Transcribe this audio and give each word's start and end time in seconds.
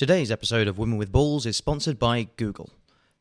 Today's 0.00 0.30
episode 0.30 0.66
of 0.66 0.78
Women 0.78 0.96
with 0.96 1.12
Balls 1.12 1.44
is 1.44 1.58
sponsored 1.58 1.98
by 1.98 2.28
Google. 2.38 2.70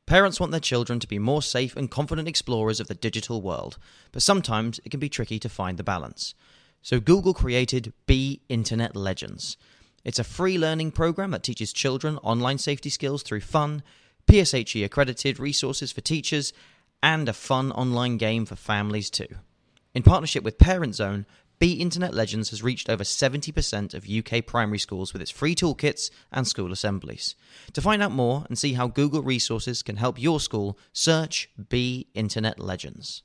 Parents 0.05 0.39
want 0.39 0.51
their 0.51 0.61
children 0.61 0.97
to 1.01 1.09
be 1.09 1.19
more 1.19 1.41
safe 1.41 1.75
and 1.75 1.91
confident 1.91 2.25
explorers 2.25 2.79
of 2.79 2.87
the 2.87 2.95
digital 2.95 3.41
world, 3.41 3.77
but 4.13 4.21
sometimes 4.21 4.79
it 4.85 4.89
can 4.89 5.01
be 5.01 5.09
tricky 5.09 5.39
to 5.39 5.49
find 5.49 5.77
the 5.77 5.83
balance. 5.83 6.35
So 6.81 7.01
Google 7.01 7.33
created 7.33 7.91
Be 8.05 8.39
Internet 8.47 8.95
Legends. 8.95 9.57
It's 10.05 10.19
a 10.19 10.23
free 10.23 10.57
learning 10.57 10.91
program 10.91 11.31
that 11.31 11.43
teaches 11.43 11.73
children 11.73 12.15
online 12.19 12.59
safety 12.59 12.89
skills 12.89 13.23
through 13.23 13.41
fun, 13.41 13.83
PSHE 14.27 14.85
accredited 14.85 15.37
resources 15.37 15.91
for 15.91 15.99
teachers, 15.99 16.53
and 17.03 17.27
a 17.27 17.33
fun 17.33 17.73
online 17.73 18.15
game 18.15 18.45
for 18.45 18.55
families 18.55 19.09
too. 19.09 19.27
In 19.93 20.01
partnership 20.01 20.45
with 20.45 20.57
Parent 20.57 20.95
Zone, 20.95 21.25
Be 21.59 21.73
Internet 21.73 22.13
Legends 22.13 22.51
has 22.51 22.63
reached 22.63 22.89
over 22.89 23.03
70% 23.03 23.93
of 23.93 24.07
UK 24.07 24.45
primary 24.45 24.79
schools 24.79 25.11
with 25.11 25.21
its 25.21 25.29
free 25.29 25.53
toolkits 25.53 26.09
and 26.31 26.47
school 26.47 26.71
assemblies. 26.71 27.35
To 27.73 27.81
find 27.81 28.01
out 28.01 28.13
more 28.13 28.45
and 28.47 28.57
see 28.57 28.75
how 28.75 28.87
Google 28.87 29.21
resources 29.21 29.83
can 29.83 29.97
help 29.97 30.17
your 30.17 30.39
school, 30.39 30.79
search 30.93 31.49
Be 31.67 32.07
Internet 32.13 32.61
Legends. 32.61 33.23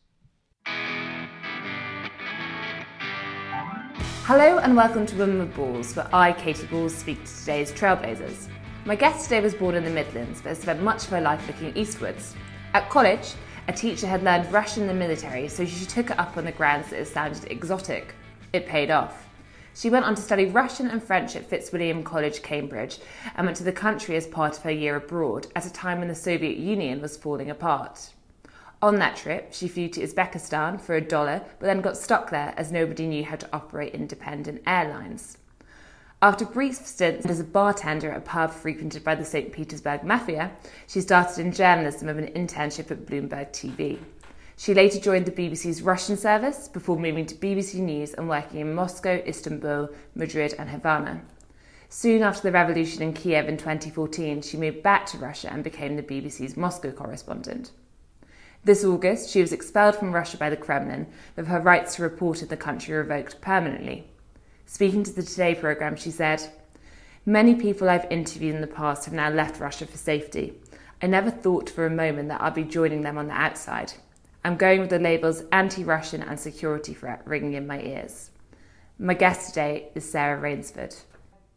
Hello 4.24 4.58
and 4.58 4.74
welcome 4.74 5.06
to 5.06 5.14
Women 5.14 5.38
with 5.38 5.54
Balls, 5.54 5.94
where 5.94 6.12
I, 6.12 6.32
Katie 6.32 6.66
Balls, 6.66 6.92
speak 6.92 7.24
to 7.24 7.36
today's 7.38 7.70
trailblazers. 7.70 8.48
My 8.84 8.96
guest 8.96 9.26
today 9.26 9.42
was 9.42 9.54
born 9.54 9.76
in 9.76 9.84
the 9.84 9.90
Midlands, 9.90 10.40
but 10.40 10.48
has 10.48 10.58
spent 10.58 10.82
much 10.82 11.04
of 11.04 11.10
her 11.10 11.20
life 11.20 11.46
looking 11.46 11.76
eastwards. 11.76 12.34
At 12.72 12.90
college, 12.90 13.34
a 13.68 13.72
teacher 13.72 14.08
had 14.08 14.24
learned 14.24 14.52
Russian 14.52 14.82
in 14.82 14.88
the 14.88 14.94
military, 14.94 15.46
so 15.46 15.64
she 15.64 15.86
took 15.86 16.10
it 16.10 16.18
up 16.18 16.36
on 16.36 16.44
the 16.44 16.50
grounds 16.50 16.90
that 16.90 16.98
it 16.98 17.06
sounded 17.06 17.44
exotic. 17.52 18.12
It 18.54 18.68
paid 18.68 18.88
off. 18.88 19.28
She 19.74 19.90
went 19.90 20.04
on 20.04 20.14
to 20.14 20.22
study 20.22 20.44
Russian 20.44 20.86
and 20.86 21.02
French 21.02 21.34
at 21.34 21.50
Fitzwilliam 21.50 22.04
College, 22.04 22.40
Cambridge, 22.40 23.00
and 23.34 23.48
went 23.48 23.56
to 23.56 23.64
the 23.64 23.72
country 23.72 24.14
as 24.14 24.28
part 24.28 24.56
of 24.56 24.62
her 24.62 24.70
year 24.70 24.94
abroad 24.94 25.48
at 25.56 25.66
a 25.66 25.72
time 25.72 25.98
when 25.98 26.06
the 26.06 26.14
Soviet 26.14 26.56
Union 26.56 27.02
was 27.02 27.16
falling 27.16 27.50
apart. 27.50 28.10
On 28.80 29.00
that 29.00 29.16
trip, 29.16 29.48
she 29.52 29.66
flew 29.66 29.88
to 29.88 30.02
Uzbekistan 30.02 30.80
for 30.80 30.94
a 30.94 31.00
dollar, 31.00 31.42
but 31.58 31.66
then 31.66 31.80
got 31.80 31.96
stuck 31.96 32.30
there 32.30 32.54
as 32.56 32.70
nobody 32.70 33.08
knew 33.08 33.24
how 33.24 33.34
to 33.34 33.48
operate 33.52 33.92
independent 33.92 34.62
airlines. 34.68 35.38
After 36.22 36.44
brief 36.44 36.76
stints 36.76 37.26
as 37.26 37.40
a 37.40 37.44
bartender 37.44 38.12
at 38.12 38.18
a 38.18 38.20
pub 38.20 38.52
frequented 38.52 39.02
by 39.02 39.16
the 39.16 39.24
St. 39.24 39.52
Petersburg 39.52 40.04
Mafia, 40.04 40.52
she 40.86 41.00
started 41.00 41.40
in 41.40 41.50
journalism 41.50 42.06
with 42.06 42.18
an 42.18 42.28
internship 42.28 42.92
at 42.92 43.04
Bloomberg 43.04 43.50
TV. 43.50 43.98
She 44.56 44.72
later 44.72 45.00
joined 45.00 45.26
the 45.26 45.32
BBC's 45.32 45.82
Russian 45.82 46.16
service 46.16 46.68
before 46.68 46.98
moving 46.98 47.26
to 47.26 47.34
BBC 47.34 47.74
News 47.74 48.14
and 48.14 48.28
working 48.28 48.60
in 48.60 48.74
Moscow, 48.74 49.20
Istanbul, 49.26 49.90
Madrid, 50.14 50.54
and 50.58 50.70
Havana. 50.70 51.22
Soon 51.88 52.22
after 52.22 52.42
the 52.42 52.52
revolution 52.52 53.02
in 53.02 53.12
Kiev 53.12 53.48
in 53.48 53.56
2014, 53.56 54.42
she 54.42 54.56
moved 54.56 54.82
back 54.82 55.06
to 55.06 55.18
Russia 55.18 55.52
and 55.52 55.64
became 55.64 55.96
the 55.96 56.02
BBC's 56.02 56.56
Moscow 56.56 56.92
correspondent. 56.92 57.72
This 58.64 58.84
August, 58.84 59.28
she 59.28 59.40
was 59.40 59.52
expelled 59.52 59.96
from 59.96 60.12
Russia 60.12 60.36
by 60.36 60.50
the 60.50 60.56
Kremlin, 60.56 61.08
with 61.36 61.48
her 61.48 61.60
rights 61.60 61.96
to 61.96 62.02
report 62.02 62.40
in 62.40 62.48
the 62.48 62.56
country 62.56 62.94
revoked 62.94 63.40
permanently. 63.40 64.06
Speaking 64.66 65.02
to 65.02 65.12
the 65.12 65.22
Today 65.22 65.54
programme, 65.54 65.96
she 65.96 66.10
said, 66.10 66.42
Many 67.26 67.54
people 67.54 67.90
I've 67.90 68.10
interviewed 68.10 68.54
in 68.54 68.60
the 68.60 68.66
past 68.66 69.04
have 69.04 69.14
now 69.14 69.30
left 69.30 69.60
Russia 69.60 69.86
for 69.86 69.98
safety. 69.98 70.54
I 71.02 71.06
never 71.06 71.30
thought 71.30 71.68
for 71.68 71.86
a 71.86 71.90
moment 71.90 72.28
that 72.28 72.40
I'd 72.40 72.54
be 72.54 72.64
joining 72.64 73.02
them 73.02 73.18
on 73.18 73.26
the 73.26 73.34
outside. 73.34 73.92
I'm 74.46 74.58
going 74.58 74.80
with 74.80 74.90
the 74.90 74.98
labels 74.98 75.42
anti 75.52 75.84
Russian 75.84 76.22
and 76.22 76.38
security 76.38 76.92
threat 76.92 77.22
ringing 77.24 77.54
in 77.54 77.66
my 77.66 77.80
ears. 77.80 78.30
My 78.98 79.14
guest 79.14 79.48
today 79.48 79.88
is 79.94 80.08
Sarah 80.08 80.38
Rainsford. 80.38 80.94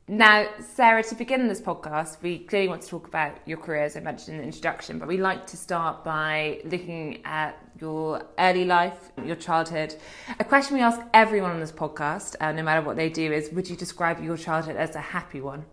Now, 0.08 0.48
Sarah, 0.62 1.04
to 1.04 1.16
begin 1.16 1.50
this 1.50 1.60
podcast, 1.60 2.22
we 2.22 2.40
clearly 2.40 2.70
want 2.70 2.82
to 2.84 2.88
talk 2.88 3.10
about 3.10 3.40
your 3.46 3.58
career, 3.58 3.84
as 3.84 3.98
I 3.98 4.00
mentioned 4.00 4.36
in 4.36 4.42
the 4.42 4.48
introduction, 4.48 5.00
but 5.00 5.10
we 5.10 5.18
like 5.18 5.46
to 5.48 5.58
start 5.58 6.06
by 6.06 6.62
looking 6.64 7.20
at 7.26 7.62
your 7.82 8.24
early 8.40 8.64
life, 8.64 9.12
your 9.22 9.36
childhood. 9.36 9.94
A 10.40 10.46
question 10.46 10.78
we 10.78 10.82
ask 10.82 11.02
everyone 11.14 11.52
on 11.52 11.60
this 11.60 11.74
podcast, 11.74 12.38
uh, 12.40 12.54
no 12.54 12.64
matter 12.64 12.82
what 12.82 12.96
they 12.96 13.10
do, 13.10 13.34
is 13.34 13.52
would 13.52 13.70
you 13.70 13.76
describe 13.76 14.24
your 14.24 14.38
childhood 14.38 14.78
as 14.78 14.96
a 14.96 15.02
happy 15.02 15.42
one? 15.42 15.66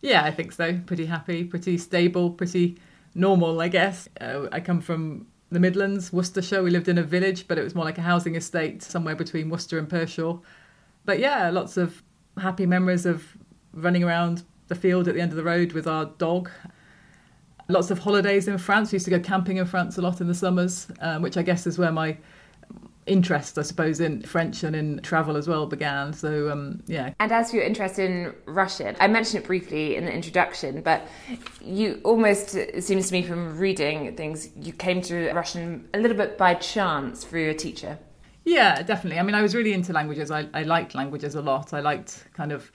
Yeah, 0.00 0.24
I 0.24 0.32
think 0.32 0.50
so. 0.50 0.80
Pretty 0.84 1.06
happy, 1.06 1.44
pretty 1.44 1.78
stable, 1.78 2.30
pretty 2.30 2.78
normal, 3.14 3.60
I 3.60 3.68
guess. 3.68 4.08
Uh, 4.20 4.48
I 4.50 4.58
come 4.58 4.80
from 4.80 5.28
the 5.52 5.60
Midlands, 5.60 6.12
Worcestershire. 6.12 6.62
We 6.62 6.70
lived 6.70 6.88
in 6.88 6.98
a 6.98 7.02
village, 7.02 7.46
but 7.46 7.58
it 7.58 7.64
was 7.64 7.74
more 7.74 7.84
like 7.84 7.98
a 7.98 8.02
housing 8.02 8.34
estate 8.36 8.82
somewhere 8.82 9.14
between 9.14 9.50
Worcester 9.50 9.78
and 9.78 9.88
Pershore. 9.88 10.40
But 11.04 11.18
yeah, 11.18 11.50
lots 11.50 11.76
of 11.76 12.02
happy 12.38 12.66
memories 12.66 13.06
of 13.06 13.36
running 13.74 14.02
around 14.02 14.42
the 14.68 14.74
field 14.74 15.08
at 15.08 15.14
the 15.14 15.20
end 15.20 15.32
of 15.32 15.36
the 15.36 15.44
road 15.44 15.72
with 15.72 15.86
our 15.86 16.06
dog. 16.06 16.50
Lots 17.68 17.90
of 17.90 17.98
holidays 17.98 18.48
in 18.48 18.58
France. 18.58 18.92
We 18.92 18.96
used 18.96 19.04
to 19.06 19.10
go 19.10 19.20
camping 19.20 19.58
in 19.58 19.66
France 19.66 19.98
a 19.98 20.02
lot 20.02 20.20
in 20.20 20.28
the 20.28 20.34
summers, 20.34 20.88
um, 21.00 21.22
which 21.22 21.36
I 21.36 21.42
guess 21.42 21.66
is 21.66 21.78
where 21.78 21.92
my 21.92 22.16
interest, 23.06 23.58
I 23.58 23.62
suppose, 23.62 24.00
in 24.00 24.22
French 24.22 24.62
and 24.62 24.76
in 24.76 25.00
travel 25.00 25.36
as 25.36 25.48
well 25.48 25.66
began. 25.66 26.12
So, 26.12 26.50
um, 26.50 26.82
yeah. 26.86 27.14
And 27.18 27.32
as 27.32 27.50
for 27.50 27.56
your 27.56 27.64
interest 27.64 27.98
in 27.98 28.34
Russian, 28.46 28.96
I 29.00 29.08
mentioned 29.08 29.42
it 29.42 29.46
briefly 29.46 29.96
in 29.96 30.04
the 30.04 30.12
introduction, 30.12 30.82
but 30.82 31.06
you 31.60 32.00
almost, 32.04 32.54
it 32.54 32.84
seems 32.84 33.08
to 33.08 33.12
me 33.12 33.22
from 33.22 33.58
reading 33.58 34.16
things, 34.16 34.50
you 34.56 34.72
came 34.72 35.00
to 35.02 35.32
Russian 35.32 35.88
a 35.94 35.98
little 35.98 36.16
bit 36.16 36.38
by 36.38 36.54
chance 36.54 37.24
through 37.24 37.50
a 37.50 37.54
teacher. 37.54 37.98
Yeah, 38.44 38.82
definitely. 38.82 39.18
I 39.18 39.22
mean, 39.22 39.34
I 39.34 39.42
was 39.42 39.54
really 39.54 39.72
into 39.72 39.92
languages. 39.92 40.30
I, 40.30 40.48
I 40.54 40.62
liked 40.62 40.94
languages 40.94 41.34
a 41.34 41.42
lot. 41.42 41.72
I 41.72 41.80
liked 41.80 42.24
kind 42.34 42.52
of, 42.52 42.70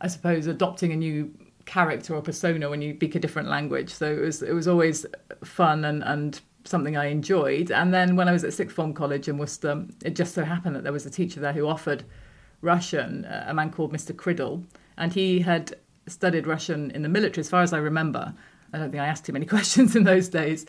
I 0.00 0.08
suppose, 0.08 0.46
adopting 0.46 0.92
a 0.92 0.96
new 0.96 1.32
character 1.66 2.14
or 2.14 2.20
persona 2.20 2.68
when 2.68 2.82
you 2.82 2.94
speak 2.94 3.14
a 3.14 3.18
different 3.18 3.48
language. 3.48 3.90
So 3.90 4.10
it 4.12 4.20
was 4.20 4.42
it 4.42 4.52
was 4.52 4.68
always 4.68 5.06
fun 5.42 5.84
and 5.84 6.02
and 6.02 6.40
something 6.64 6.96
I 6.96 7.06
enjoyed. 7.06 7.70
And 7.70 7.92
then 7.92 8.16
when 8.16 8.28
I 8.28 8.32
was 8.32 8.44
at 8.44 8.52
sixth 8.52 8.74
form 8.74 8.94
college 8.94 9.28
in 9.28 9.38
Worcester, 9.38 9.84
it 10.04 10.14
just 10.14 10.34
so 10.34 10.44
happened 10.44 10.76
that 10.76 10.82
there 10.82 10.92
was 10.92 11.06
a 11.06 11.10
teacher 11.10 11.40
there 11.40 11.52
who 11.52 11.68
offered 11.68 12.04
Russian, 12.62 13.24
uh, 13.26 13.44
a 13.48 13.54
man 13.54 13.70
called 13.70 13.92
Mr. 13.92 14.14
Criddle, 14.14 14.64
and 14.96 15.12
he 15.12 15.40
had 15.40 15.76
studied 16.06 16.46
Russian 16.46 16.90
in 16.90 17.02
the 17.02 17.08
military, 17.08 17.40
as 17.40 17.50
far 17.50 17.62
as 17.62 17.72
I 17.72 17.78
remember. 17.78 18.34
I 18.72 18.78
don't 18.78 18.90
think 18.90 19.02
I 19.02 19.06
asked 19.06 19.24
too 19.24 19.32
many 19.32 19.46
questions 19.56 19.94
in 19.94 20.04
those 20.04 20.28
days. 20.28 20.66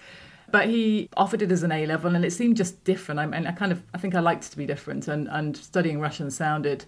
But 0.51 0.67
he 0.67 1.09
offered 1.17 1.41
it 1.41 1.51
as 1.51 1.63
an 1.63 1.71
A 1.71 1.85
level, 1.87 2.15
and 2.15 2.23
it 2.23 2.31
seemed 2.31 2.55
just 2.55 2.83
different. 2.83 3.19
I 3.19 3.25
mean, 3.25 3.47
I 3.47 3.51
kind 3.51 3.71
of, 3.71 3.81
I 3.93 3.97
think 3.97 4.13
I 4.13 4.19
liked 4.19 4.51
to 4.51 4.57
be 4.57 4.65
different, 4.65 5.07
and 5.07 5.27
and 5.29 5.57
studying 5.57 5.99
Russian 5.99 6.29
sounded 6.29 6.85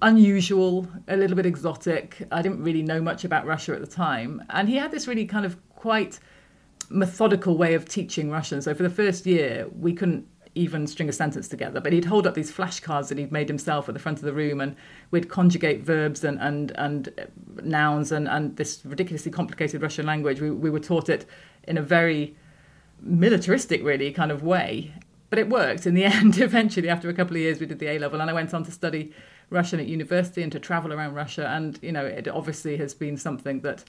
unusual, 0.00 0.88
a 1.08 1.16
little 1.16 1.36
bit 1.36 1.46
exotic. 1.46 2.26
I 2.32 2.40
didn't 2.42 2.62
really 2.62 2.82
know 2.82 3.00
much 3.00 3.24
about 3.24 3.46
Russia 3.46 3.74
at 3.74 3.80
the 3.80 3.86
time, 3.86 4.42
and 4.48 4.68
he 4.68 4.76
had 4.76 4.90
this 4.90 5.06
really 5.06 5.26
kind 5.26 5.44
of 5.44 5.56
quite 5.76 6.18
methodical 6.92 7.56
way 7.56 7.74
of 7.74 7.88
teaching 7.88 8.30
Russian. 8.30 8.62
So 8.62 8.74
for 8.74 8.82
the 8.82 8.90
first 8.90 9.26
year, 9.26 9.66
we 9.78 9.92
couldn't 9.92 10.26
even 10.54 10.86
string 10.86 11.08
a 11.08 11.12
sentence 11.12 11.48
together. 11.48 11.80
But 11.80 11.92
he'd 11.92 12.04
hold 12.04 12.26
up 12.26 12.34
these 12.34 12.52
flashcards 12.52 13.08
that 13.08 13.18
he'd 13.18 13.32
made 13.32 13.48
himself 13.48 13.88
at 13.88 13.94
the 13.94 14.00
front 14.00 14.18
of 14.18 14.24
the 14.24 14.32
room, 14.32 14.60
and 14.60 14.76
we'd 15.10 15.28
conjugate 15.28 15.82
verbs 15.82 16.24
and 16.24 16.38
and 16.40 16.72
and 16.76 17.12
nouns 17.62 18.12
and 18.12 18.28
and 18.28 18.56
this 18.56 18.84
ridiculously 18.84 19.32
complicated 19.32 19.82
Russian 19.82 20.06
language. 20.06 20.40
We 20.40 20.50
we 20.50 20.70
were 20.70 20.80
taught 20.80 21.08
it 21.08 21.26
in 21.64 21.78
a 21.78 21.82
very 21.82 22.36
militaristic, 23.00 23.82
really 23.82 24.12
kind 24.12 24.30
of 24.30 24.42
way. 24.42 24.92
But 25.30 25.38
it 25.38 25.48
worked 25.48 25.86
in 25.86 25.94
the 25.94 26.04
end. 26.20 26.38
Eventually, 26.38 26.88
after 26.88 27.08
a 27.08 27.14
couple 27.14 27.36
of 27.36 27.42
years, 27.42 27.58
we 27.58 27.66
did 27.66 27.78
the 27.78 27.88
A 27.88 27.98
level, 27.98 28.20
and 28.20 28.30
I 28.30 28.34
went 28.34 28.52
on 28.52 28.64
to 28.64 28.70
study 28.70 29.12
Russian 29.50 29.80
at 29.80 29.86
university 29.86 30.42
and 30.42 30.52
to 30.52 30.60
travel 30.60 30.92
around 30.92 31.14
Russia. 31.14 31.48
And 31.48 31.78
you 31.82 31.92
know, 31.92 32.04
it 32.04 32.28
obviously 32.28 32.76
has 32.76 32.94
been 32.94 33.16
something 33.16 33.60
that 33.60 33.84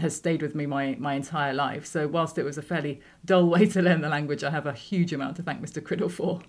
has 0.00 0.14
stayed 0.14 0.42
with 0.42 0.54
me 0.54 0.66
my, 0.66 0.96
my 0.98 1.14
entire 1.14 1.54
life. 1.54 1.86
So 1.86 2.06
whilst 2.06 2.38
it 2.38 2.44
was 2.44 2.58
a 2.58 2.62
fairly 2.62 3.00
dull 3.24 3.48
way 3.48 3.66
to 3.66 3.82
learn 3.82 4.00
the 4.00 4.08
language, 4.08 4.44
I 4.44 4.50
have 4.50 4.66
a 4.66 4.72
huge 4.72 5.12
amount 5.12 5.36
to 5.36 5.42
thank 5.42 5.60
Mr. 5.60 5.82
Criddle 5.82 6.10
for. 6.10 6.40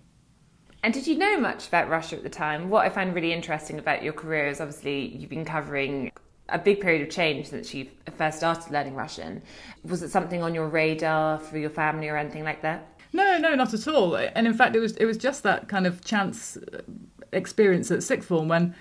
And 0.83 0.93
did 0.93 1.07
you 1.07 1.17
know 1.17 1.37
much 1.37 1.67
about 1.67 1.89
Russia 1.89 2.15
at 2.15 2.23
the 2.23 2.29
time? 2.29 2.69
What 2.69 2.85
I 2.85 2.89
find 2.89 3.13
really 3.13 3.33
interesting 3.33 3.79
about 3.79 4.01
your 4.01 4.13
career 4.13 4.47
is 4.47 4.61
obviously 4.61 5.07
you've 5.07 5.29
been 5.29 5.45
covering 5.45 6.11
a 6.47 6.57
big 6.57 6.79
period 6.81 7.01
of 7.01 7.09
change 7.09 7.47
since 7.47 7.73
you 7.73 7.87
first 8.17 8.37
started 8.37 8.71
learning 8.71 8.95
Russian. 8.95 9.41
Was 9.83 10.01
it 10.01 10.09
something 10.09 10.41
on 10.41 10.55
your 10.55 10.67
radar 10.67 11.39
for 11.39 11.57
your 11.57 11.69
family 11.69 12.07
or 12.07 12.17
anything 12.17 12.43
like 12.43 12.61
that? 12.61 12.99
No, 13.11 13.37
no, 13.37 13.55
not 13.55 13.73
at 13.73 13.87
all. 13.87 14.15
And 14.15 14.47
in 14.47 14.53
fact, 14.53 14.75
it 14.75 14.79
was 14.79 14.95
it 14.97 15.05
was 15.05 15.17
just 15.17 15.43
that 15.43 15.67
kind 15.67 15.87
of 15.87 16.03
chance 16.03 16.57
uh, 16.57 16.81
experience 17.33 17.91
at 17.91 18.03
sixth 18.03 18.27
form 18.27 18.47
when 18.47 18.75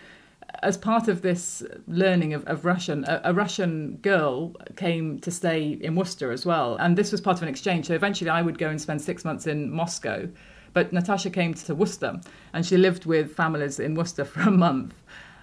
as 0.63 0.77
part 0.77 1.09
of 1.09 1.23
this 1.23 1.63
learning 1.87 2.35
of, 2.35 2.45
of 2.47 2.65
Russian, 2.65 3.05
a, 3.05 3.21
a, 3.25 3.33
Russian 3.33 3.97
girl 3.97 4.55
came 4.77 5.19
to 5.21 5.31
stay 5.31 5.79
in 5.81 5.95
Worcester 5.95 6.33
as 6.33 6.45
well. 6.45 6.77
And 6.77 6.97
this 6.97 7.13
was 7.13 7.21
part 7.21 7.37
of 7.37 7.43
an 7.43 7.49
exchange. 7.49 7.87
So 7.87 7.95
eventually 7.95 8.31
I 8.31 8.43
would 8.43 8.59
go 8.59 8.69
and 8.69 8.81
spend 8.81 9.01
six 9.01 9.25
months 9.25 9.47
in 9.47 9.71
Moscow. 9.71 10.29
But 10.73 10.93
Natasha 10.93 11.31
came 11.31 11.55
to 11.55 11.75
Worcester 11.75 12.21
and 12.53 12.67
she 12.67 12.77
lived 12.77 13.07
with 13.07 13.35
families 13.35 13.79
in 13.79 13.95
Worcester 13.95 14.25
for 14.33 14.41
a 14.41 14.51
month. 14.51 14.95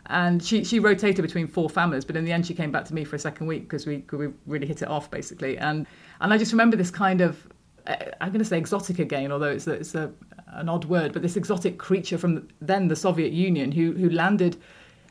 And 0.07 0.43
she, 0.43 0.63
she 0.63 0.79
rotated 0.79 1.23
between 1.23 1.47
four 1.47 1.67
families, 1.69 2.05
but 2.05 2.15
in 2.15 2.25
the 2.25 2.31
end 2.31 2.45
she 2.45 2.53
came 2.53 2.71
back 2.71 2.85
to 2.85 2.93
me 2.93 3.03
for 3.03 3.15
a 3.15 3.19
second 3.19 3.47
week 3.47 3.63
because 3.63 3.87
we, 3.87 4.03
we 4.11 4.27
really 4.45 4.67
hit 4.67 4.81
it 4.81 4.87
off 4.87 5.09
basically. 5.09 5.57
And, 5.57 5.87
and 6.21 6.33
I 6.33 6.37
just 6.37 6.51
remember 6.51 6.77
this 6.77 6.91
kind 6.91 7.21
of, 7.21 7.47
uh, 7.87 7.95
I'm 8.21 8.29
going 8.29 8.39
to 8.39 8.45
say 8.45 8.57
exotic 8.57 8.99
again, 8.99 9.31
although 9.31 9.49
it's, 9.49 9.65
a, 9.65 9.71
it's 9.71 9.95
a, 9.95 10.11
an 10.49 10.69
odd 10.69 10.85
word, 10.85 11.13
but 11.13 11.21
this 11.21 11.37
exotic 11.37 11.79
creature 11.79 12.17
from 12.17 12.47
then 12.61 12.87
the 12.87 12.95
Soviet 12.95 13.31
Union 13.31 13.71
who, 13.71 13.93
who 13.93 14.09
landed 14.09 14.57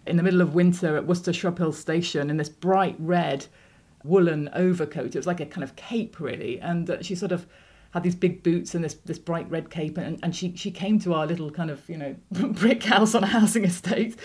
in 0.06 0.16
the 0.16 0.22
middle 0.22 0.40
of 0.40 0.54
winter 0.54 0.96
at 0.96 1.06
Worcester 1.06 1.32
Shrub 1.32 1.58
Hill 1.58 1.72
Station 1.72 2.30
in 2.30 2.36
this 2.36 2.48
bright 2.48 2.96
red 2.98 3.46
woolen 4.02 4.50
overcoat. 4.52 5.06
It 5.06 5.16
was 5.16 5.26
like 5.26 5.40
a 5.40 5.46
kind 5.46 5.64
of 5.64 5.76
cape, 5.76 6.20
really. 6.20 6.60
And 6.60 6.88
uh, 6.88 7.02
she 7.02 7.14
sort 7.14 7.32
of 7.32 7.46
had 7.92 8.02
these 8.02 8.14
big 8.14 8.42
boots 8.42 8.74
and 8.74 8.84
this 8.84 8.94
this 9.04 9.18
bright 9.18 9.48
red 9.50 9.70
cape, 9.70 9.96
and, 9.96 10.18
and 10.22 10.34
she 10.34 10.54
she 10.56 10.70
came 10.70 10.98
to 11.00 11.14
our 11.14 11.26
little 11.26 11.50
kind 11.50 11.70
of 11.70 11.88
you 11.88 11.96
know 11.96 12.16
brick 12.30 12.82
house 12.82 13.14
on 13.14 13.22
a 13.24 13.28
housing 13.28 13.64
estate, 13.72 14.16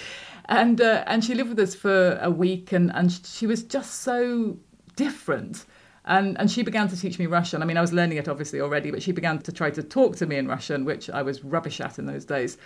and 0.45 0.81
uh, 0.81 1.03
and 1.07 1.23
she 1.23 1.35
lived 1.35 1.49
with 1.49 1.59
us 1.59 1.75
for 1.75 2.17
a 2.21 2.29
week, 2.29 2.71
and 2.71 2.91
and 2.93 3.11
she 3.25 3.47
was 3.47 3.63
just 3.63 4.01
so 4.01 4.57
different. 4.95 5.65
And, 6.05 6.39
and 6.39 6.49
she 6.49 6.63
began 6.63 6.87
to 6.87 6.99
teach 6.99 7.19
me 7.19 7.27
Russian. 7.27 7.61
I 7.61 7.65
mean, 7.65 7.77
I 7.77 7.81
was 7.81 7.93
learning 7.93 8.17
it 8.17 8.27
obviously 8.27 8.59
already, 8.61 8.89
but 8.89 9.03
she 9.03 9.11
began 9.11 9.37
to 9.39 9.51
try 9.51 9.69
to 9.69 9.83
talk 9.83 10.15
to 10.15 10.25
me 10.25 10.37
in 10.37 10.47
Russian, 10.47 10.83
which 10.83 11.07
I 11.07 11.21
was 11.21 11.43
rubbish 11.43 11.79
at 11.79 11.99
in 11.99 12.07
those 12.07 12.25
days. 12.25 12.57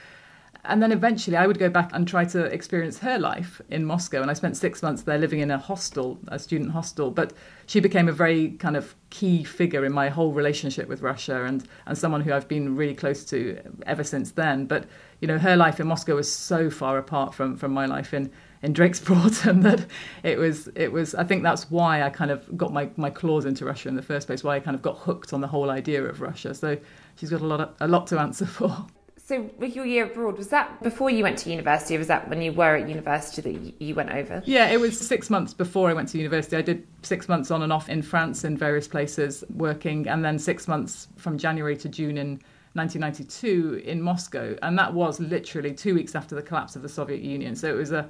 And 0.66 0.82
then 0.82 0.94
eventually 0.94 1.36
I 1.36 1.46
would 1.46 1.60
go 1.60 1.70
back 1.70 1.90
and 1.94 2.08
try 2.08 2.24
to 2.26 2.46
experience 2.46 3.00
her 3.00 3.20
life 3.20 3.62
in 3.70 3.84
Moscow. 3.84 4.22
And 4.22 4.32
I 4.32 4.34
spent 4.34 4.56
six 4.56 4.82
months 4.82 5.04
there 5.04 5.18
living 5.18 5.42
in 5.42 5.52
a 5.52 5.58
hostel, 5.58 6.20
a 6.30 6.40
student 6.40 6.72
hostel. 6.72 7.12
But 7.12 7.34
she 7.66 7.82
became 7.82 8.08
a 8.08 8.14
very 8.14 8.52
kind 8.52 8.78
of 8.78 8.96
key 9.10 9.44
figure 9.44 9.84
in 9.84 9.92
my 9.92 10.08
whole 10.08 10.32
relationship 10.32 10.88
with 10.88 11.02
Russia 11.02 11.44
and, 11.44 11.68
and 11.86 11.98
someone 11.98 12.22
who 12.22 12.32
I've 12.32 12.48
been 12.48 12.78
really 12.78 12.96
close 12.96 13.26
to 13.26 13.60
ever 13.86 14.06
since 14.06 14.32
then. 14.32 14.66
But, 14.66 14.86
you 15.20 15.28
know, 15.28 15.38
her 15.38 15.58
life 15.58 15.82
in 15.82 15.88
Moscow 15.88 16.16
was 16.16 16.32
so 16.32 16.70
far 16.70 16.98
apart 16.98 17.34
from, 17.34 17.58
from 17.58 17.74
my 17.74 17.86
life 17.86 18.14
in, 18.14 18.32
in 18.62 18.72
Drakes 18.72 19.02
Broughton 19.02 19.60
that 19.62 19.86
it 20.24 20.38
was, 20.38 20.70
it 20.76 20.94
was, 20.94 21.14
I 21.14 21.26
think 21.26 21.44
that's 21.44 21.70
why 21.70 22.04
I 22.04 22.10
kind 22.10 22.32
of 22.32 22.58
got 22.58 22.72
my, 22.72 22.90
my 22.96 23.10
claws 23.10 23.44
into 23.44 23.66
Russia 23.66 23.90
in 23.90 23.96
the 23.96 24.02
first 24.02 24.28
place, 24.28 24.46
why 24.46 24.56
I 24.56 24.62
kind 24.62 24.76
of 24.76 24.82
got 24.82 25.00
hooked 25.00 25.34
on 25.34 25.42
the 25.42 25.48
whole 25.48 25.70
idea 25.70 26.06
of 26.06 26.22
Russia. 26.22 26.54
So 26.54 26.78
she's 27.18 27.32
got 27.32 27.42
a 27.42 27.46
lot, 27.46 27.60
of, 27.60 27.70
a 27.82 27.88
lot 27.90 28.08
to 28.08 28.20
answer 28.20 28.46
for. 28.58 28.88
So, 29.26 29.50
with 29.58 29.74
your 29.74 29.86
year 29.86 30.04
abroad, 30.04 30.38
was 30.38 30.50
that 30.50 30.84
before 30.84 31.10
you 31.10 31.24
went 31.24 31.38
to 31.40 31.50
university, 31.50 31.96
or 31.96 32.00
was 32.00 32.10
that 32.10 32.28
when 32.28 32.42
you 32.42 32.52
were 32.52 32.76
at 32.76 32.90
university 32.90 33.42
that 33.42 33.82
you 33.82 33.96
went 33.96 34.12
over? 34.12 34.44
Yeah, 34.46 34.70
it 34.70 34.82
was 34.82 35.00
six 35.00 35.30
months 35.30 35.54
before 35.54 35.90
I 35.90 35.94
went 35.94 36.10
to 36.10 36.18
university. 36.18 36.58
I 36.58 36.62
did 36.62 36.86
six 37.04 37.30
months 37.30 37.50
on 37.50 37.62
and 37.62 37.72
off 37.72 37.88
in 37.88 38.02
France 38.02 38.44
in 38.44 38.58
various 38.58 38.86
places 38.86 39.42
working, 39.56 40.10
and 40.10 40.26
then 40.26 40.38
six 40.38 40.68
months 40.68 41.08
from 41.16 41.38
January 41.38 41.78
to 41.78 41.88
June 41.88 42.18
in 42.18 42.32
1992 42.74 43.82
in 43.86 44.02
Moscow. 44.02 44.58
And 44.62 44.78
that 44.78 44.94
was 44.94 45.22
literally 45.22 45.74
two 45.74 45.96
weeks 45.96 46.16
after 46.16 46.36
the 46.36 46.42
collapse 46.42 46.76
of 46.76 46.82
the 46.82 46.90
Soviet 46.90 47.22
Union. 47.22 47.56
So, 47.56 47.70
it 47.70 47.78
was 47.78 47.94
a 47.94 48.10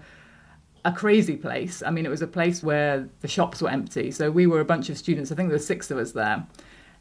a 0.84 0.92
crazy 0.92 1.38
place. 1.38 1.84
I 1.84 1.92
mean, 1.92 2.08
it 2.08 2.10
was 2.10 2.24
a 2.24 2.28
place 2.28 2.64
where 2.64 3.08
the 3.22 3.28
shops 3.28 3.62
were 3.62 3.70
empty. 3.70 4.12
So 4.12 4.30
we 4.30 4.48
were 4.48 4.60
a 4.60 4.66
bunch 4.66 4.90
of 4.90 4.98
students. 4.98 5.32
I 5.32 5.36
think 5.36 5.48
there 5.48 5.56
were 5.56 5.64
six 5.64 5.92
of 5.92 5.98
us 5.98 6.12
there, 6.12 6.46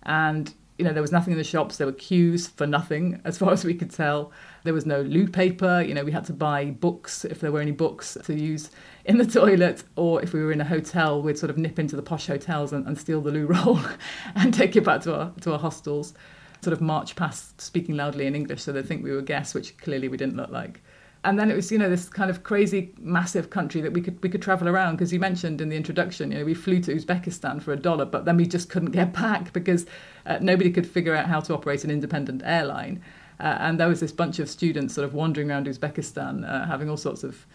and 0.04 0.54
you 0.82 0.88
know, 0.88 0.92
there 0.92 1.00
was 1.00 1.12
nothing 1.12 1.30
in 1.30 1.38
the 1.38 1.44
shops. 1.44 1.76
There 1.76 1.86
were 1.86 1.92
queues 1.92 2.48
for 2.48 2.66
nothing, 2.66 3.20
as 3.24 3.38
far 3.38 3.52
as 3.52 3.64
we 3.64 3.72
could 3.72 3.92
tell. 3.92 4.32
There 4.64 4.74
was 4.74 4.84
no 4.84 5.02
loo 5.02 5.28
paper. 5.28 5.80
You 5.80 5.94
know, 5.94 6.02
we 6.02 6.10
had 6.10 6.24
to 6.24 6.32
buy 6.32 6.72
books 6.72 7.24
if 7.24 7.38
there 7.38 7.52
were 7.52 7.60
any 7.60 7.70
books 7.70 8.18
to 8.24 8.34
use 8.34 8.68
in 9.04 9.18
the 9.18 9.26
toilet, 9.40 9.84
or 9.94 10.20
if 10.20 10.32
we 10.32 10.42
were 10.42 10.50
in 10.50 10.60
a 10.60 10.64
hotel, 10.64 11.22
we'd 11.22 11.38
sort 11.38 11.50
of 11.50 11.56
nip 11.56 11.78
into 11.78 11.94
the 11.94 12.02
posh 12.02 12.26
hotels 12.26 12.72
and, 12.72 12.84
and 12.84 12.98
steal 12.98 13.20
the 13.20 13.30
loo 13.30 13.46
roll 13.46 13.78
and 14.34 14.52
take 14.52 14.74
it 14.74 14.82
back 14.82 15.02
to 15.02 15.14
our 15.14 15.32
to 15.42 15.52
our 15.52 15.58
hostels. 15.60 16.14
Sort 16.62 16.72
of 16.72 16.80
march 16.80 17.14
past 17.14 17.60
speaking 17.60 17.96
loudly 17.96 18.26
in 18.26 18.34
English 18.34 18.62
so 18.62 18.72
they'd 18.72 18.86
think 18.86 19.04
we 19.04 19.12
were 19.12 19.22
guests, 19.22 19.54
which 19.54 19.76
clearly 19.78 20.08
we 20.08 20.16
didn't 20.16 20.36
look 20.36 20.50
like 20.50 20.82
and 21.24 21.38
then 21.38 21.50
it 21.50 21.54
was 21.54 21.70
you 21.70 21.78
know 21.78 21.88
this 21.88 22.08
kind 22.08 22.30
of 22.30 22.42
crazy 22.42 22.92
massive 22.98 23.50
country 23.50 23.80
that 23.80 23.92
we 23.92 24.00
could 24.00 24.20
we 24.22 24.28
could 24.28 24.42
travel 24.42 24.68
around 24.68 24.96
because 24.96 25.12
you 25.12 25.20
mentioned 25.20 25.60
in 25.60 25.68
the 25.68 25.76
introduction 25.76 26.32
you 26.32 26.38
know 26.38 26.44
we 26.44 26.54
flew 26.54 26.80
to 26.80 26.94
Uzbekistan 26.94 27.62
for 27.62 27.72
a 27.72 27.76
dollar 27.76 28.04
but 28.04 28.24
then 28.24 28.36
we 28.36 28.46
just 28.46 28.68
couldn't 28.68 28.90
get 28.90 29.12
back 29.12 29.52
because 29.52 29.86
uh, 30.26 30.38
nobody 30.40 30.70
could 30.70 30.86
figure 30.86 31.14
out 31.14 31.26
how 31.26 31.40
to 31.40 31.54
operate 31.54 31.84
an 31.84 31.90
independent 31.90 32.42
airline. 32.44 33.02
Uh, 33.40 33.56
and 33.60 33.80
there 33.80 33.88
was 33.88 33.98
this 33.98 34.12
bunch 34.12 34.38
of 34.38 34.48
students 34.48 34.94
sort 34.94 35.04
of 35.04 35.14
wandering 35.14 35.50
around 35.50 35.66
Uzbekistan 35.66 36.48
uh, 36.48 36.66
having 36.66 36.88
all 36.88 36.96
sorts 36.96 37.24
of 37.24 37.46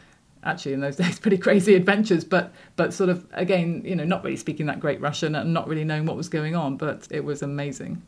actually 0.43 0.73
in 0.73 0.79
those 0.79 0.95
days 0.97 1.19
pretty 1.19 1.37
crazy 1.37 1.75
adventures 1.75 2.23
but 2.23 2.53
but 2.75 2.93
sort 2.93 3.09
of 3.09 3.25
again 3.33 3.81
you 3.85 3.95
know 3.95 4.03
not 4.03 4.23
really 4.23 4.37
speaking 4.37 4.65
that 4.65 4.79
great 4.79 4.99
Russian 5.01 5.35
and 5.35 5.53
not 5.53 5.67
really 5.67 5.83
knowing 5.83 6.05
what 6.05 6.15
was 6.15 6.29
going 6.29 6.55
on 6.55 6.77
but 6.77 7.07
it 7.11 7.23
was 7.23 7.41
amazing 7.41 8.01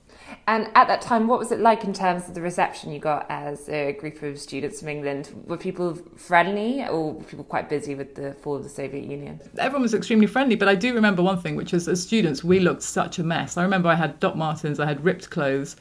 and 0.48 0.70
at 0.76 0.88
that 0.88 1.02
time, 1.02 1.28
what 1.28 1.40
was 1.40 1.52
it 1.52 1.60
like 1.60 1.84
in 1.84 1.94
terms 1.94 2.28
of 2.28 2.34
the 2.34 2.42
reception 2.42 2.92
you 2.92 3.00
got 3.00 3.26
as 3.30 3.70
a 3.70 3.94
group 3.94 4.22
of 4.24 4.40
students 4.40 4.80
from 4.80 4.90
England? 4.90 5.44
Were 5.48 5.58
people 5.58 5.96
friendly 6.16 6.86
or 6.88 7.14
were 7.14 7.24
people 7.24 7.46
quite 7.46 7.70
busy 7.70 7.96
with 7.96 8.16
the 8.16 8.34
fall 8.34 8.56
of 8.56 8.64
the 8.64 8.70
Soviet 8.70 9.04
Union? 9.04 9.40
Everyone 9.58 9.84
was 9.84 9.94
extremely 9.94 10.28
friendly, 10.28 10.56
but 10.56 10.68
I 10.68 10.76
do 10.76 10.94
remember 10.94 11.22
one 11.22 11.40
thing, 11.40 11.56
which 11.56 11.74
was 11.74 11.88
as 11.88 12.02
students, 12.02 12.44
we 12.44 12.60
looked 12.60 12.84
such 12.84 13.20
a 13.20 13.24
mess. 13.24 13.58
I 13.58 13.64
remember 13.64 13.90
I 13.90 13.96
had 13.96 14.20
Doc 14.20 14.36
Martens, 14.36 14.80
I 14.80 14.86
had 14.86 15.04
ripped 15.04 15.30
clothes, 15.30 15.76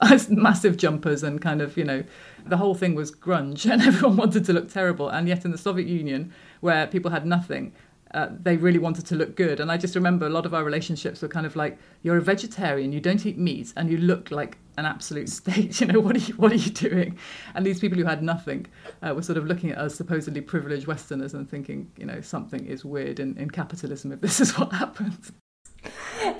massive 0.28 0.76
jumpers, 0.76 1.22
and 1.22 1.40
kind 1.40 1.60
of, 1.60 1.76
you 1.76 1.84
know, 1.84 2.04
the 2.46 2.56
whole 2.56 2.74
thing 2.74 2.94
was 2.94 3.10
grunge, 3.10 3.64
and 3.70 3.82
everyone 3.82 4.16
wanted 4.16 4.44
to 4.46 4.52
look 4.52 4.70
terrible. 4.70 5.08
And 5.08 5.28
yet 5.28 5.44
in 5.44 5.50
the 5.50 5.58
Soviet 5.58 5.88
Union, 5.88 6.32
where 6.60 6.86
people 6.86 7.10
had 7.10 7.26
nothing, 7.26 7.72
uh, 8.14 8.28
they 8.42 8.56
really 8.56 8.78
wanted 8.78 9.06
to 9.06 9.14
look 9.14 9.36
good. 9.36 9.60
And 9.60 9.72
I 9.72 9.76
just 9.76 9.94
remember 9.94 10.26
a 10.26 10.30
lot 10.30 10.44
of 10.44 10.52
our 10.52 10.64
relationships 10.64 11.22
were 11.22 11.28
kind 11.28 11.46
of 11.46 11.56
like, 11.56 11.78
you're 12.02 12.18
a 12.18 12.22
vegetarian, 12.22 12.92
you 12.92 13.00
don't 13.00 13.24
eat 13.24 13.38
meat, 13.38 13.72
and 13.76 13.90
you 13.90 13.96
look 13.96 14.30
like 14.30 14.58
an 14.76 14.84
absolute 14.84 15.28
state. 15.40 15.80
You 15.80 15.86
know, 15.86 16.00
what 16.00 16.16
are 16.16 16.20
you, 16.20 16.34
what 16.34 16.52
are 16.52 16.56
you 16.56 16.70
doing? 16.70 17.18
And 17.54 17.64
these 17.64 17.80
people 17.80 17.98
who 17.98 18.04
had 18.04 18.22
nothing 18.22 18.66
uh, 19.02 19.14
were 19.14 19.22
sort 19.22 19.38
of 19.38 19.46
looking 19.46 19.70
at 19.70 19.78
us 19.78 19.94
supposedly 19.94 20.40
privileged 20.40 20.86
Westerners 20.86 21.34
and 21.34 21.48
thinking, 21.48 21.90
you 21.96 22.06
know, 22.06 22.20
something 22.20 22.66
is 22.66 22.84
weird 22.84 23.18
in, 23.18 23.36
in 23.38 23.50
capitalism 23.50 24.12
if 24.12 24.20
this 24.20 24.40
is 24.40 24.58
what 24.58 24.72
happens. 24.72 25.32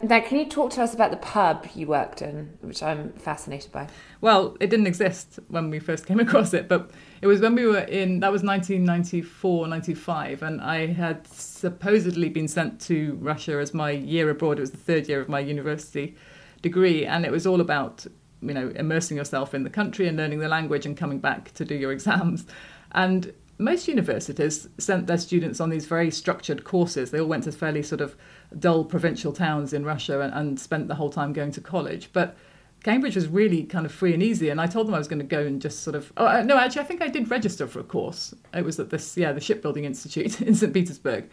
Now, 0.03 0.21
can 0.21 0.39
you 0.39 0.47
talk 0.47 0.71
to 0.73 0.83
us 0.83 0.95
about 0.95 1.11
the 1.11 1.17
pub 1.17 1.67
you 1.75 1.87
worked 1.87 2.23
in, 2.23 2.57
which 2.61 2.83
I'm 2.83 3.13
fascinated 3.13 3.73
by? 3.73 3.89
Well, 4.21 4.57
it 4.61 4.71
didn't 4.71 4.87
exist 4.87 5.39
when 5.49 5.71
we 5.71 5.79
first 5.79 6.07
came 6.07 6.21
across 6.27 6.55
it, 6.55 6.69
but 6.69 6.91
it 7.21 7.27
was 7.27 7.41
when 7.41 7.55
we 7.55 7.67
were 7.67 7.79
in, 7.79 8.21
that 8.21 8.33
was 8.33 8.43
1994, 8.43 9.69
95, 9.69 10.43
and 10.43 10.61
I 10.61 10.87
had 10.87 11.27
supposedly 11.27 12.29
been 12.29 12.49
sent 12.49 12.81
to 12.83 13.19
Russia 13.21 13.59
as 13.59 13.75
my 13.75 13.91
year 13.91 14.29
abroad. 14.31 14.59
It 14.59 14.63
was 14.63 14.71
the 14.73 14.77
third 14.77 15.09
year 15.09 15.21
of 15.21 15.29
my 15.29 15.41
university 15.41 16.17
degree, 16.63 17.05
and 17.07 17.25
it 17.25 17.33
was 17.33 17.47
all 17.47 17.61
about, 17.61 18.07
you 18.41 18.55
know, 18.55 18.73
immersing 18.77 19.17
yourself 19.17 19.55
in 19.55 19.65
the 19.65 19.71
country 19.71 20.07
and 20.09 20.17
learning 20.17 20.39
the 20.39 20.49
language 20.49 20.87
and 20.87 20.97
coming 20.97 21.19
back 21.19 21.53
to 21.55 21.65
do 21.65 21.75
your 21.75 21.93
exams. 21.97 22.47
And 22.93 23.33
most 23.63 23.89
universities 23.89 24.69
sent 24.79 25.07
their 25.07 25.19
students 25.19 25.61
on 25.61 25.71
these 25.71 25.87
very 25.87 26.11
structured 26.11 26.65
courses. 26.65 27.11
They 27.11 27.21
all 27.21 27.29
went 27.29 27.45
to 27.45 27.53
fairly 27.53 27.83
sort 27.83 28.01
of 28.01 28.17
dull 28.59 28.85
provincial 28.85 29.33
towns 29.33 29.73
in 29.73 29.85
Russia 29.85 30.21
and, 30.21 30.33
and 30.35 30.61
spent 30.61 30.89
the 30.89 30.97
whole 30.97 31.11
time 31.11 31.33
going 31.33 31.53
to 31.53 31.61
college. 31.61 32.11
But 32.13 32.37
Cambridge 32.83 33.15
was 33.15 33.29
really 33.29 33.63
kind 33.63 33.87
of 33.87 33.93
free 33.93 34.13
and 34.13 34.23
easy, 34.23 34.49
and 34.49 34.61
I 34.61 34.67
told 34.67 34.89
them 34.89 34.95
I 34.95 34.99
was 34.99 35.09
going 35.09 35.21
to 35.21 35.25
go 35.25 35.41
and 35.41 35.63
just 35.63 35.83
sort 35.83 35.95
of. 35.95 36.13
Oh 36.17 36.27
uh, 36.27 36.43
no, 36.43 36.59
actually, 36.59 36.83
I 36.83 36.85
think 36.85 37.03
I 37.03 37.09
did 37.09 37.31
register 37.31 37.67
for 37.67 37.81
a 37.81 37.85
course. 37.85 38.35
It 38.53 38.65
was 38.65 38.81
at 38.81 38.91
this, 38.91 39.17
yeah, 39.17 39.33
the 39.33 39.41
Shipbuilding 39.41 39.85
Institute 39.85 40.41
in 40.43 40.55
St 40.55 40.73
Petersburg. 40.73 41.29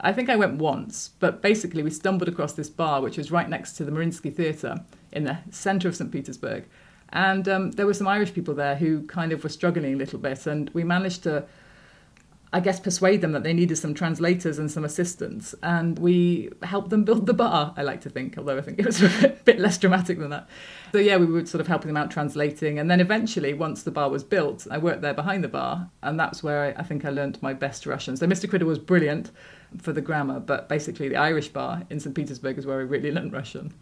I 0.00 0.12
think 0.12 0.30
I 0.30 0.36
went 0.36 0.58
once, 0.58 1.10
but 1.20 1.42
basically 1.42 1.82
we 1.82 1.90
stumbled 1.90 2.28
across 2.28 2.54
this 2.54 2.70
bar 2.70 3.02
which 3.02 3.18
was 3.18 3.30
right 3.30 3.48
next 3.48 3.74
to 3.74 3.84
the 3.84 3.92
Mariinsky 3.92 4.34
Theatre 4.34 4.76
in 5.12 5.24
the 5.24 5.38
centre 5.50 5.86
of 5.86 5.94
St 5.94 6.10
Petersburg, 6.10 6.64
and 7.10 7.48
um, 7.48 7.72
there 7.72 7.86
were 7.86 7.94
some 7.94 8.08
Irish 8.08 8.32
people 8.32 8.54
there 8.54 8.76
who 8.76 9.02
kind 9.06 9.32
of 9.32 9.42
were 9.42 9.50
struggling 9.50 9.94
a 9.94 9.96
little 9.96 10.18
bit, 10.18 10.46
and 10.46 10.70
we 10.70 10.84
managed 10.84 11.24
to 11.24 11.44
I 12.54 12.60
guess, 12.60 12.78
persuade 12.78 13.22
them 13.22 13.32
that 13.32 13.44
they 13.44 13.54
needed 13.54 13.76
some 13.76 13.94
translators 13.94 14.58
and 14.58 14.70
some 14.70 14.84
assistants. 14.84 15.54
And 15.62 15.98
we 15.98 16.50
helped 16.62 16.90
them 16.90 17.02
build 17.02 17.24
the 17.26 17.32
bar, 17.32 17.72
I 17.78 17.82
like 17.82 18.02
to 18.02 18.10
think, 18.10 18.36
although 18.36 18.58
I 18.58 18.60
think 18.60 18.78
it 18.78 18.84
was 18.84 19.02
a 19.24 19.28
bit 19.44 19.58
less 19.58 19.78
dramatic 19.78 20.18
than 20.18 20.30
that. 20.30 20.48
So, 20.92 20.98
yeah, 20.98 21.16
we 21.16 21.24
were 21.24 21.46
sort 21.46 21.62
of 21.62 21.66
helping 21.66 21.88
them 21.88 21.96
out 21.96 22.10
translating. 22.10 22.78
And 22.78 22.90
then 22.90 23.00
eventually, 23.00 23.54
once 23.54 23.82
the 23.82 23.90
bar 23.90 24.10
was 24.10 24.22
built, 24.22 24.66
I 24.70 24.76
worked 24.76 25.00
there 25.00 25.14
behind 25.14 25.42
the 25.42 25.48
bar. 25.48 25.88
And 26.02 26.20
that's 26.20 26.42
where 26.42 26.74
I, 26.76 26.80
I 26.80 26.82
think 26.82 27.06
I 27.06 27.10
learned 27.10 27.42
my 27.42 27.54
best 27.54 27.86
Russian. 27.86 28.18
So, 28.18 28.26
Mr. 28.26 28.50
Criddle 28.50 28.66
was 28.66 28.78
brilliant 28.78 29.30
for 29.78 29.94
the 29.94 30.02
grammar, 30.02 30.38
but 30.38 30.68
basically, 30.68 31.08
the 31.08 31.16
Irish 31.16 31.48
bar 31.48 31.84
in 31.88 32.00
St. 32.00 32.14
Petersburg 32.14 32.58
is 32.58 32.66
where 32.66 32.80
I 32.80 32.82
really 32.82 33.10
learned 33.10 33.32
Russian. 33.32 33.72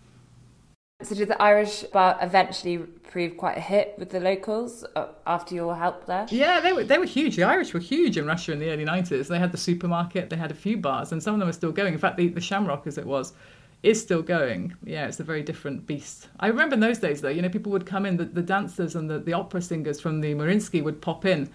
So 1.02 1.14
did 1.14 1.28
the 1.28 1.40
Irish 1.42 1.83
bar 1.85 2.19
eventually 2.21 2.78
prove 2.78 3.37
quite 3.37 3.57
a 3.57 3.61
hit 3.61 3.95
with 3.99 4.11
the 4.11 4.21
locals 4.21 4.85
uh, 4.95 5.09
after 5.26 5.54
your 5.54 5.75
help 5.75 6.07
there? 6.07 6.26
Yeah, 6.30 6.61
they 6.61 6.73
were 6.73 6.85
they 6.85 6.99
were 6.99 7.07
huge. 7.07 7.37
The 7.37 7.45
Irish 7.45 7.73
were 7.73 7.80
huge 7.80 8.19
in 8.19 8.26
Russia 8.26 8.52
in 8.52 8.59
the 8.59 8.71
early 8.71 8.85
nineties. 8.85 9.28
They 9.28 9.38
had 9.38 9.52
the 9.52 9.59
supermarket, 9.59 10.30
they 10.30 10.37
had 10.37 10.50
a 10.50 10.54
few 10.54 10.76
bars, 10.76 11.12
and 11.12 11.23
some 11.23 11.35
of 11.35 11.40
them 11.40 11.49
are 11.49 11.52
still 11.52 11.73
going. 11.73 11.95
In 11.95 11.99
fact, 11.99 12.16
the, 12.16 12.28
the 12.28 12.40
Shamrock, 12.40 12.87
as 12.87 12.99
it 12.99 13.07
was, 13.07 13.33
is 13.83 14.00
still 14.00 14.23
going. 14.23 14.75
Yeah, 14.85 15.07
it's 15.07 15.21
a 15.21 15.25
very 15.25 15.42
different 15.42 15.87
beast. 15.87 16.28
I 16.38 16.49
remember 16.49 16.75
in 16.75 16.80
those 16.80 16.99
days, 16.99 17.21
though, 17.21 17.30
you 17.30 17.40
know, 17.40 17.49
people 17.49 17.73
would 17.73 17.87
come 17.87 18.04
in, 18.04 18.16
the, 18.16 18.26
the 18.26 18.42
dancers 18.42 18.95
and 18.95 19.09
the, 19.09 19.19
the 19.19 19.33
opera 19.33 19.62
singers 19.62 20.00
from 20.00 20.21
the 20.21 20.35
Mariinsky 20.35 20.83
would 20.83 21.00
pop 21.00 21.25
in 21.25 21.49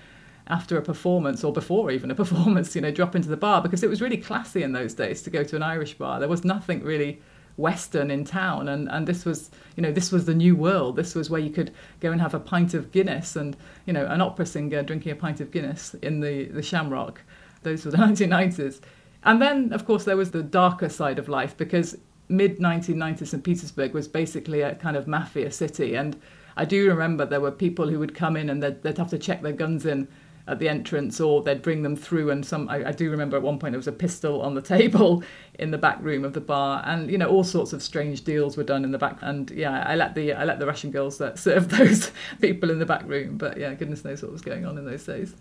after 0.48 0.78
a 0.78 0.82
performance 0.82 1.44
or 1.44 1.54
before 1.54 1.92
even 1.92 2.10
a 2.10 2.16
performance, 2.24 2.76
you 2.76 2.82
know, 2.82 2.92
drop 2.92 3.16
into 3.16 3.30
the 3.30 3.38
bar 3.38 3.62
because 3.62 3.84
it 3.84 3.90
was 3.90 4.02
really 4.02 4.18
classy 4.18 4.64
in 4.64 4.72
those 4.72 4.94
days 4.94 5.22
to 5.22 5.30
go 5.30 5.44
to 5.44 5.56
an 5.56 5.64
Irish 5.64 5.94
bar. 5.96 6.20
There 6.20 6.30
was 6.30 6.44
nothing 6.44 6.84
really 6.84 7.22
western 7.58 8.12
in 8.12 8.26
town 8.26 8.68
and 8.68 8.90
and 8.90 9.08
this 9.08 9.24
was 9.24 9.50
you 9.78 9.84
know 9.84 9.92
this 9.92 10.12
was 10.12 10.26
the 10.26 10.36
new 10.36 10.56
world. 10.56 10.96
This 10.96 11.16
was 11.16 11.30
where 11.30 11.40
you 11.40 11.50
could 11.50 11.72
go 12.00 12.12
and 12.12 12.20
have 12.20 12.34
a 12.34 12.40
pint 12.40 12.74
of 12.74 12.92
guinness 12.92 13.36
and 13.36 13.56
you 13.86 13.94
know 13.94 14.06
an 14.08 14.22
opera 14.22 14.46
singer 14.46 14.84
drinking 14.84 15.12
a 15.12 15.16
pint 15.16 15.40
of 15.40 15.52
guinness 15.52 15.94
in 15.96 16.20
the 16.20 16.46
the 16.46 16.62
shamrock. 16.62 17.22
Those 17.64 17.86
were 17.86 17.92
the 17.92 17.98
1990s 18.08 18.82
and 19.24 19.42
then 19.42 19.72
of 19.72 19.86
course 19.86 20.04
there 20.04 20.18
was 20.18 20.32
the 20.32 20.44
darker 20.44 20.90
side 20.90 21.18
of 21.18 21.30
life 21.30 21.56
because 21.56 21.98
mid 22.28 22.60
1990s 22.60 23.28
st 23.28 23.44
petersburg 23.44 23.94
was 23.94 24.08
basically 24.08 24.62
a 24.62 24.76
kind 24.76 24.98
of 24.98 25.08
mafia 25.08 25.52
city. 25.52 25.96
And 25.96 26.20
i 26.58 26.66
do 26.66 26.90
remember 26.90 27.26
there 27.26 27.42
were 27.42 27.52
people 27.52 27.90
who 27.90 28.00
would 28.00 28.16
come 28.16 28.36
in 28.36 28.50
and 28.50 28.62
they'd, 28.62 28.82
they'd 28.84 28.98
have 28.98 29.10
to 29.12 29.18
check 29.18 29.42
their 29.42 29.54
guns 29.54 29.86
in 29.86 30.08
at 30.48 30.60
the 30.60 30.70
entrance, 30.70 31.20
or 31.20 31.42
they'd 31.42 31.62
bring 31.62 31.84
them 31.84 31.96
through. 31.96 32.30
And 32.30 32.46
some, 32.46 32.70
I, 32.70 32.90
I, 32.90 32.92
do 32.92 33.10
remember 33.10 33.36
at 33.36 33.44
one 33.44 33.58
point 33.58 33.72
there 33.72 33.80
was 33.80 33.88
a 33.88 33.92
pistol 33.92 34.42
on 34.42 34.54
the 34.54 34.62
table 34.76 35.24
in 35.58 35.72
the 35.72 35.78
back 35.78 35.98
room 36.02 36.24
of 36.24 36.34
the 36.34 36.42
bar, 36.42 36.84
and 36.86 37.10
you 37.10 37.18
know 37.18 37.28
all 37.28 37.44
sorts 37.44 37.74
of 37.74 37.82
strange 37.82 38.24
deals 38.24 38.58
were 38.58 38.64
done 38.64 38.84
in 38.84 38.92
the 38.92 38.98
back. 38.98 39.18
And 39.22 39.50
yeah, 39.52 39.84
I 39.88 39.96
let 39.96 40.16
the 40.16 40.34
I 40.34 40.44
let 40.44 40.60
the 40.60 40.68
Russian 40.68 40.92
girls 40.92 41.18
that 41.18 41.40
served 41.46 41.72
those 41.72 42.12
people 42.42 42.70
in 42.70 42.80
the 42.80 42.86
back 42.86 43.08
room. 43.08 43.38
But 43.38 43.58
yeah, 43.58 43.74
goodness 43.74 44.04
knows 44.04 44.22
what 44.22 44.32
was 44.32 44.42
going 44.42 44.66
on 44.66 44.78
in 44.78 44.86
those 44.86 45.04
days. 45.04 45.36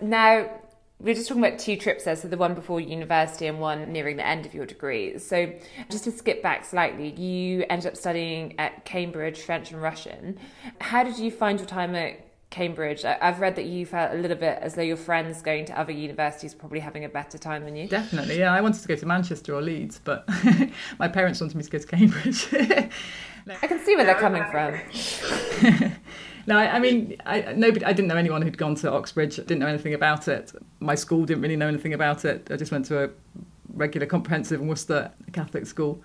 Now, 0.00 0.48
we 0.98 1.10
are 1.10 1.14
just 1.14 1.28
talking 1.28 1.44
about 1.44 1.58
two 1.58 1.76
trips 1.76 2.04
there, 2.04 2.16
so 2.16 2.26
the 2.26 2.38
one 2.38 2.54
before 2.54 2.80
university 2.80 3.46
and 3.46 3.60
one 3.60 3.92
nearing 3.92 4.16
the 4.16 4.26
end 4.26 4.46
of 4.46 4.54
your 4.54 4.64
degree. 4.64 5.18
So, 5.18 5.52
just 5.90 6.04
to 6.04 6.10
skip 6.10 6.42
back 6.42 6.64
slightly, 6.64 7.10
you 7.10 7.66
ended 7.68 7.88
up 7.88 7.96
studying 7.96 8.58
at 8.58 8.86
Cambridge 8.86 9.40
French 9.40 9.72
and 9.72 9.82
Russian. 9.82 10.38
How 10.80 11.04
did 11.04 11.18
you 11.18 11.30
find 11.30 11.58
your 11.58 11.68
time 11.68 11.94
at 11.94 12.26
Cambridge? 12.50 13.04
I've 13.04 13.40
read 13.40 13.56
that 13.56 13.66
you 13.66 13.86
felt 13.86 14.12
a 14.12 14.16
little 14.16 14.36
bit 14.36 14.58
as 14.60 14.74
though 14.74 14.82
your 14.82 14.96
friends 14.96 15.42
going 15.42 15.64
to 15.66 15.78
other 15.78 15.92
universities 15.92 16.54
probably 16.54 16.80
having 16.80 17.04
a 17.04 17.08
better 17.08 17.38
time 17.38 17.64
than 17.64 17.76
you. 17.76 17.88
Definitely, 17.88 18.38
yeah. 18.38 18.52
I 18.52 18.60
wanted 18.60 18.82
to 18.82 18.88
go 18.88 18.96
to 18.96 19.06
Manchester 19.06 19.54
or 19.54 19.62
Leeds, 19.62 20.00
but 20.02 20.28
my 20.98 21.08
parents 21.08 21.40
wanted 21.40 21.56
me 21.56 21.64
to 21.64 21.70
go 21.70 21.78
to 21.78 21.86
Cambridge. 21.86 22.48
I 23.62 23.66
can 23.66 23.78
see 23.84 23.94
where 23.94 24.04
they're 24.04 24.14
coming 24.14 24.44
from. 24.50 25.92
No, 26.46 26.56
I, 26.56 26.76
I 26.76 26.78
mean, 26.78 27.16
I, 27.26 27.52
nobody. 27.54 27.84
I 27.84 27.92
didn't 27.92 28.08
know 28.08 28.16
anyone 28.16 28.40
who'd 28.40 28.56
gone 28.56 28.76
to 28.76 28.92
Oxbridge. 28.92 29.36
Didn't 29.36 29.58
know 29.58 29.66
anything 29.66 29.94
about 29.94 30.28
it. 30.28 30.52
My 30.78 30.94
school 30.94 31.24
didn't 31.24 31.42
really 31.42 31.56
know 31.56 31.66
anything 31.66 31.92
about 31.92 32.24
it. 32.24 32.48
I 32.50 32.56
just 32.56 32.70
went 32.70 32.84
to 32.86 33.04
a 33.04 33.10
regular 33.74 34.06
comprehensive 34.06 34.60
in 34.60 34.68
Worcester 34.68 35.10
Catholic 35.32 35.66
school. 35.66 36.02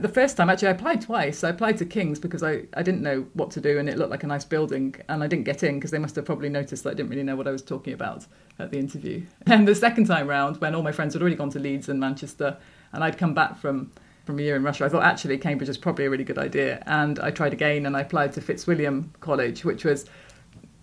The 0.00 0.08
first 0.08 0.36
time, 0.36 0.50
actually, 0.50 0.68
I 0.68 0.72
applied 0.72 1.00
twice. 1.00 1.42
I 1.42 1.50
applied 1.50 1.78
to 1.78 1.84
King's 1.84 2.18
because 2.18 2.42
I, 2.42 2.64
I 2.74 2.82
didn't 2.82 3.02
know 3.02 3.26
what 3.34 3.50
to 3.52 3.60
do 3.60 3.78
and 3.78 3.88
it 3.88 3.96
looked 3.96 4.10
like 4.10 4.24
a 4.24 4.26
nice 4.26 4.44
building, 4.44 4.94
and 5.08 5.22
I 5.22 5.26
didn't 5.26 5.44
get 5.44 5.62
in 5.62 5.76
because 5.76 5.90
they 5.90 5.98
must 5.98 6.16
have 6.16 6.24
probably 6.24 6.48
noticed 6.48 6.84
that 6.84 6.90
I 6.90 6.94
didn't 6.94 7.10
really 7.10 7.22
know 7.22 7.36
what 7.36 7.48
I 7.48 7.50
was 7.50 7.62
talking 7.62 7.92
about 7.92 8.26
at 8.58 8.70
the 8.70 8.78
interview. 8.78 9.22
And 9.46 9.66
the 9.66 9.74
second 9.74 10.06
time 10.06 10.28
round, 10.28 10.60
when 10.60 10.74
all 10.74 10.82
my 10.82 10.92
friends 10.92 11.14
had 11.14 11.22
already 11.22 11.36
gone 11.36 11.50
to 11.50 11.58
Leeds 11.58 11.88
and 11.88 11.98
Manchester, 11.98 12.56
and 12.92 13.02
I'd 13.02 13.18
come 13.18 13.34
back 13.34 13.58
from 13.58 13.90
from 14.24 14.38
a 14.38 14.42
year 14.42 14.54
in 14.54 14.62
Russia, 14.62 14.84
I 14.84 14.88
thought 14.88 15.02
actually 15.02 15.38
Cambridge 15.38 15.68
is 15.68 15.78
probably 15.78 16.04
a 16.04 16.10
really 16.10 16.24
good 16.24 16.38
idea. 16.38 16.82
And 16.86 17.18
I 17.18 17.30
tried 17.30 17.52
again 17.52 17.86
and 17.86 17.96
I 17.96 18.02
applied 18.02 18.32
to 18.34 18.40
Fitzwilliam 18.40 19.12
College, 19.20 19.64
which 19.64 19.84
was 19.84 20.04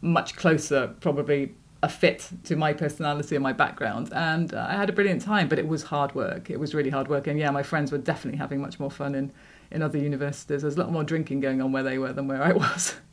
much 0.02 0.36
closer, 0.36 0.94
probably 1.00 1.56
a 1.84 1.90
fit 1.90 2.30
to 2.46 2.56
my 2.56 2.74
personality 2.74 3.36
and 3.36 3.44
my 3.44 3.54
background. 3.54 4.12
And 4.14 4.54
uh, 4.54 4.68
I 4.70 4.74
had 4.74 4.90
a 4.90 4.94
brilliant 4.94 5.22
time, 5.22 5.48
but 5.48 5.60
it 5.60 5.68
was 5.68 5.84
hard 5.84 6.16
work. 6.16 6.50
It 6.50 6.60
was 6.60 6.74
really 6.74 6.90
hard 6.90 7.08
work. 7.08 7.28
And 7.28 7.40
yeah, 7.40 7.52
my 7.52 7.64
friends 7.64 7.92
were 7.92 7.98
definitely 7.98 8.38
having 8.38 8.62
much 8.62 8.80
more 8.80 8.92
fun 8.92 9.16
in, 9.16 9.32
in 9.72 9.82
other 9.82 9.98
universities. 9.98 10.62
There's 10.64 10.76
a 10.76 10.80
lot 10.80 10.92
more 10.92 11.04
drinking 11.04 11.40
going 11.40 11.62
on 11.62 11.72
where 11.72 11.84
they 11.84 11.98
were 11.98 12.14
than 12.14 12.28
where 12.28 12.44
I 12.44 12.54
was. 12.54 12.96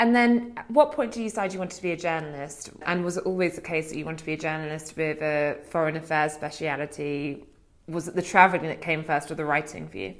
And 0.00 0.14
then, 0.14 0.52
at 0.56 0.70
what 0.70 0.92
point 0.92 1.10
did 1.10 1.24
you 1.24 1.28
decide 1.28 1.52
you 1.52 1.58
wanted 1.58 1.74
to 1.74 1.82
be 1.82 1.90
a 1.90 1.96
journalist? 1.96 2.70
And 2.86 3.04
was 3.04 3.16
it 3.16 3.26
always 3.26 3.56
the 3.56 3.60
case 3.60 3.90
that 3.90 3.98
you 3.98 4.04
wanted 4.04 4.18
to 4.18 4.26
be 4.26 4.34
a 4.34 4.38
journalist 4.38 4.96
with 4.96 5.20
a 5.22 5.56
foreign 5.70 5.96
affairs 5.96 6.34
speciality? 6.34 7.48
was 7.88 8.06
it 8.06 8.14
the 8.14 8.22
travelling 8.22 8.68
that 8.68 8.80
came 8.80 9.02
first 9.02 9.30
or 9.30 9.34
the 9.34 9.44
writing 9.44 9.88
for 9.88 9.96
you? 9.96 10.14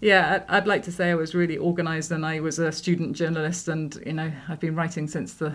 Yeah, 0.00 0.44
I'd 0.48 0.66
like 0.66 0.82
to 0.84 0.92
say 0.92 1.10
I 1.10 1.14
was 1.14 1.34
really 1.34 1.58
organised 1.58 2.10
and 2.10 2.24
I 2.24 2.40
was 2.40 2.58
a 2.58 2.72
student 2.72 3.16
journalist 3.16 3.68
and, 3.68 3.94
you 4.04 4.12
know, 4.12 4.30
I've 4.48 4.60
been 4.60 4.74
writing 4.74 5.06
since 5.08 5.34
the 5.34 5.54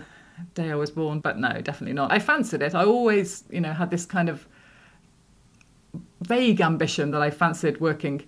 day 0.54 0.72
I 0.72 0.76
was 0.76 0.92
born, 0.92 1.20
but 1.20 1.38
no, 1.38 1.62
definitely 1.62 1.94
not. 1.94 2.12
I 2.12 2.20
fancied 2.20 2.62
it. 2.62 2.76
I 2.76 2.84
always, 2.84 3.44
you 3.50 3.62
know, 3.62 3.74
had 3.74 3.90
this 3.90 4.06
kind 4.06 4.30
of 4.30 4.48
vague 6.22 6.62
ambition 6.62 7.12
that 7.12 7.22
I 7.22 7.30
fancied 7.30 7.80
working 7.80 8.24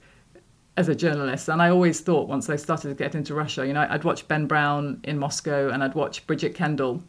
as 0.78 0.90
a 0.90 0.96
journalist. 0.96 1.50
And 1.50 1.62
I 1.62 1.70
always 1.70 2.02
thought 2.02 2.28
once 2.28 2.50
I 2.50 2.56
started 2.56 2.90
to 2.90 2.96
get 2.96 3.16
into 3.16 3.34
Russia, 3.34 3.66
you 3.66 3.74
know, 3.74 3.86
I'd 3.90 4.04
watch 4.04 4.28
Ben 4.28 4.48
Brown 4.48 5.00
in 5.04 5.18
Moscow 5.18 5.70
and 5.70 5.84
I'd 5.84 5.96
watch 5.96 6.26
Bridget 6.26 6.56
Kendall 6.56 7.04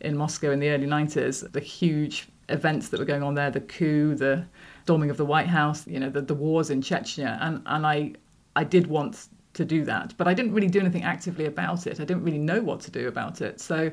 in 0.00 0.16
Moscow 0.16 0.50
in 0.50 0.60
the 0.60 0.70
early 0.70 0.86
90s, 0.86 1.50
the 1.52 1.60
huge 1.60 2.28
events 2.48 2.88
that 2.88 2.98
were 2.98 3.06
going 3.06 3.22
on 3.22 3.34
there, 3.34 3.50
the 3.50 3.60
coup, 3.60 4.14
the 4.14 4.44
storming 4.84 5.10
of 5.10 5.16
the 5.16 5.24
White 5.24 5.46
House, 5.46 5.86
you 5.86 6.00
know, 6.00 6.10
the, 6.10 6.20
the 6.20 6.34
wars 6.34 6.70
in 6.70 6.80
Chechnya, 6.80 7.38
and 7.40 7.62
and 7.66 7.86
I 7.86 8.12
I 8.56 8.64
did 8.64 8.88
want 8.88 9.28
to 9.54 9.64
do 9.64 9.84
that, 9.84 10.14
but 10.16 10.26
I 10.26 10.34
didn't 10.34 10.52
really 10.52 10.66
do 10.66 10.80
anything 10.80 11.04
actively 11.04 11.46
about 11.46 11.86
it. 11.86 12.00
I 12.00 12.04
didn't 12.04 12.24
really 12.24 12.38
know 12.38 12.60
what 12.60 12.80
to 12.80 12.90
do 12.90 13.06
about 13.06 13.40
it, 13.40 13.60
so 13.60 13.92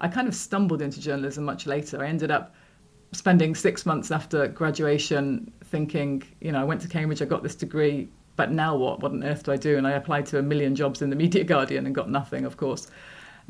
I 0.00 0.08
kind 0.08 0.26
of 0.26 0.34
stumbled 0.34 0.82
into 0.82 1.00
journalism 1.00 1.44
much 1.44 1.66
later. 1.66 2.02
I 2.02 2.08
ended 2.08 2.30
up 2.30 2.54
spending 3.12 3.54
six 3.54 3.84
months 3.84 4.10
after 4.10 4.48
graduation 4.48 5.52
thinking, 5.64 6.22
you 6.40 6.52
know, 6.52 6.60
I 6.60 6.64
went 6.64 6.80
to 6.82 6.88
Cambridge, 6.88 7.20
I 7.20 7.26
got 7.26 7.42
this 7.42 7.54
degree, 7.54 8.08
but 8.36 8.50
now 8.50 8.76
what? 8.76 9.00
What 9.00 9.12
on 9.12 9.22
earth 9.24 9.44
do 9.44 9.52
I 9.52 9.56
do? 9.56 9.76
And 9.76 9.86
I 9.86 9.92
applied 9.92 10.26
to 10.26 10.38
a 10.38 10.42
million 10.42 10.74
jobs 10.74 11.02
in 11.02 11.10
the 11.10 11.16
Media 11.16 11.44
Guardian 11.44 11.86
and 11.86 11.94
got 11.94 12.08
nothing, 12.08 12.44
of 12.44 12.56
course. 12.56 12.88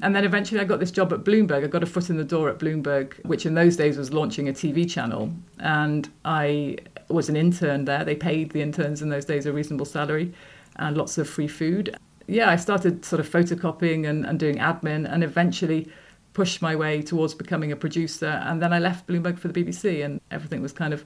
And 0.02 0.16
then 0.16 0.24
eventually 0.24 0.60
I 0.60 0.64
got 0.64 0.80
this 0.80 0.90
job 0.90 1.12
at 1.12 1.24
Bloomberg. 1.24 1.62
I 1.62 1.66
got 1.66 1.82
a 1.82 1.86
foot 1.86 2.10
in 2.10 2.16
the 2.16 2.24
door 2.24 2.48
at 2.48 2.58
Bloomberg, 2.58 3.22
which 3.24 3.44
in 3.44 3.54
those 3.54 3.76
days 3.76 3.98
was 3.98 4.12
launching 4.12 4.48
a 4.48 4.52
TV 4.52 4.90
channel. 4.90 5.32
And 5.58 6.08
I 6.24 6.78
was 7.08 7.28
an 7.28 7.36
intern 7.36 7.84
there. 7.84 8.04
They 8.04 8.16
paid 8.16 8.50
the 8.50 8.62
interns 8.62 9.02
in 9.02 9.10
those 9.10 9.24
days 9.24 9.46
a 9.46 9.52
reasonable 9.52 9.86
salary 9.86 10.32
and 10.76 10.96
lots 10.96 11.18
of 11.18 11.28
free 11.28 11.48
food. 11.48 11.96
Yeah, 12.26 12.48
I 12.48 12.56
started 12.56 13.04
sort 13.04 13.20
of 13.20 13.28
photocopying 13.28 14.08
and, 14.08 14.24
and 14.24 14.38
doing 14.38 14.56
admin 14.56 15.12
and 15.12 15.22
eventually 15.22 15.90
pushed 16.32 16.62
my 16.62 16.76
way 16.76 17.02
towards 17.02 17.34
becoming 17.34 17.72
a 17.72 17.76
producer. 17.76 18.40
And 18.44 18.62
then 18.62 18.72
I 18.72 18.78
left 18.78 19.06
Bloomberg 19.06 19.38
for 19.38 19.48
the 19.48 19.64
BBC 19.64 20.04
and 20.04 20.20
everything 20.30 20.62
was 20.62 20.72
kind 20.72 20.94
of 20.94 21.04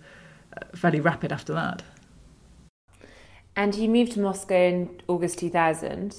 uh, 0.57 0.77
fairly 0.77 1.01
rapid 1.01 1.33
after 1.33 1.53
that. 1.55 1.83
And 3.57 3.75
you 3.75 3.89
moved 3.89 4.13
to 4.13 4.21
Moscow 4.21 4.55
in 4.55 5.01
August 5.07 5.39
2000? 5.39 6.17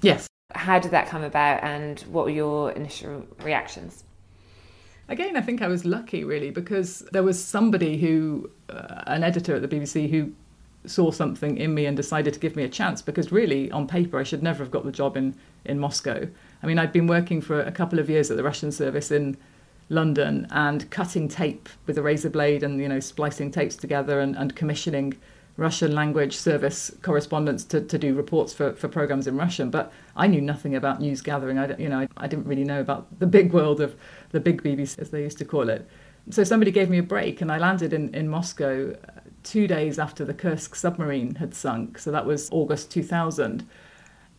Yes. 0.00 0.26
How 0.54 0.78
did 0.78 0.90
that 0.90 1.08
come 1.08 1.22
about, 1.22 1.62
and 1.62 2.00
what 2.00 2.24
were 2.24 2.30
your 2.30 2.72
initial 2.72 3.24
reactions? 3.42 4.04
Again, 5.08 5.36
I 5.36 5.40
think 5.40 5.62
I 5.62 5.68
was 5.68 5.84
lucky 5.84 6.24
really 6.24 6.50
because 6.50 7.00
there 7.12 7.22
was 7.22 7.42
somebody 7.42 7.98
who, 7.98 8.50
uh, 8.68 9.02
an 9.06 9.22
editor 9.22 9.56
at 9.56 9.62
the 9.62 9.68
BBC, 9.68 10.10
who 10.10 10.32
saw 10.84 11.10
something 11.10 11.56
in 11.58 11.74
me 11.74 11.86
and 11.86 11.96
decided 11.96 12.34
to 12.34 12.40
give 12.40 12.56
me 12.56 12.64
a 12.64 12.68
chance 12.68 13.00
because 13.00 13.30
really 13.30 13.70
on 13.70 13.86
paper 13.86 14.18
I 14.18 14.24
should 14.24 14.42
never 14.42 14.64
have 14.64 14.70
got 14.70 14.84
the 14.84 14.92
job 14.92 15.16
in, 15.16 15.34
in 15.64 15.78
Moscow. 15.78 16.28
I 16.62 16.66
mean, 16.66 16.78
I'd 16.78 16.92
been 16.92 17.06
working 17.06 17.40
for 17.40 17.60
a 17.60 17.72
couple 17.72 17.98
of 17.98 18.08
years 18.08 18.30
at 18.30 18.36
the 18.36 18.42
Russian 18.42 18.70
service 18.70 19.10
in 19.10 19.36
London 19.88 20.46
and 20.50 20.88
cutting 20.90 21.28
tape 21.28 21.68
with 21.86 21.98
a 21.98 22.02
razor 22.02 22.30
blade 22.30 22.62
and, 22.62 22.80
you 22.80 22.88
know, 22.88 23.00
splicing 23.00 23.50
tapes 23.50 23.76
together 23.76 24.20
and, 24.20 24.36
and 24.36 24.54
commissioning 24.54 25.16
Russian 25.56 25.94
language 25.94 26.36
service 26.36 26.90
correspondents 27.02 27.64
to, 27.64 27.80
to 27.80 27.98
do 27.98 28.14
reports 28.14 28.54
for, 28.54 28.72
for 28.72 28.88
programs 28.88 29.26
in 29.26 29.36
Russian, 29.36 29.70
but 29.70 29.92
I 30.16 30.26
knew 30.26 30.40
nothing 30.40 30.74
about 30.74 31.00
news 31.00 31.20
gathering. 31.20 31.58
I, 31.58 31.76
you 31.76 31.88
know, 31.88 32.00
I, 32.00 32.08
I 32.16 32.26
didn't 32.26 32.46
really 32.46 32.64
know 32.64 32.80
about 32.80 33.18
the 33.18 33.26
big 33.26 33.52
world 33.52 33.80
of 33.80 33.94
the 34.30 34.40
big 34.40 34.62
BBC, 34.62 34.98
as 34.98 35.10
they 35.10 35.22
used 35.22 35.38
to 35.38 35.44
call 35.44 35.68
it. 35.68 35.86
So 36.30 36.44
somebody 36.44 36.70
gave 36.70 36.88
me 36.88 36.98
a 36.98 37.02
break, 37.02 37.40
and 37.40 37.52
I 37.52 37.58
landed 37.58 37.92
in, 37.92 38.14
in 38.14 38.28
Moscow 38.28 38.92
uh, 38.92 39.20
two 39.42 39.66
days 39.66 39.98
after 39.98 40.24
the 40.24 40.32
Kursk 40.32 40.74
submarine 40.74 41.34
had 41.34 41.54
sunk. 41.54 41.98
So 41.98 42.10
that 42.12 42.24
was 42.24 42.48
August 42.50 42.90
2000. 42.90 43.68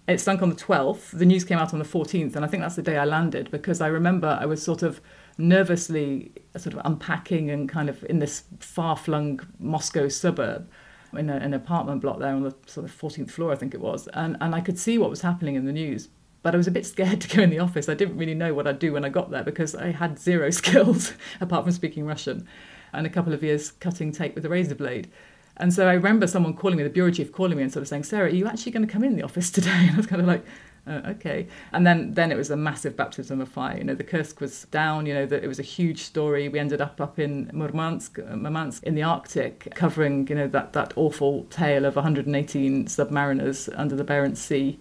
It 0.07 0.19
sunk 0.19 0.41
on 0.41 0.49
the 0.49 0.55
12th. 0.55 1.17
The 1.17 1.25
news 1.25 1.45
came 1.45 1.57
out 1.57 1.71
on 1.71 1.79
the 1.79 1.85
14th, 1.85 2.35
and 2.35 2.43
I 2.43 2.47
think 2.47 2.61
that's 2.61 2.75
the 2.75 2.81
day 2.81 2.97
I 2.97 3.05
landed 3.05 3.49
because 3.51 3.79
I 3.79 3.87
remember 3.87 4.37
I 4.39 4.45
was 4.45 4.61
sort 4.61 4.83
of 4.83 4.99
nervously 5.37 6.31
sort 6.57 6.75
of 6.75 6.81
unpacking 6.83 7.49
and 7.49 7.69
kind 7.69 7.89
of 7.89 8.03
in 8.09 8.19
this 8.19 8.43
far 8.59 8.97
flung 8.97 9.39
Moscow 9.59 10.09
suburb 10.09 10.69
in 11.17 11.29
a, 11.29 11.35
an 11.37 11.53
apartment 11.53 12.01
block 12.01 12.19
there 12.19 12.33
on 12.33 12.43
the 12.43 12.53
sort 12.65 12.85
of 12.85 12.91
14th 12.91 13.31
floor, 13.31 13.51
I 13.51 13.55
think 13.55 13.73
it 13.73 13.79
was, 13.79 14.07
and, 14.09 14.35
and 14.41 14.53
I 14.53 14.61
could 14.61 14.77
see 14.77 14.97
what 14.97 15.09
was 15.09 15.21
happening 15.21 15.55
in 15.55 15.65
the 15.65 15.71
news. 15.71 16.09
But 16.41 16.53
I 16.53 16.57
was 16.57 16.67
a 16.67 16.71
bit 16.71 16.85
scared 16.85 17.21
to 17.21 17.35
go 17.35 17.43
in 17.43 17.49
the 17.49 17.59
office. 17.59 17.87
I 17.87 17.93
didn't 17.93 18.17
really 18.17 18.33
know 18.33 18.53
what 18.53 18.67
I'd 18.67 18.79
do 18.79 18.93
when 18.93 19.05
I 19.05 19.09
got 19.09 19.31
there 19.31 19.43
because 19.43 19.73
I 19.75 19.91
had 19.91 20.19
zero 20.19 20.49
skills 20.51 21.13
apart 21.39 21.63
from 21.63 21.71
speaking 21.71 22.05
Russian 22.05 22.47
and 22.91 23.07
a 23.07 23.09
couple 23.09 23.33
of 23.33 23.43
years 23.43 23.71
cutting 23.71 24.11
tape 24.11 24.35
with 24.35 24.45
a 24.45 24.49
razor 24.49 24.75
blade. 24.75 25.09
And 25.57 25.73
so 25.73 25.87
I 25.87 25.93
remember 25.93 26.27
someone 26.27 26.53
calling 26.53 26.77
me, 26.77 26.83
the 26.83 26.89
bureau 26.89 27.11
chief 27.11 27.31
calling 27.31 27.57
me 27.57 27.63
and 27.63 27.71
sort 27.71 27.81
of 27.81 27.87
saying, 27.87 28.03
Sarah, 28.03 28.25
are 28.25 28.29
you 28.29 28.47
actually 28.47 28.71
going 28.71 28.85
to 28.85 28.91
come 28.91 29.03
in 29.03 29.15
the 29.15 29.23
office 29.23 29.51
today? 29.51 29.71
And 29.71 29.91
I 29.91 29.97
was 29.97 30.07
kind 30.07 30.21
of 30.21 30.27
like, 30.27 30.45
uh, 30.85 31.01
okay. 31.07 31.47
And 31.71 31.87
then, 31.87 32.13
then 32.13 32.31
it 32.31 32.35
was 32.35 32.49
a 32.49 32.57
massive 32.57 32.97
baptism 32.97 33.39
of 33.39 33.47
fire. 33.47 33.77
You 33.77 33.85
know, 33.85 33.95
the 33.95 34.03
Kursk 34.03 34.41
was 34.41 34.65
down. 34.65 35.05
You 35.05 35.13
know, 35.13 35.25
that 35.25 35.43
it 35.43 35.47
was 35.47 35.59
a 35.59 35.63
huge 35.63 36.01
story. 36.01 36.49
We 36.49 36.59
ended 36.59 36.81
up 36.81 36.99
up 36.99 37.19
in 37.19 37.49
Murmansk, 37.53 38.19
uh, 38.19 38.35
Murmansk 38.35 38.83
in 38.83 38.95
the 38.95 39.03
Arctic, 39.03 39.73
covering 39.75 40.27
you 40.27 40.35
know 40.35 40.47
that 40.49 40.73
that 40.73 40.91
awful 40.97 41.45
tale 41.45 41.85
of 41.85 41.95
118 41.95 42.85
submariners 42.85 43.73
under 43.77 43.95
the 43.95 44.03
Barents 44.03 44.37
Sea, 44.37 44.77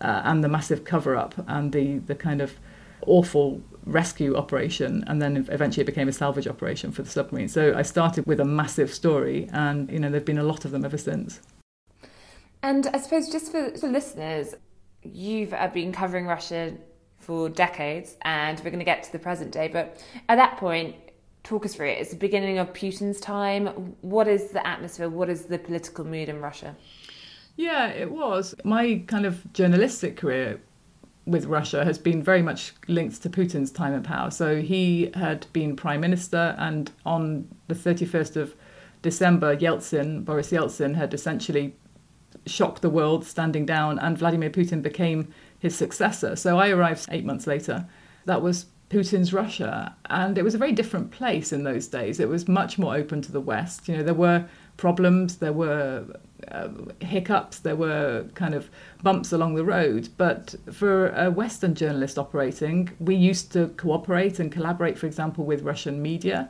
uh, 0.00 0.22
and 0.24 0.42
the 0.42 0.48
massive 0.48 0.84
cover-up 0.84 1.34
and 1.46 1.72
the 1.72 1.98
the 1.98 2.14
kind 2.14 2.40
of 2.40 2.58
awful 3.06 3.60
rescue 3.84 4.36
operation 4.36 5.04
and 5.06 5.20
then 5.20 5.36
eventually 5.50 5.82
it 5.82 5.86
became 5.86 6.08
a 6.08 6.12
salvage 6.12 6.46
operation 6.46 6.92
for 6.92 7.02
the 7.02 7.10
submarine 7.10 7.48
so 7.48 7.74
i 7.76 7.82
started 7.82 8.24
with 8.26 8.38
a 8.40 8.44
massive 8.44 8.92
story 8.92 9.48
and 9.52 9.90
you 9.90 9.98
know 9.98 10.10
there've 10.10 10.24
been 10.24 10.38
a 10.38 10.44
lot 10.44 10.64
of 10.64 10.70
them 10.70 10.84
ever 10.84 10.98
since 10.98 11.40
and 12.62 12.86
i 12.94 12.98
suppose 12.98 13.28
just 13.28 13.50
for, 13.50 13.76
for 13.76 13.88
listeners 13.88 14.54
you've 15.02 15.52
uh, 15.52 15.68
been 15.68 15.92
covering 15.92 16.26
Russia 16.26 16.74
for 17.18 17.48
decades, 17.48 18.16
and 18.22 18.58
we're 18.58 18.70
going 18.70 18.78
to 18.78 18.84
get 18.84 19.02
to 19.04 19.12
the 19.12 19.18
present 19.18 19.52
day. 19.52 19.68
But 19.68 20.02
at 20.28 20.36
that 20.36 20.56
point, 20.56 20.96
talk 21.44 21.64
us 21.64 21.74
through 21.74 21.88
it. 21.88 21.98
It's 21.98 22.10
the 22.10 22.16
beginning 22.16 22.58
of 22.58 22.72
Putin's 22.72 23.20
time. 23.20 23.94
What 24.00 24.28
is 24.28 24.50
the 24.50 24.66
atmosphere? 24.66 25.08
What 25.08 25.28
is 25.28 25.46
the 25.46 25.58
political 25.58 26.04
mood 26.04 26.28
in 26.28 26.40
Russia? 26.40 26.76
Yeah, 27.56 27.88
it 27.88 28.10
was. 28.10 28.54
My 28.64 29.04
kind 29.06 29.26
of 29.26 29.52
journalistic 29.52 30.16
career 30.16 30.60
with 31.24 31.46
Russia 31.46 31.84
has 31.84 31.98
been 31.98 32.22
very 32.22 32.42
much 32.42 32.72
linked 32.88 33.22
to 33.22 33.30
Putin's 33.30 33.70
time 33.70 33.92
in 33.94 34.02
power. 34.02 34.30
So 34.30 34.60
he 34.60 35.10
had 35.14 35.46
been 35.52 35.76
prime 35.76 36.00
minister, 36.00 36.56
and 36.58 36.90
on 37.06 37.48
the 37.68 37.74
31st 37.74 38.36
of 38.36 38.54
December, 39.02 39.56
Yeltsin, 39.56 40.24
Boris 40.24 40.50
Yeltsin, 40.50 40.94
had 40.94 41.14
essentially 41.14 41.76
shocked 42.46 42.82
the 42.82 42.90
world, 42.90 43.24
standing 43.24 43.66
down, 43.66 43.98
and 43.98 44.18
Vladimir 44.18 44.50
Putin 44.50 44.82
became 44.82 45.32
his 45.58 45.76
successor. 45.76 46.34
So 46.34 46.58
I 46.58 46.70
arrived 46.70 47.06
eight 47.10 47.24
months 47.24 47.46
later. 47.46 47.86
That 48.24 48.42
was 48.42 48.66
Putin's 48.90 49.32
Russia, 49.32 49.94
and 50.10 50.36
it 50.36 50.42
was 50.42 50.54
a 50.54 50.58
very 50.58 50.72
different 50.72 51.12
place 51.12 51.52
in 51.52 51.64
those 51.64 51.86
days. 51.86 52.20
It 52.20 52.28
was 52.28 52.48
much 52.48 52.78
more 52.78 52.94
open 52.94 53.22
to 53.22 53.32
the 53.32 53.40
West. 53.40 53.88
You 53.88 53.96
know, 53.96 54.02
there 54.02 54.12
were 54.12 54.46
problems, 54.82 55.36
there 55.36 55.52
were 55.52 56.04
uh, 56.50 56.68
hiccups, 56.98 57.60
there 57.60 57.76
were 57.76 58.26
kind 58.34 58.52
of 58.52 58.68
bumps 59.00 59.32
along 59.32 59.54
the 59.54 59.64
road. 59.64 60.08
But 60.16 60.56
for 60.72 61.10
a 61.10 61.30
Western 61.30 61.74
journalist 61.76 62.18
operating, 62.18 62.90
we 62.98 63.14
used 63.14 63.52
to 63.52 63.68
cooperate 63.84 64.40
and 64.40 64.50
collaborate, 64.50 64.98
for 64.98 65.06
example, 65.06 65.44
with 65.44 65.62
Russian 65.62 66.02
media. 66.02 66.48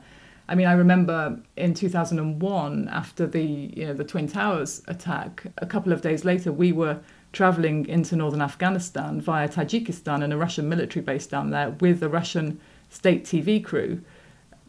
I 0.48 0.54
mean, 0.54 0.66
I 0.66 0.72
remember 0.72 1.38
in 1.58 1.74
2001, 1.74 2.88
after 2.88 3.26
the 3.26 3.46
you 3.78 3.86
know 3.86 3.94
the 4.00 4.08
Twin 4.12 4.28
Towers 4.28 4.82
attack, 4.88 5.44
a 5.58 5.66
couple 5.66 5.92
of 5.92 6.00
days 6.00 6.24
later, 6.24 6.50
we 6.50 6.72
were 6.72 6.96
traveling 7.32 7.86
into 7.86 8.16
northern 8.16 8.42
Afghanistan 8.50 9.20
via 9.20 9.46
Tajikistan 9.46 10.24
and 10.24 10.32
a 10.32 10.38
Russian 10.38 10.70
military 10.70 11.04
base 11.04 11.26
down 11.26 11.50
there 11.50 11.70
with 11.84 12.02
a 12.02 12.08
Russian 12.08 12.58
state 12.88 13.24
TV 13.24 13.62
crew 13.62 14.00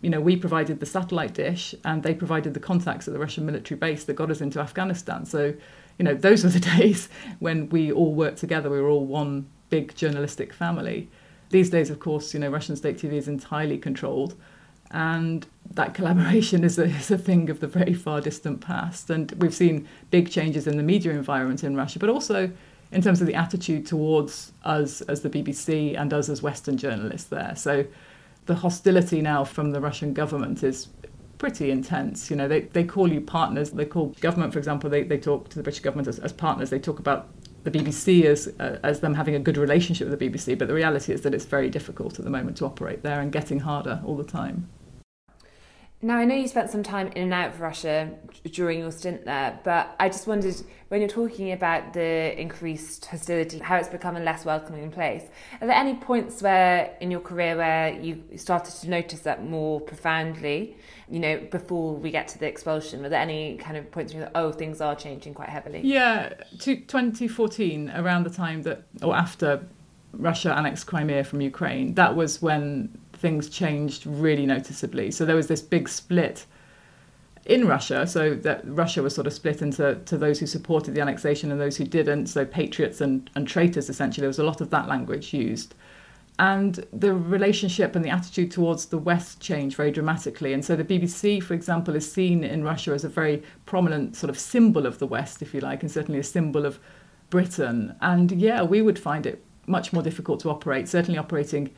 you 0.03 0.10
know, 0.10 0.19
we 0.19 0.36
provided 0.36 0.81
the 0.81 0.86
satellite 0.86 1.33
dish 1.33 1.74
and 1.86 2.03
they 2.03 2.13
provided 2.13 2.53
the 2.53 2.60
contacts 2.60 3.07
at 3.07 3.13
the 3.13 3.19
Russian 3.19 3.45
military 3.45 3.79
base 3.79 4.03
that 4.03 4.15
got 4.15 4.29
us 4.29 4.41
into 4.41 4.60
Afghanistan. 4.60 5.25
So, 5.25 5.53
you 5.98 6.03
know, 6.03 6.13
those 6.13 6.43
were 6.43 6.50
the 6.50 6.60
days 6.77 7.07
when 7.39 7.69
we 7.69 7.89
all 7.91 8.13
worked 8.13 8.38
together. 8.38 8.69
We 8.69 8.81
were 8.81 8.89
all 8.89 9.05
one 9.05 9.48
big 9.69 9.95
journalistic 9.95 10.53
family. 10.53 11.10
These 11.51 11.69
days, 11.69 11.89
of 11.89 12.00
course, 12.01 12.33
you 12.33 12.41
know, 12.41 12.50
Russian 12.50 12.75
state 12.75 12.98
TV 12.98 13.13
is 13.13 13.29
entirely 13.29 13.77
controlled. 13.77 14.36
And 14.91 15.48
that 15.72 15.93
collaboration 15.93 16.65
is 16.65 16.77
a, 16.77 16.83
is 16.83 17.10
a 17.10 17.17
thing 17.17 17.50
of 17.50 17.62
the 17.62 17.67
very 17.67 17.93
far 17.93 18.19
distant 18.19 18.60
past. 18.60 19.10
And 19.10 19.31
we've 19.33 19.53
seen 19.53 19.88
big 20.12 20.29
changes 20.29 20.67
in 20.67 20.75
the 20.75 20.83
media 20.83 21.13
environment 21.13 21.63
in 21.63 21.77
Russia, 21.77 22.00
but 22.00 22.10
also 22.10 22.51
in 22.91 23.01
terms 23.01 23.22
of 23.22 23.27
the 23.27 23.36
attitude 23.36 23.86
towards 23.86 24.51
us 24.65 25.00
as 25.03 25.22
the 25.22 25.29
BBC 25.29 25.98
and 25.98 26.13
us 26.13 26.27
as 26.27 26.43
Western 26.43 26.75
journalists 26.77 27.29
there. 27.29 27.53
So, 27.55 27.86
the 28.45 28.55
hostility 28.55 29.21
now 29.21 29.43
from 29.43 29.71
the 29.71 29.79
Russian 29.79 30.13
government 30.13 30.63
is 30.63 30.89
pretty 31.38 31.71
intense. 31.71 32.29
You 32.29 32.38
know, 32.38 32.47
they, 32.47 32.62
they 32.62 32.83
call 32.83 33.12
you 33.12 33.21
partners. 33.21 33.71
They 33.71 33.85
call 33.85 34.15
government, 34.21 34.53
for 34.53 34.59
example, 34.59 34.89
they, 34.89 35.03
they 35.03 35.17
talk 35.17 35.50
to 35.50 35.57
the 35.57 35.63
British 35.63 35.81
government 35.81 36.07
as, 36.07 36.19
as 36.19 36.31
partners. 36.31 36.69
They 36.69 36.79
talk 36.79 37.00
about 37.00 37.29
the 37.63 37.71
BBC 37.71 38.25
as, 38.25 38.47
uh, 38.59 38.79
as 38.83 39.00
them 39.00 39.13
having 39.13 39.35
a 39.35 39.39
good 39.39 39.57
relationship 39.57 40.07
with 40.09 40.19
the 40.19 40.29
BBC. 40.29 40.57
But 40.57 40.67
the 40.67 40.73
reality 40.73 41.13
is 41.13 41.21
that 41.21 41.33
it's 41.33 41.45
very 41.45 41.69
difficult 41.69 42.19
at 42.19 42.25
the 42.25 42.31
moment 42.31 42.57
to 42.57 42.65
operate 42.65 43.03
there 43.03 43.19
and 43.19 43.31
getting 43.31 43.59
harder 43.59 44.01
all 44.05 44.15
the 44.15 44.23
time. 44.23 44.69
Now, 46.03 46.17
I 46.17 46.25
know 46.25 46.36
you 46.36 46.50
spent 46.50 46.69
some 46.69 46.83
time 46.83 47.07
in 47.15 47.24
and 47.24 47.33
out 47.33 47.51
of 47.51 47.62
Russia 47.62 48.12
during 48.51 48.79
your 48.79 48.91
stint 48.91 49.24
there, 49.24 49.57
but 49.63 49.95
I 50.01 50.10
just 50.10 50.27
wondered 50.27 50.55
when 50.89 51.00
you're 51.00 51.10
talking 51.10 51.53
about 51.53 51.93
the 51.93 52.38
increased 52.39 53.05
hostility, 53.05 53.60
how 53.60 53.77
it's 53.77 53.88
become 53.88 54.17
a 54.17 54.19
less 54.19 54.43
welcoming 54.43 54.91
place, 54.91 55.24
are 55.62 55.67
there 55.67 55.77
any 55.77 55.95
points 55.95 56.41
where 56.41 56.93
in 57.00 57.10
your 57.10 57.22
career 57.22 57.55
where 57.55 57.93
you 57.93 58.22
started 58.36 58.75
to 58.81 58.89
notice 58.89 59.22
that 59.22 59.45
more 59.45 59.79
profoundly, 59.79 60.75
you 61.07 61.22
know, 61.22 61.39
before 61.50 61.95
we 61.95 62.12
get 62.12 62.27
to 62.27 62.38
the 62.38 62.48
expulsion? 62.48 63.01
Were 63.01 63.07
there 63.07 63.22
any 63.22 63.55
kind 63.55 63.77
of 63.77 63.89
points 63.89 64.13
where, 64.13 64.29
oh, 64.36 64.51
things 64.51 64.81
are 64.81 64.98
changing 64.98 65.33
quite 65.33 65.48
heavily? 65.48 65.79
Yeah, 65.86 66.33
to 66.60 66.75
2014, 66.75 67.91
around 67.95 68.25
the 68.25 68.29
time 68.29 68.63
that, 68.63 68.83
or 69.01 69.15
after 69.15 69.65
Russia 70.12 70.53
annexed 70.53 70.86
Crimea 70.86 71.24
from 71.24 71.39
Ukraine, 71.39 71.93
that 71.93 72.13
was 72.13 72.41
when 72.41 73.00
things 73.23 73.47
changed 73.47 74.05
really 74.05 74.45
noticeably. 74.45 75.09
So 75.09 75.25
there 75.25 75.37
was 75.37 75.47
this 75.47 75.61
big 75.61 75.87
split 75.87 76.45
in 77.45 77.65
Russia, 77.65 78.05
so 78.05 78.35
that 78.35 78.61
Russia 78.65 79.01
was 79.01 79.15
sort 79.15 79.27
of 79.27 79.33
split 79.33 79.61
into 79.61 79.95
to 79.95 80.17
those 80.17 80.39
who 80.39 80.45
supported 80.45 80.93
the 80.93 80.99
annexation 80.99 81.49
and 81.49 81.59
those 81.59 81.77
who 81.77 81.86
didn't, 81.86 82.27
so 82.27 82.45
patriots 82.45 82.99
and, 82.99 83.29
and 83.36 83.47
traitors 83.47 83.89
essentially. 83.89 84.23
There 84.23 84.27
was 84.36 84.39
a 84.39 84.43
lot 84.43 84.59
of 84.59 84.69
that 84.71 84.89
language 84.89 85.33
used. 85.33 85.73
And 86.38 86.86
the 86.91 87.13
relationship 87.13 87.95
and 87.95 88.03
the 88.03 88.09
attitude 88.09 88.51
towards 88.51 88.88
the 88.88 88.97
West 88.97 89.39
changed 89.39 89.77
very 89.77 89.91
dramatically. 89.91 90.51
And 90.51 90.65
so 90.65 90.75
the 90.75 90.83
BBC, 90.83 91.41
for 91.41 91.53
example, 91.53 91.95
is 91.95 92.12
seen 92.12 92.43
in 92.43 92.65
Russia 92.65 92.91
as 92.91 93.05
a 93.05 93.09
very 93.09 93.41
prominent 93.65 94.17
sort 94.17 94.31
of 94.31 94.38
symbol 94.38 94.86
of 94.86 94.99
the 94.99 95.07
West, 95.07 95.41
if 95.41 95.53
you 95.53 95.62
like, 95.62 95.81
and 95.81 95.91
certainly 95.91 96.19
a 96.19 96.23
symbol 96.23 96.65
of 96.65 96.77
Britain. 97.29 97.95
And 98.01 98.33
yeah, 98.33 98.63
we 98.63 98.81
would 98.81 98.99
find 98.99 99.25
it 99.25 99.45
much 99.65 99.93
more 99.93 100.03
difficult 100.03 100.41
to 100.41 100.49
operate, 100.49 100.89
certainly 100.89 101.17
operating 101.17 101.73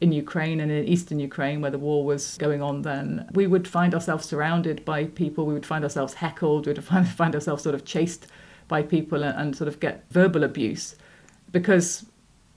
in 0.00 0.12
Ukraine 0.12 0.60
and 0.60 0.70
in 0.70 0.84
eastern 0.84 1.18
Ukraine, 1.18 1.60
where 1.60 1.70
the 1.70 1.78
war 1.78 2.04
was 2.04 2.36
going 2.38 2.62
on 2.62 2.82
then, 2.82 3.28
we 3.32 3.46
would 3.46 3.66
find 3.66 3.94
ourselves 3.94 4.26
surrounded 4.26 4.84
by 4.84 5.04
people. 5.04 5.46
We 5.46 5.54
would 5.54 5.66
find 5.66 5.84
ourselves 5.84 6.14
heckled. 6.14 6.66
We 6.66 6.72
would 6.72 6.84
find, 6.92 7.08
find 7.08 7.34
ourselves 7.34 7.62
sort 7.62 7.74
of 7.74 7.84
chased 7.84 8.26
by 8.68 8.82
people 8.82 9.22
and, 9.22 9.38
and 9.38 9.56
sort 9.56 9.68
of 9.68 9.80
get 9.80 10.04
verbal 10.10 10.44
abuse 10.44 10.96
because 11.52 12.06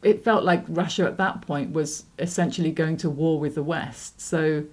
it 0.02 0.24
felt 0.24 0.44
like 0.44 0.64
Russia 0.68 1.06
at 1.06 1.18
that 1.18 1.42
point 1.42 1.74
was 1.74 2.06
essentially 2.20 2.72
going 2.72 2.98
to 2.98 3.10
war 3.10 3.40
with 3.40 3.56
the 3.56 3.64
West. 3.64 4.20
So 4.22 4.66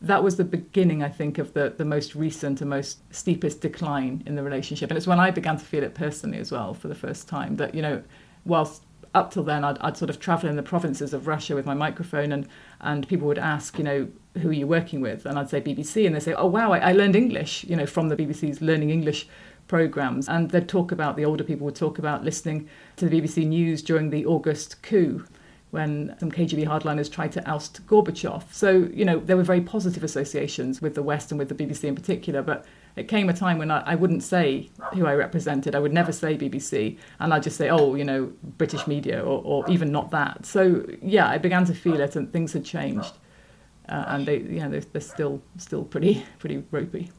that 0.00 0.22
was 0.22 0.36
the 0.36 0.44
beginning, 0.44 1.02
I 1.02 1.08
think, 1.08 1.38
of 1.38 1.52
the, 1.52 1.74
the 1.76 1.84
most 1.84 2.14
recent 2.14 2.60
and 2.60 2.70
most 2.70 2.98
steepest 3.12 3.60
decline 3.60 4.22
in 4.26 4.36
the 4.36 4.42
relationship. 4.42 4.90
And 4.90 4.96
it's 4.96 5.06
when 5.06 5.20
I 5.20 5.30
began 5.30 5.56
to 5.56 5.64
feel 5.64 5.82
it 5.82 5.94
personally 5.94 6.38
as 6.38 6.52
well 6.52 6.74
for 6.74 6.88
the 6.88 6.94
first 6.94 7.28
time 7.28 7.56
that, 7.56 7.74
you 7.74 7.82
know, 7.82 8.02
whilst 8.44 8.82
up 9.16 9.32
till 9.32 9.42
then, 9.42 9.64
I'd, 9.64 9.78
I'd 9.78 9.96
sort 9.96 10.10
of 10.10 10.20
travel 10.20 10.48
in 10.48 10.56
the 10.56 10.62
provinces 10.62 11.14
of 11.14 11.26
Russia 11.26 11.54
with 11.54 11.64
my 11.64 11.74
microphone, 11.74 12.32
and, 12.32 12.46
and 12.82 13.08
people 13.08 13.26
would 13.26 13.38
ask, 13.38 13.78
you 13.78 13.84
know, 13.84 14.08
who 14.40 14.50
are 14.50 14.52
you 14.52 14.66
working 14.66 15.00
with? 15.00 15.24
And 15.24 15.38
I'd 15.38 15.48
say 15.48 15.60
BBC, 15.60 16.06
and 16.06 16.14
they'd 16.14 16.22
say, 16.22 16.34
oh, 16.34 16.46
wow, 16.46 16.72
I, 16.72 16.78
I 16.78 16.92
learned 16.92 17.16
English, 17.16 17.64
you 17.64 17.76
know, 17.76 17.86
from 17.86 18.10
the 18.10 18.16
BBC's 18.16 18.60
Learning 18.60 18.90
English 18.90 19.26
programs. 19.68 20.28
And 20.28 20.50
they'd 20.50 20.68
talk 20.68 20.92
about, 20.92 21.16
the 21.16 21.24
older 21.24 21.44
people 21.44 21.64
would 21.64 21.74
talk 21.74 21.98
about 21.98 22.24
listening 22.24 22.68
to 22.96 23.08
the 23.08 23.20
BBC 23.20 23.46
News 23.46 23.82
during 23.82 24.10
the 24.10 24.26
August 24.26 24.82
coup 24.82 25.24
when 25.70 26.14
some 26.20 26.30
KGB 26.30 26.66
hardliners 26.66 27.10
tried 27.10 27.32
to 27.32 27.50
oust 27.50 27.86
Gorbachev. 27.86 28.44
So, 28.52 28.88
you 28.92 29.04
know, 29.04 29.18
there 29.18 29.36
were 29.36 29.42
very 29.42 29.60
positive 29.60 30.04
associations 30.04 30.80
with 30.80 30.94
the 30.94 31.02
West 31.02 31.32
and 31.32 31.38
with 31.38 31.48
the 31.48 31.54
BBC 31.54 31.84
in 31.84 31.94
particular, 31.94 32.42
but 32.42 32.64
it 32.96 33.08
came 33.08 33.28
a 33.28 33.34
time 33.34 33.58
when 33.58 33.70
I, 33.70 33.80
I 33.80 33.94
wouldn't 33.94 34.22
say 34.22 34.70
who 34.94 35.06
I 35.06 35.14
represented. 35.14 35.74
I 35.74 35.78
would 35.78 35.92
never 35.92 36.12
say 36.12 36.36
BBC, 36.36 36.98
and 37.20 37.32
I'd 37.32 37.42
just 37.42 37.56
say, 37.56 37.68
oh, 37.68 37.94
you 37.94 38.04
know, 38.04 38.32
British 38.42 38.86
media, 38.86 39.20
or, 39.20 39.42
or 39.44 39.70
even 39.70 39.92
not 39.92 40.10
that. 40.10 40.46
So 40.46 40.84
yeah, 41.02 41.28
I 41.28 41.38
began 41.38 41.66
to 41.66 41.74
feel 41.74 42.00
it, 42.00 42.16
and 42.16 42.32
things 42.32 42.54
had 42.54 42.64
changed, 42.64 43.12
uh, 43.88 44.04
and 44.08 44.26
they, 44.26 44.38
you 44.38 44.60
know, 44.60 44.70
they're, 44.70 44.80
they're 44.80 45.00
still 45.00 45.42
still 45.58 45.84
pretty 45.84 46.26
pretty 46.38 46.64
ropey. 46.70 47.10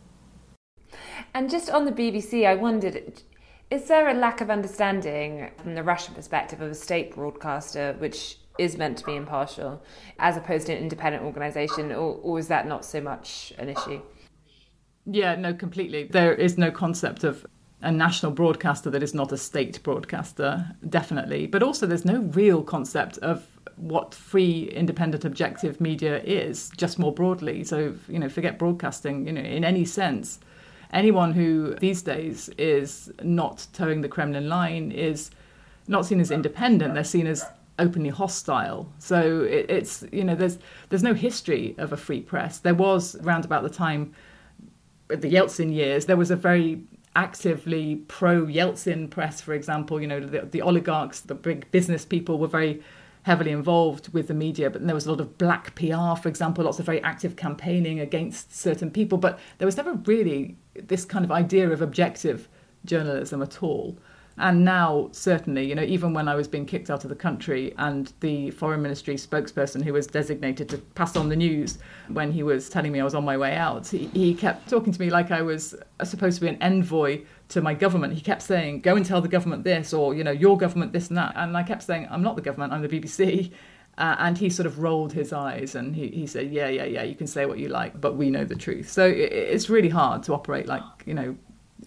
And 1.34 1.50
just 1.50 1.70
on 1.70 1.86
the 1.86 1.92
BBC, 1.92 2.46
I 2.46 2.56
wondered. 2.56 3.22
Is 3.70 3.90
there 3.90 4.08
a 4.08 4.14
lack 4.14 4.40
of 4.40 4.50
understanding 4.50 5.52
from 5.58 5.76
the 5.76 5.84
Russian 5.84 6.14
perspective 6.14 6.62
of 6.62 6.72
a 6.72 6.74
state 6.74 7.14
broadcaster, 7.14 7.98
which 8.00 8.38
is 8.58 8.78
meant 8.78 8.98
to 9.00 9.06
be 9.06 9.14
impartial, 9.14 9.84
as 10.20 10.38
opposed 10.38 10.68
to 10.68 10.74
an 10.74 10.80
independent 10.82 11.26
organisation, 11.26 11.92
or, 11.92 12.18
or 12.24 12.40
is 12.40 12.48
that 12.48 12.66
not 12.66 12.86
so 12.86 13.02
much 13.02 13.52
an 13.58 13.68
issue? 13.68 14.02
Yeah, 15.10 15.36
no, 15.36 15.54
completely. 15.54 16.06
There 16.06 16.34
is 16.34 16.58
no 16.58 16.70
concept 16.70 17.24
of 17.24 17.46
a 17.82 17.92
national 17.92 18.32
broadcaster 18.32 18.90
that 18.90 19.04
is 19.04 19.14
not 19.14 19.32
a 19.32 19.38
state 19.38 19.82
broadcaster, 19.84 20.76
definitely. 20.90 21.48
But 21.48 21.64
also, 21.64 21.86
there's 21.86 22.06
no 22.06 22.20
real 22.20 22.62
concept 22.62 23.18
of 23.20 23.46
what 23.78 24.14
free, 24.14 24.70
independent, 24.74 25.24
objective 25.24 25.80
media 25.80 26.22
is, 26.24 26.72
just 26.76 27.00
more 27.00 27.14
broadly. 27.14 27.64
So, 27.64 27.94
you 28.10 28.20
know, 28.20 28.28
forget 28.28 28.60
broadcasting, 28.60 29.28
you 29.28 29.34
know, 29.34 29.42
in 29.42 29.64
any 29.64 29.86
sense. 29.86 30.40
Anyone 30.92 31.34
who 31.34 31.76
these 31.76 32.02
days 32.02 32.50
is 32.58 33.12
not 33.22 33.68
toeing 33.74 34.02
the 34.02 34.10
Kremlin 34.10 34.50
line 34.50 34.92
is 34.92 35.30
not 35.88 36.06
seen 36.06 36.20
as 36.20 36.32
independent, 36.32 36.96
they're 36.96 37.04
seen 37.04 37.28
as 37.28 37.46
openly 37.80 38.10
hostile. 38.10 38.92
So 38.98 39.42
it, 39.44 39.70
it's, 39.70 40.04
you 40.12 40.24
know, 40.24 40.36
there's, 40.36 40.58
there's 40.90 41.04
no 41.04 41.14
history 41.14 41.76
of 41.78 41.94
a 41.94 41.98
free 41.98 42.22
press. 42.22 42.60
There 42.60 42.74
was 42.74 43.16
around 43.18 43.46
about 43.46 43.64
the 43.64 43.70
time 43.70 44.14
the 45.08 45.32
Yeltsin 45.32 45.74
years, 45.74 46.06
there 46.06 46.18
was 46.18 46.32
a 46.32 46.36
very 46.36 46.84
actively 47.16 47.98
pro 48.08 48.46
Yeltsin 48.46 49.10
press, 49.10 49.42
for 49.42 49.54
example. 49.54 50.02
You 50.02 50.08
know, 50.08 50.20
the, 50.20 50.42
the, 50.42 50.62
oligarchs, 50.62 51.22
the 51.22 51.36
big 51.36 51.70
business 51.72 52.06
people 52.06 52.38
were 52.38 52.48
very 52.48 52.82
heavily 53.24 53.52
involved 53.52 54.14
with 54.14 54.28
the 54.28 54.34
media, 54.34 54.70
but 54.70 54.86
there 54.86 54.96
was 54.96 55.06
a 55.06 55.12
lot 55.12 55.20
of 55.20 55.38
black 55.38 55.76
PR, 55.76 56.16
for 56.16 56.30
example, 56.30 56.64
lots 56.64 56.80
of 56.80 56.86
very 56.86 57.02
active 57.04 57.36
campaigning 57.36 58.00
against 58.00 58.56
certain 58.56 58.90
people. 58.90 59.18
But 59.18 59.40
there 59.58 59.66
was 59.66 59.76
never 59.76 59.94
really 60.06 60.56
this 60.76 61.04
kind 61.04 61.26
of 61.26 61.32
idea 61.32 61.70
of 61.70 61.82
objective 61.82 62.48
journalism 62.86 63.42
at 63.42 63.62
all. 63.62 63.98
And 64.40 64.64
now, 64.64 65.10
certainly, 65.14 65.66
you 65.68 65.74
know, 65.74 65.82
even 65.82 66.14
when 66.14 66.28
I 66.28 66.36
was 66.36 66.48
being 66.48 66.68
kicked 66.68 66.92
out 66.92 67.04
of 67.04 67.10
the 67.10 67.16
country 67.16 67.74
and 67.80 68.14
the 68.20 68.52
foreign 68.52 68.84
ministry 68.84 69.16
spokesperson 69.16 69.84
who 69.84 69.94
was 69.94 70.06
designated 70.06 70.70
to 70.70 70.78
pass 70.78 71.16
on 71.16 71.30
the 71.30 71.36
news 71.36 71.80
when 72.10 72.32
he 72.32 72.44
was 72.44 72.70
telling 72.70 72.92
me 72.92 73.00
I 73.00 73.04
was 73.04 73.16
on 73.16 73.26
my 73.26 73.36
way 73.36 73.56
out, 73.56 73.88
he, 73.88 74.06
he 74.08 74.36
kept 74.36 74.70
talking 74.70 74.94
to 74.94 75.00
me 75.00 75.10
like 75.10 75.32
I 75.32 75.42
was 75.42 75.76
supposed 76.04 76.36
to 76.36 76.42
be 76.42 76.50
an 76.50 76.62
envoy 76.62 77.24
to 77.50 77.62
my 77.62 77.74
government. 77.74 78.14
He 78.14 78.22
kept 78.22 78.44
saying, 78.44 78.82
go 78.82 78.96
and 78.96 79.04
tell 79.04 79.22
the 79.22 79.28
government 79.28 79.64
this, 79.64 79.92
or, 79.92 80.14
you 80.14 80.24
know, 80.24 80.32
your 80.32 80.56
government 80.56 80.94
this 80.94 81.08
and 81.08 81.18
that. 81.18 81.34
And 81.36 81.58
I 81.58 81.64
kept 81.64 81.82
saying, 81.82 82.08
I'm 82.12 82.22
not 82.22 82.36
the 82.36 82.44
government, 82.44 82.74
I'm 82.74 82.84
the 82.84 82.90
BBC. 82.90 83.52
Uh, 83.98 84.16
and 84.20 84.38
he 84.38 84.52
sort 84.52 84.68
of 84.68 84.78
rolled 84.78 85.12
his 85.12 85.34
eyes 85.34 85.74
and 85.74 85.96
he, 85.96 86.10
he 86.10 86.28
said, 86.28 86.52
Yeah, 86.52 86.68
yeah, 86.68 86.86
yeah, 86.86 87.02
you 87.02 87.16
can 87.16 87.26
say 87.26 87.48
what 87.48 87.58
you 87.58 87.70
like, 87.70 88.00
but 88.00 88.16
we 88.16 88.30
know 88.30 88.46
the 88.46 88.56
truth. 88.56 88.92
So 88.92 89.08
it, 89.08 89.34
it's 89.34 89.72
really 89.72 89.90
hard 89.90 90.22
to 90.24 90.34
operate 90.36 90.68
like, 90.68 90.84
you 91.08 91.16
know, 91.16 91.36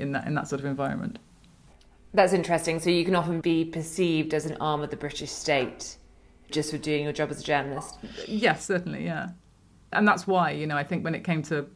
in 0.00 0.10
that, 0.12 0.26
in 0.26 0.34
that 0.34 0.48
sort 0.48 0.58
of 0.60 0.64
environment. 0.64 1.20
That's 2.12 2.32
interesting. 2.32 2.80
So 2.80 2.90
you 2.90 3.04
can 3.04 3.14
often 3.14 3.40
be 3.40 3.64
perceived 3.64 4.34
as 4.34 4.46
an 4.46 4.56
arm 4.60 4.82
of 4.82 4.90
the 4.90 4.96
British 4.96 5.30
state 5.30 5.96
just 6.50 6.72
for 6.72 6.78
doing 6.78 7.04
your 7.04 7.12
job 7.12 7.30
as 7.30 7.40
a 7.40 7.44
journalist. 7.44 7.98
Yes, 8.26 8.64
certainly, 8.64 9.04
yeah. 9.04 9.28
And 9.92 10.06
that's 10.06 10.26
why, 10.26 10.50
you 10.50 10.66
know, 10.66 10.76
I 10.76 10.84
think 10.84 11.04
when 11.04 11.14
it 11.14 11.24
came 11.24 11.42
to 11.44 11.66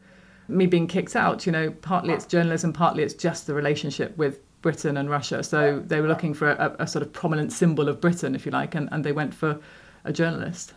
me 0.47 0.65
being 0.65 0.87
kicked 0.87 1.15
out, 1.15 1.45
you 1.45 1.51
know, 1.51 1.71
partly 1.71 2.13
it's 2.13 2.25
journalism, 2.25 2.73
partly 2.73 3.03
it's 3.03 3.13
just 3.13 3.47
the 3.47 3.53
relationship 3.53 4.17
with 4.17 4.39
Britain 4.61 4.97
and 4.97 5.09
Russia. 5.09 5.43
So 5.43 5.81
they 5.85 6.01
were 6.01 6.07
looking 6.07 6.33
for 6.33 6.51
a, 6.51 6.75
a 6.79 6.87
sort 6.87 7.03
of 7.03 7.13
prominent 7.13 7.51
symbol 7.51 7.87
of 7.87 8.01
Britain, 8.01 8.35
if 8.35 8.45
you 8.45 8.51
like, 8.51 8.75
and, 8.75 8.89
and 8.91 9.03
they 9.03 9.11
went 9.11 9.33
for 9.33 9.59
a 10.03 10.11
journalist. 10.11 10.73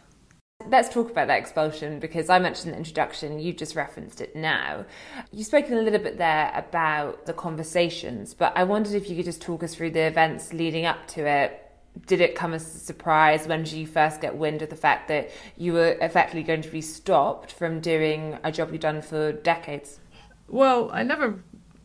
Let's 0.66 0.88
talk 0.88 1.10
about 1.10 1.28
that 1.28 1.38
expulsion 1.38 2.00
because 2.00 2.28
I 2.28 2.40
mentioned 2.40 2.74
the 2.74 2.76
introduction, 2.76 3.38
you 3.38 3.52
just 3.52 3.76
referenced 3.76 4.20
it 4.20 4.34
now. 4.34 4.84
You've 5.30 5.46
spoken 5.46 5.78
a 5.78 5.82
little 5.82 6.00
bit 6.00 6.18
there 6.18 6.52
about 6.54 7.26
the 7.26 7.32
conversations, 7.32 8.34
but 8.34 8.52
I 8.56 8.64
wondered 8.64 8.94
if 8.94 9.08
you 9.08 9.14
could 9.14 9.24
just 9.24 9.40
talk 9.40 9.62
us 9.62 9.74
through 9.74 9.92
the 9.92 10.00
events 10.00 10.52
leading 10.52 10.84
up 10.84 11.06
to 11.08 11.26
it. 11.26 11.64
Did 12.06 12.20
it 12.20 12.34
come 12.34 12.54
as 12.54 12.74
a 12.74 12.78
surprise? 12.78 13.46
When 13.46 13.62
did 13.62 13.74
you 13.74 13.86
first 13.86 14.20
get 14.20 14.36
wind 14.36 14.60
of 14.60 14.68
the 14.68 14.76
fact 14.76 15.08
that 15.08 15.30
you 15.56 15.72
were 15.72 15.96
effectively 16.00 16.42
going 16.42 16.62
to 16.62 16.70
be 16.70 16.82
stopped 16.82 17.52
from 17.52 17.80
doing 17.80 18.36
a 18.42 18.50
job 18.50 18.72
you've 18.72 18.80
done 18.80 19.00
for 19.00 19.32
decades? 19.32 20.00
Well, 20.48 20.90
I 20.92 21.04
never 21.04 21.40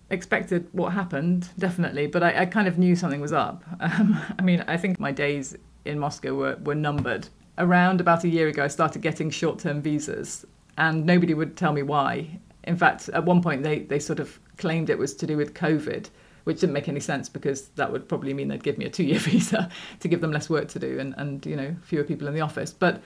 expected 0.09 0.67
what 0.71 0.93
happened, 0.93 1.47
definitely, 1.59 2.07
but 2.07 2.23
I, 2.23 2.41
I 2.41 2.45
kind 2.47 2.67
of 2.67 2.79
knew 2.79 2.95
something 2.95 3.21
was 3.21 3.33
up. 3.33 3.63
Um, 3.79 4.19
I 4.39 4.41
mean, 4.41 4.65
I 4.67 4.77
think 4.77 4.99
my 4.99 5.11
days 5.11 5.55
in 5.85 5.99
Moscow 5.99 6.33
were, 6.33 6.57
were 6.63 6.75
numbered 6.75 7.29
around 7.57 8.01
about 8.01 8.23
a 8.23 8.29
year 8.29 8.47
ago, 8.47 8.63
I 8.63 8.67
started 8.67 9.01
getting 9.01 9.29
short 9.29 9.59
term 9.59 9.81
visas, 9.81 10.45
and 10.77 11.05
nobody 11.05 11.33
would 11.33 11.55
tell 11.55 11.73
me 11.73 11.83
why. 11.83 12.39
In 12.63 12.77
fact, 12.77 13.09
at 13.09 13.25
one 13.25 13.41
point, 13.41 13.63
they, 13.63 13.79
they 13.79 13.99
sort 13.99 14.19
of 14.19 14.39
claimed 14.57 14.89
it 14.89 14.97
was 14.97 15.13
to 15.15 15.27
do 15.27 15.37
with 15.37 15.53
COVID, 15.53 16.09
which 16.45 16.59
didn't 16.59 16.73
make 16.73 16.87
any 16.87 16.99
sense 16.99 17.29
because 17.29 17.69
that 17.69 17.91
would 17.91 18.07
probably 18.07 18.33
mean 18.33 18.47
they'd 18.47 18.63
give 18.63 18.77
me 18.77 18.85
a 18.85 18.89
two 18.89 19.03
year 19.03 19.19
visa 19.29 19.69
to 19.99 20.07
give 20.07 20.21
them 20.21 20.31
less 20.31 20.49
work 20.49 20.67
to 20.69 20.79
do 20.79 20.99
and, 20.99 21.13
and 21.17 21.45
you 21.45 21.55
know 21.55 21.75
fewer 21.81 22.03
people 22.03 22.27
in 22.27 22.33
the 22.33 22.41
office. 22.41 22.71
But 22.73 23.01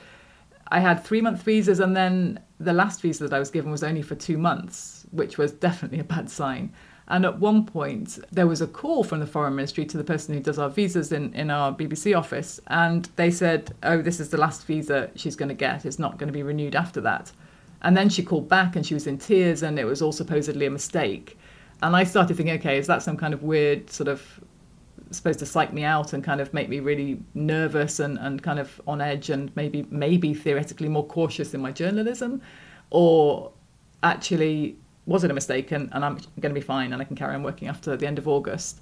I 0.70 0.80
had 0.80 1.04
three 1.04 1.22
month 1.22 1.44
visas, 1.44 1.80
and 1.80 1.96
then 1.96 2.40
the 2.60 2.74
last 2.74 3.02
visa 3.02 3.28
that 3.28 3.36
I 3.36 3.40
was 3.40 3.50
given 3.50 3.72
was 3.72 3.84
only 3.84 4.02
for 4.02 4.16
two 4.16 4.38
months, 4.38 5.06
which 5.12 5.38
was 5.38 5.52
definitely 5.52 6.00
a 6.00 6.04
bad 6.04 6.30
sign. 6.30 6.74
And 7.10 7.26
at 7.26 7.40
one 7.40 7.66
point, 7.66 8.20
there 8.32 8.48
was 8.48 8.62
a 8.62 8.68
call 8.68 9.04
from 9.04 9.22
the 9.22 9.28
Foreign 9.28 9.56
Ministry 9.56 9.86
to 9.86 9.98
the 9.98 10.04
person 10.04 10.34
who 10.34 10.42
does 10.42 10.60
our 10.60 10.70
visas 10.70 11.14
in, 11.14 11.34
in 11.34 11.50
our 11.50 11.74
BBC 11.74 12.18
office. 12.18 12.60
And 12.68 13.10
they 13.16 13.32
said, 13.32 13.74
Oh, 13.84 14.02
this 14.02 14.20
is 14.20 14.30
the 14.30 14.38
last 14.38 14.66
visa 14.66 15.10
she's 15.16 15.36
going 15.36 15.50
to 15.50 15.56
get. 15.56 15.86
It's 15.86 16.00
not 16.00 16.18
going 16.18 16.28
to 16.28 16.34
be 16.34 16.44
renewed 16.44 16.76
after 16.76 17.00
that. 17.02 17.32
And 17.82 17.96
then 17.96 18.10
she 18.10 18.24
called 18.24 18.50
back 18.50 18.76
and 18.76 18.86
she 18.86 18.94
was 18.94 19.08
in 19.08 19.18
tears, 19.18 19.64
and 19.64 19.80
it 19.80 19.86
was 19.86 20.02
all 20.02 20.12
supposedly 20.12 20.66
a 20.66 20.72
mistake. 20.72 21.38
And 21.82 21.96
I 21.96 22.04
started 22.04 22.36
thinking, 22.36 22.56
okay, 22.56 22.78
is 22.78 22.88
that 22.88 23.04
some 23.04 23.16
kind 23.16 23.34
of 23.34 23.44
weird 23.44 23.90
sort 23.90 24.10
of 24.10 24.42
supposed 25.12 25.40
to 25.40 25.46
psych 25.46 25.72
me 25.72 25.84
out 25.84 26.12
and 26.12 26.24
kind 26.24 26.42
of 26.42 26.54
make 26.54 26.68
me 26.68 26.80
really 26.82 27.22
nervous 27.34 28.00
and, 28.00 28.18
and 28.18 28.44
kind 28.44 28.60
of 28.60 28.82
on 28.88 29.00
edge 29.00 29.30
and 29.30 29.56
maybe 29.56 29.88
maybe 29.90 30.34
theoretically 30.34 30.90
more 30.90 31.06
cautious 31.06 31.54
in 31.54 31.62
my 31.62 31.72
journalism? 31.72 32.42
Or 32.90 33.52
actually 34.04 34.78
was 35.08 35.24
it 35.24 35.32
a 35.32 35.34
mistake 35.34 35.72
and, 35.72 35.90
and 35.94 36.06
I'm 36.06 36.18
going 36.40 36.54
to 36.54 36.60
be 36.60 36.62
fine 36.62 36.94
and 36.94 37.02
I 37.02 37.06
can 37.06 37.16
carry 37.16 37.34
on 37.34 37.42
working 37.42 37.70
after 37.70 37.96
the 37.96 38.06
end 38.06 38.20
of 38.20 38.28
August. 38.28 38.82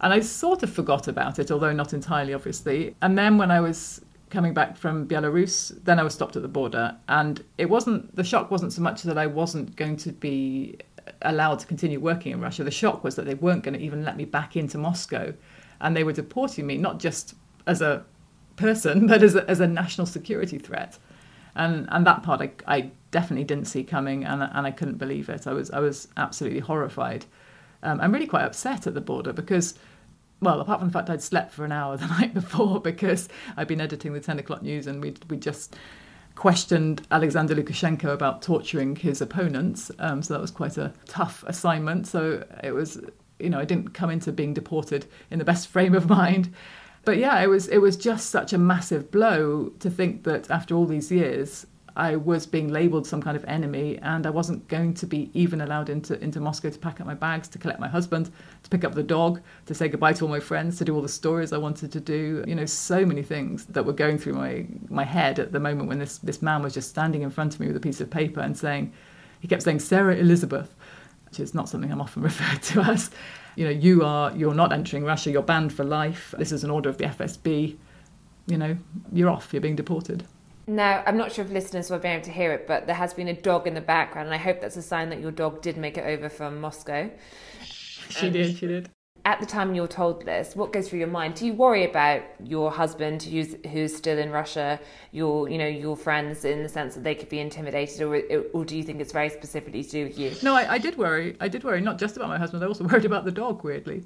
And 0.00 0.12
I 0.12 0.20
sort 0.20 0.62
of 0.62 0.70
forgot 0.72 1.06
about 1.06 1.38
it, 1.38 1.50
although 1.50 1.72
not 1.72 1.92
entirely, 1.92 2.34
obviously. 2.34 2.96
And 3.02 3.16
then 3.16 3.38
when 3.38 3.50
I 3.50 3.60
was 3.60 4.00
coming 4.30 4.54
back 4.54 4.76
from 4.76 5.06
Belarus, 5.06 5.72
then 5.84 5.98
I 5.98 6.02
was 6.02 6.14
stopped 6.14 6.34
at 6.34 6.42
the 6.42 6.48
border. 6.48 6.96
And 7.08 7.44
it 7.58 7.66
wasn't, 7.66 8.14
the 8.16 8.24
shock 8.24 8.50
wasn't 8.50 8.72
so 8.72 8.82
much 8.82 9.02
that 9.02 9.18
I 9.18 9.26
wasn't 9.26 9.76
going 9.76 9.96
to 9.98 10.12
be 10.12 10.78
allowed 11.22 11.60
to 11.60 11.66
continue 11.66 12.00
working 12.00 12.32
in 12.32 12.40
Russia. 12.40 12.64
The 12.64 12.70
shock 12.70 13.04
was 13.04 13.14
that 13.16 13.26
they 13.26 13.34
weren't 13.34 13.62
going 13.62 13.78
to 13.78 13.84
even 13.84 14.04
let 14.04 14.16
me 14.16 14.24
back 14.24 14.56
into 14.56 14.78
Moscow. 14.78 15.32
And 15.80 15.94
they 15.94 16.04
were 16.04 16.12
deporting 16.12 16.66
me, 16.66 16.78
not 16.78 16.98
just 16.98 17.34
as 17.66 17.82
a 17.82 18.04
person, 18.56 19.06
but 19.08 19.22
as 19.22 19.34
a, 19.34 19.48
as 19.48 19.60
a 19.60 19.66
national 19.66 20.06
security 20.06 20.58
threat 20.58 20.98
and 21.56 21.88
and 21.90 22.06
that 22.06 22.22
part 22.22 22.40
I, 22.40 22.50
I 22.66 22.90
definitely 23.16 23.44
didn't 23.44 23.64
see 23.64 23.82
coming, 23.82 24.24
and 24.24 24.42
and 24.42 24.66
I 24.66 24.70
couldn't 24.70 24.98
believe 24.98 25.30
it. 25.30 25.46
I 25.46 25.54
was 25.54 25.70
I 25.70 25.80
was 25.80 26.08
absolutely 26.18 26.60
horrified. 26.60 27.24
Um, 27.82 27.98
I'm 28.02 28.12
really 28.12 28.26
quite 28.26 28.44
upset 28.44 28.86
at 28.86 28.94
the 28.94 29.00
border 29.12 29.32
because. 29.32 29.74
Well, 30.38 30.60
apart 30.60 30.80
from 30.80 30.88
the 30.88 30.92
fact 30.92 31.08
I'd 31.08 31.22
slept 31.22 31.50
for 31.54 31.64
an 31.64 31.72
hour 31.72 31.96
the 32.02 32.08
night 32.08 32.34
before 32.34 32.78
because 32.78 33.26
I'd 33.56 33.68
been 33.68 33.80
editing 33.80 34.12
the 34.12 34.20
10 34.20 34.38
o'clock 34.38 34.60
news 34.60 34.86
and 34.86 35.00
we'd, 35.00 35.18
we 35.30 35.38
just 35.38 35.76
questioned 36.34 37.06
Alexander 37.10 37.54
Lukashenko 37.54 38.12
about 38.12 38.42
torturing 38.42 38.96
his 38.96 39.22
opponents. 39.22 39.90
Um, 39.98 40.22
so 40.22 40.34
that 40.34 40.42
was 40.42 40.50
quite 40.50 40.76
a 40.76 40.92
tough 41.06 41.42
assignment. 41.46 42.06
So 42.06 42.44
it 42.62 42.72
was, 42.72 43.00
you 43.38 43.48
know, 43.48 43.58
I 43.58 43.64
didn't 43.64 43.94
come 43.94 44.10
into 44.10 44.30
being 44.30 44.52
deported 44.52 45.06
in 45.30 45.38
the 45.38 45.44
best 45.46 45.68
frame 45.74 45.94
of 45.94 46.06
mind 46.06 46.52
but 47.06 47.18
yeah, 47.18 47.40
it 47.40 47.46
was 47.46 47.68
it 47.68 47.78
was 47.78 47.96
just 47.96 48.30
such 48.30 48.52
a 48.52 48.58
massive 48.58 49.12
blow 49.12 49.70
to 49.78 49.88
think 49.88 50.24
that 50.24 50.50
after 50.50 50.74
all 50.74 50.86
these 50.86 51.12
years, 51.12 51.64
I 51.96 52.14
was 52.16 52.46
being 52.46 52.68
labelled 52.68 53.06
some 53.06 53.22
kind 53.22 53.36
of 53.36 53.44
enemy, 53.46 53.98
and 54.02 54.26
I 54.26 54.30
wasn't 54.30 54.68
going 54.68 54.92
to 54.94 55.06
be 55.06 55.30
even 55.32 55.62
allowed 55.62 55.88
into 55.88 56.22
into 56.22 56.40
Moscow 56.40 56.68
to 56.68 56.78
pack 56.78 57.00
up 57.00 57.06
my 57.06 57.14
bags, 57.14 57.48
to 57.48 57.58
collect 57.58 57.80
my 57.80 57.88
husband, 57.88 58.30
to 58.62 58.70
pick 58.70 58.84
up 58.84 58.94
the 58.94 59.02
dog, 59.02 59.40
to 59.64 59.74
say 59.74 59.88
goodbye 59.88 60.12
to 60.12 60.24
all 60.24 60.30
my 60.30 60.38
friends, 60.40 60.76
to 60.78 60.84
do 60.84 60.94
all 60.94 61.00
the 61.00 61.08
stories 61.08 61.54
I 61.54 61.58
wanted 61.58 61.90
to 61.92 62.00
do. 62.00 62.44
You 62.46 62.54
know, 62.54 62.66
so 62.66 63.06
many 63.06 63.22
things 63.22 63.64
that 63.66 63.84
were 63.84 63.94
going 63.94 64.18
through 64.18 64.34
my 64.34 64.66
my 64.90 65.04
head 65.04 65.38
at 65.38 65.52
the 65.52 65.60
moment 65.60 65.88
when 65.88 65.98
this 65.98 66.18
this 66.18 66.42
man 66.42 66.62
was 66.62 66.74
just 66.74 66.90
standing 66.90 67.22
in 67.22 67.30
front 67.30 67.54
of 67.54 67.60
me 67.60 67.66
with 67.66 67.76
a 67.76 67.80
piece 67.80 68.02
of 68.02 68.10
paper 68.10 68.40
and 68.40 68.56
saying, 68.56 68.92
he 69.40 69.48
kept 69.48 69.62
saying 69.62 69.80
Sarah 69.80 70.16
Elizabeth, 70.16 70.74
which 71.24 71.40
is 71.40 71.54
not 71.54 71.68
something 71.68 71.90
I'm 71.90 72.02
often 72.02 72.22
referred 72.30 72.62
to 72.62 72.80
as 72.82 73.10
you 73.54 73.64
know, 73.64 73.70
you 73.70 74.04
are 74.04 74.36
you're 74.36 74.54
not 74.54 74.70
entering 74.70 75.04
Russia, 75.04 75.30
you're 75.30 75.42
banned 75.42 75.72
for 75.72 75.82
life. 75.82 76.34
This 76.36 76.52
is 76.52 76.62
an 76.62 76.70
order 76.70 76.90
of 76.90 76.98
the 76.98 77.04
FSB. 77.04 77.78
You 78.48 78.58
know, 78.58 78.76
you're 79.12 79.30
off, 79.30 79.52
you're 79.52 79.62
being 79.62 79.76
deported. 79.76 80.24
Now, 80.66 81.02
I'm 81.06 81.16
not 81.16 81.32
sure 81.32 81.44
if 81.44 81.50
listeners 81.50 81.90
will 81.90 81.98
be 81.98 82.08
able 82.08 82.24
to 82.24 82.32
hear 82.32 82.52
it, 82.52 82.66
but 82.66 82.86
there 82.86 82.96
has 82.96 83.14
been 83.14 83.28
a 83.28 83.34
dog 83.34 83.66
in 83.66 83.74
the 83.74 83.80
background, 83.80 84.26
and 84.26 84.34
I 84.34 84.38
hope 84.38 84.60
that's 84.60 84.76
a 84.76 84.82
sign 84.82 85.10
that 85.10 85.20
your 85.20 85.30
dog 85.30 85.62
did 85.62 85.76
make 85.76 85.96
it 85.96 86.04
over 86.04 86.28
from 86.28 86.60
Moscow. 86.60 87.08
She 88.10 88.26
um, 88.26 88.32
did, 88.32 88.56
she 88.56 88.66
did 88.66 88.90
at 89.26 89.40
the 89.40 89.46
time 89.46 89.74
you're 89.74 89.88
told 89.88 90.24
this, 90.24 90.54
what 90.54 90.72
goes 90.72 90.88
through 90.88 91.00
your 91.00 91.08
mind? 91.08 91.34
Do 91.34 91.46
you 91.46 91.52
worry 91.52 91.84
about 91.84 92.22
your 92.44 92.70
husband 92.70 93.24
who's 93.24 93.56
who's 93.72 93.94
still 93.94 94.18
in 94.18 94.30
Russia, 94.30 94.78
your 95.10 95.48
you 95.48 95.58
know 95.58 95.66
your 95.66 95.96
friends 95.96 96.44
in 96.44 96.62
the 96.62 96.68
sense 96.68 96.94
that 96.94 97.02
they 97.02 97.16
could 97.16 97.28
be 97.28 97.40
intimidated, 97.40 98.00
or 98.02 98.22
or 98.54 98.64
do 98.64 98.76
you 98.76 98.84
think 98.84 99.00
it's 99.00 99.12
very 99.12 99.28
specifically 99.28 99.82
to 99.82 99.90
do 99.90 100.04
with 100.04 100.16
you? 100.16 100.32
No, 100.44 100.54
I, 100.54 100.74
I 100.74 100.78
did 100.78 100.96
worry. 100.96 101.36
I 101.40 101.48
did 101.48 101.64
worry 101.64 101.80
not 101.80 101.98
just 101.98 102.16
about 102.16 102.28
my 102.28 102.38
husband. 102.38 102.62
I 102.62 102.68
also 102.68 102.84
worried 102.90 103.04
about 103.04 103.24
the 103.24 103.32
dog. 103.32 103.64
Weirdly, 103.64 104.04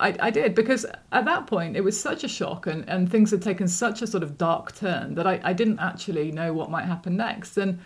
I, 0.00 0.16
I 0.18 0.30
did 0.30 0.54
because 0.54 0.86
at 1.12 1.24
that 1.26 1.46
point 1.46 1.76
it 1.76 1.82
was 1.82 1.98
such 2.00 2.24
a 2.24 2.28
shock 2.28 2.66
and, 2.66 2.88
and 2.88 3.10
things 3.10 3.30
had 3.30 3.42
taken 3.42 3.68
such 3.68 4.02
a 4.02 4.06
sort 4.06 4.22
of 4.22 4.38
dark 4.38 4.74
turn 4.74 5.14
that 5.14 5.26
I, 5.26 5.40
I 5.44 5.52
didn't 5.52 5.78
actually 5.78 6.32
know 6.32 6.52
what 6.52 6.70
might 6.70 6.86
happen 6.86 7.16
next. 7.16 7.56
And 7.58 7.78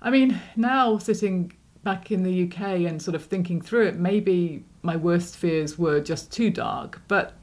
I 0.00 0.10
mean, 0.10 0.40
now 0.56 0.98
sitting 0.98 1.52
back 1.84 2.10
in 2.10 2.22
the 2.22 2.44
UK 2.44 2.86
and 2.88 3.00
sort 3.00 3.14
of 3.14 3.24
thinking 3.24 3.60
through 3.60 3.86
it, 3.86 3.96
maybe 3.96 4.64
my 4.82 4.96
worst 4.96 5.36
fears 5.36 5.78
were 5.78 6.00
just 6.00 6.32
too 6.32 6.50
dark. 6.50 7.00
But 7.08 7.34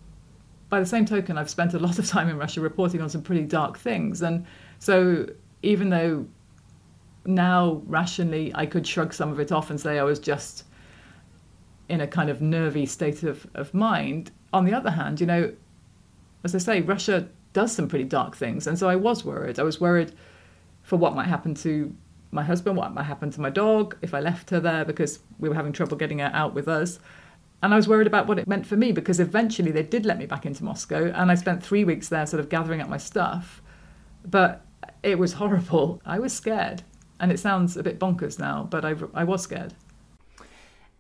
by 0.68 0.80
the 0.80 0.86
same 0.86 1.06
token, 1.06 1.38
I've 1.38 1.50
spent 1.50 1.74
a 1.74 1.80
lot 1.80 2.00
of 2.00 2.08
time 2.08 2.30
in 2.30 2.38
Russia 2.38 2.62
reporting 2.62 3.02
on 3.02 3.10
some 3.10 3.22
pretty 3.22 3.44
dark 3.44 3.78
things. 3.78 4.22
And 4.22 4.46
so 4.80 5.26
even 5.64 5.90
though 5.90 6.28
now 7.26 7.82
rationally 7.86 8.52
I 8.56 8.66
could 8.66 8.86
shrug 8.86 9.14
some 9.14 9.32
of 9.32 9.40
it 9.40 9.52
off 9.52 9.70
and 9.70 9.80
say 9.80 10.00
I 10.00 10.04
was 10.04 10.20
just 10.20 10.66
in 11.90 12.02
a 12.02 12.08
kind 12.08 12.30
of 12.30 12.42
nervy 12.42 12.86
state 12.86 13.24
of, 13.24 13.48
of 13.56 13.74
mind, 13.74 14.32
on 14.54 14.66
the 14.66 14.74
other 14.74 14.92
hand, 14.92 15.20
you 15.20 15.28
know, 15.28 15.52
as 16.44 16.56
I 16.56 16.60
say, 16.60 16.82
Russia 16.82 17.28
does 17.54 17.72
some 17.72 17.88
pretty 17.88 18.06
dark 18.06 18.36
things. 18.36 18.68
And 18.68 18.78
so 18.78 18.88
I 18.88 18.96
was 18.96 19.26
worried. 19.26 19.60
I 19.60 19.64
was 19.64 19.82
worried 19.82 20.14
for 20.84 20.98
what 20.98 21.16
might 21.16 21.28
happen 21.28 21.54
to 21.56 21.94
my 22.32 22.44
husband, 22.44 22.78
what 22.78 22.94
might 22.94 23.04
happen 23.04 23.32
to 23.32 23.42
my 23.42 23.50
dog 23.50 23.98
if 24.02 24.14
I 24.14 24.20
left 24.20 24.52
her 24.52 24.60
there 24.60 24.86
because 24.86 25.20
we 25.40 25.50
were 25.50 25.56
having 25.56 25.74
trouble 25.74 25.98
getting 25.98 26.20
her 26.20 26.32
out 26.34 26.54
with 26.54 26.68
us. 26.68 27.00
And 27.62 27.74
I 27.74 27.76
was 27.76 27.88
worried 27.88 28.08
about 28.08 28.28
what 28.28 28.40
it 28.40 28.48
meant 28.48 28.66
for 28.66 28.78
me 28.78 28.92
because 28.92 29.20
eventually 29.20 29.72
they 29.72 29.84
did 29.84 30.06
let 30.06 30.18
me 30.18 30.26
back 30.26 30.46
into 30.46 30.64
Moscow 30.64 31.12
and 31.14 31.32
I 31.32 31.36
spent 31.36 31.62
three 31.62 31.84
weeks 31.84 32.08
there 32.08 32.26
sort 32.26 32.40
of 32.40 32.50
gathering 32.50 32.82
up 32.82 32.88
my 32.88 32.98
stuff. 32.98 33.62
But 34.24 34.66
it 35.04 35.18
was 35.18 35.34
horrible. 35.34 36.02
I 36.06 36.20
was 36.20 36.34
scared. 36.34 36.84
And 37.20 37.32
it 37.32 37.40
sounds 37.40 37.76
a 37.76 37.84
bit 37.84 38.00
bonkers 38.00 38.40
now, 38.40 38.68
but 38.70 38.86
I, 38.86 38.96
I 39.14 39.26
was 39.26 39.42
scared. 39.42 39.74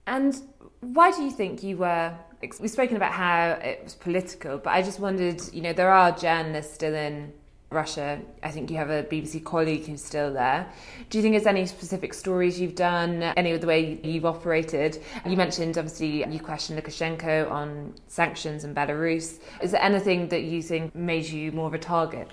And 0.05 0.41
why 0.81 1.11
do 1.11 1.23
you 1.23 1.31
think 1.31 1.63
you 1.63 1.77
were 1.77 2.13
we've 2.41 2.71
spoken 2.71 2.95
about 2.95 3.11
how 3.11 3.59
it 3.61 3.81
was 3.83 3.95
political, 3.95 4.57
but 4.57 4.69
I 4.69 4.81
just 4.81 4.99
wondered, 4.99 5.41
you 5.53 5.61
know, 5.61 5.73
there 5.73 5.91
are 5.91 6.11
journalists 6.11 6.73
still 6.73 6.93
in 6.93 7.33
Russia. 7.69 8.19
I 8.41 8.49
think 8.49 8.71
you 8.71 8.77
have 8.77 8.89
a 8.89 9.03
BBC 9.03 9.43
colleague 9.43 9.85
who's 9.85 10.03
still 10.03 10.33
there. 10.33 10.71
Do 11.09 11.17
you 11.17 11.21
think 11.21 11.33
there's 11.33 11.45
any 11.45 11.65
specific 11.65 12.13
stories 12.13 12.59
you've 12.59 12.75
done, 12.75 13.21
any 13.21 13.51
of 13.51 13.61
the 13.61 13.67
way 13.67 13.99
you've 14.03 14.25
operated? 14.25 15.03
You 15.25 15.37
mentioned, 15.37 15.77
obviously, 15.77 16.25
you 16.25 16.39
questioned 16.39 16.81
Lukashenko 16.81 17.51
on 17.51 17.93
sanctions 18.07 18.63
in 18.63 18.73
Belarus. 18.73 19.39
Is 19.61 19.71
there 19.71 19.81
anything 19.81 20.29
that 20.29 20.43
you 20.43 20.61
think 20.63 20.95
made 20.95 21.25
you 21.25 21.51
more 21.51 21.67
of 21.67 21.73
a 21.73 21.79
target? 21.79 22.31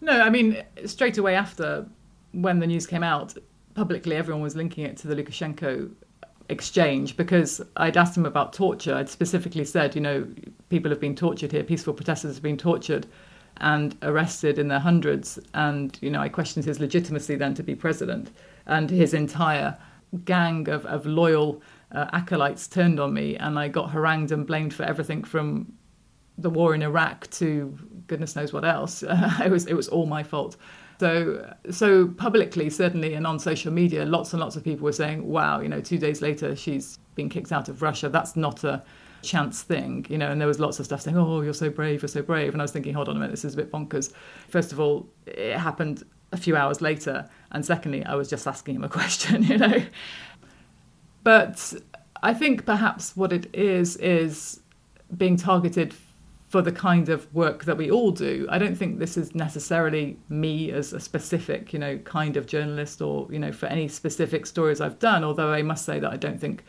No, 0.00 0.20
I 0.20 0.30
mean, 0.30 0.62
straight 0.86 1.18
away 1.18 1.34
after 1.34 1.86
when 2.32 2.58
the 2.58 2.66
news 2.66 2.86
came 2.86 3.02
out, 3.02 3.34
publicly 3.74 4.16
everyone 4.16 4.42
was 4.42 4.56
linking 4.56 4.84
it 4.84 4.96
to 4.96 5.08
the 5.08 5.14
Lukashenko 5.14 5.90
exchange 6.50 7.16
because 7.16 7.60
I'd 7.76 7.96
asked 7.96 8.16
him 8.16 8.26
about 8.26 8.52
torture. 8.52 8.94
I'd 8.94 9.08
specifically 9.08 9.64
said, 9.64 9.94
you 9.94 10.00
know, 10.00 10.26
people 10.68 10.90
have 10.90 11.00
been 11.00 11.16
tortured 11.16 11.52
here, 11.52 11.64
peaceful 11.64 11.94
protesters 11.94 12.34
have 12.34 12.42
been 12.42 12.58
tortured 12.58 13.06
and 13.58 13.96
arrested 14.02 14.58
in 14.58 14.68
their 14.68 14.78
hundreds. 14.78 15.38
And, 15.54 15.96
you 16.00 16.10
know, 16.10 16.20
I 16.20 16.28
questioned 16.28 16.64
his 16.64 16.80
legitimacy 16.80 17.36
then 17.36 17.54
to 17.54 17.62
be 17.62 17.74
president. 17.74 18.30
And 18.66 18.90
his 18.90 19.14
entire 19.14 19.76
gang 20.24 20.68
of, 20.68 20.84
of 20.86 21.06
loyal 21.06 21.62
uh, 21.92 22.06
acolytes 22.12 22.68
turned 22.68 23.00
on 23.00 23.12
me, 23.12 23.36
and 23.36 23.58
I 23.58 23.68
got 23.68 23.90
harangued 23.90 24.32
and 24.32 24.46
blamed 24.46 24.74
for 24.74 24.84
everything 24.84 25.24
from 25.24 25.72
the 26.38 26.50
war 26.50 26.74
in 26.74 26.82
Iraq 26.82 27.28
to 27.30 27.76
goodness 28.06 28.36
knows 28.36 28.52
what 28.52 28.64
else. 28.64 29.02
it 29.44 29.50
was 29.50 29.66
it 29.66 29.74
was 29.74 29.88
all 29.88 30.06
my 30.06 30.22
fault. 30.22 30.56
So 31.00 31.54
so 31.70 32.08
publicly, 32.08 32.68
certainly, 32.68 33.14
and 33.14 33.26
on 33.26 33.38
social 33.38 33.72
media, 33.72 34.04
lots 34.04 34.34
and 34.34 34.40
lots 34.40 34.54
of 34.56 34.62
people 34.62 34.84
were 34.84 34.92
saying, 34.92 35.26
"Wow, 35.26 35.60
you 35.60 35.68
know, 35.70 35.80
two 35.80 35.96
days 35.96 36.20
later, 36.20 36.54
she's 36.54 36.98
been 37.14 37.30
kicked 37.30 37.52
out 37.52 37.70
of 37.70 37.80
Russia. 37.80 38.10
That's 38.10 38.36
not 38.36 38.64
a 38.64 38.82
chance 39.22 39.62
thing, 39.62 40.04
you 40.10 40.18
know, 40.18 40.30
and 40.30 40.38
there 40.38 40.48
was 40.48 40.60
lots 40.60 40.78
of 40.78 40.84
stuff 40.84 41.00
saying, 41.00 41.16
oh, 41.16 41.40
you're 41.40 41.54
so 41.54 41.70
brave, 41.70 42.02
you're 42.02 42.08
so 42.08 42.22
brave. 42.22 42.52
And 42.52 42.60
I 42.60 42.64
was 42.64 42.72
thinking, 42.72 42.92
hold 42.92 43.08
on 43.08 43.16
a 43.16 43.18
minute, 43.18 43.30
this 43.30 43.46
is 43.46 43.54
a 43.54 43.56
bit 43.56 43.72
bonkers. 43.72 44.12
First 44.48 44.72
of 44.72 44.80
all, 44.80 45.08
it 45.26 45.56
happened 45.56 46.04
a 46.32 46.36
few 46.36 46.54
hours 46.54 46.82
later. 46.82 47.28
And 47.52 47.64
secondly, 47.64 48.04
I 48.04 48.14
was 48.14 48.28
just 48.28 48.46
asking 48.46 48.76
him 48.76 48.84
a 48.84 48.88
question, 48.98 49.42
you 49.42 49.56
know. 49.56 49.82
But 51.22 51.74
I 52.22 52.34
think 52.34 52.66
perhaps 52.66 53.16
what 53.16 53.32
it 53.32 53.54
is, 53.54 53.96
is 53.96 54.60
being 55.16 55.36
targeted 55.36 55.94
for 56.50 56.62
the 56.62 56.72
kind 56.72 57.08
of 57.08 57.32
work 57.32 57.62
that 57.62 57.76
we 57.76 57.92
all 57.92 58.10
do. 58.10 58.44
I 58.50 58.58
don't 58.58 58.74
think 58.74 58.98
this 58.98 59.16
is 59.16 59.36
necessarily 59.36 60.18
me 60.28 60.72
as 60.72 60.92
a 60.92 60.98
specific, 60.98 61.72
you 61.72 61.78
know, 61.78 61.96
kind 61.98 62.36
of 62.36 62.44
journalist 62.44 63.00
or, 63.00 63.28
you 63.30 63.38
know, 63.38 63.52
for 63.52 63.66
any 63.66 63.86
specific 63.86 64.46
stories 64.46 64.80
I've 64.80 64.98
done, 64.98 65.22
although 65.22 65.52
I 65.52 65.62
must 65.62 65.84
say 65.84 66.00
that 66.00 66.12
I 66.12 66.16
don't 66.16 66.40
think 66.40 66.64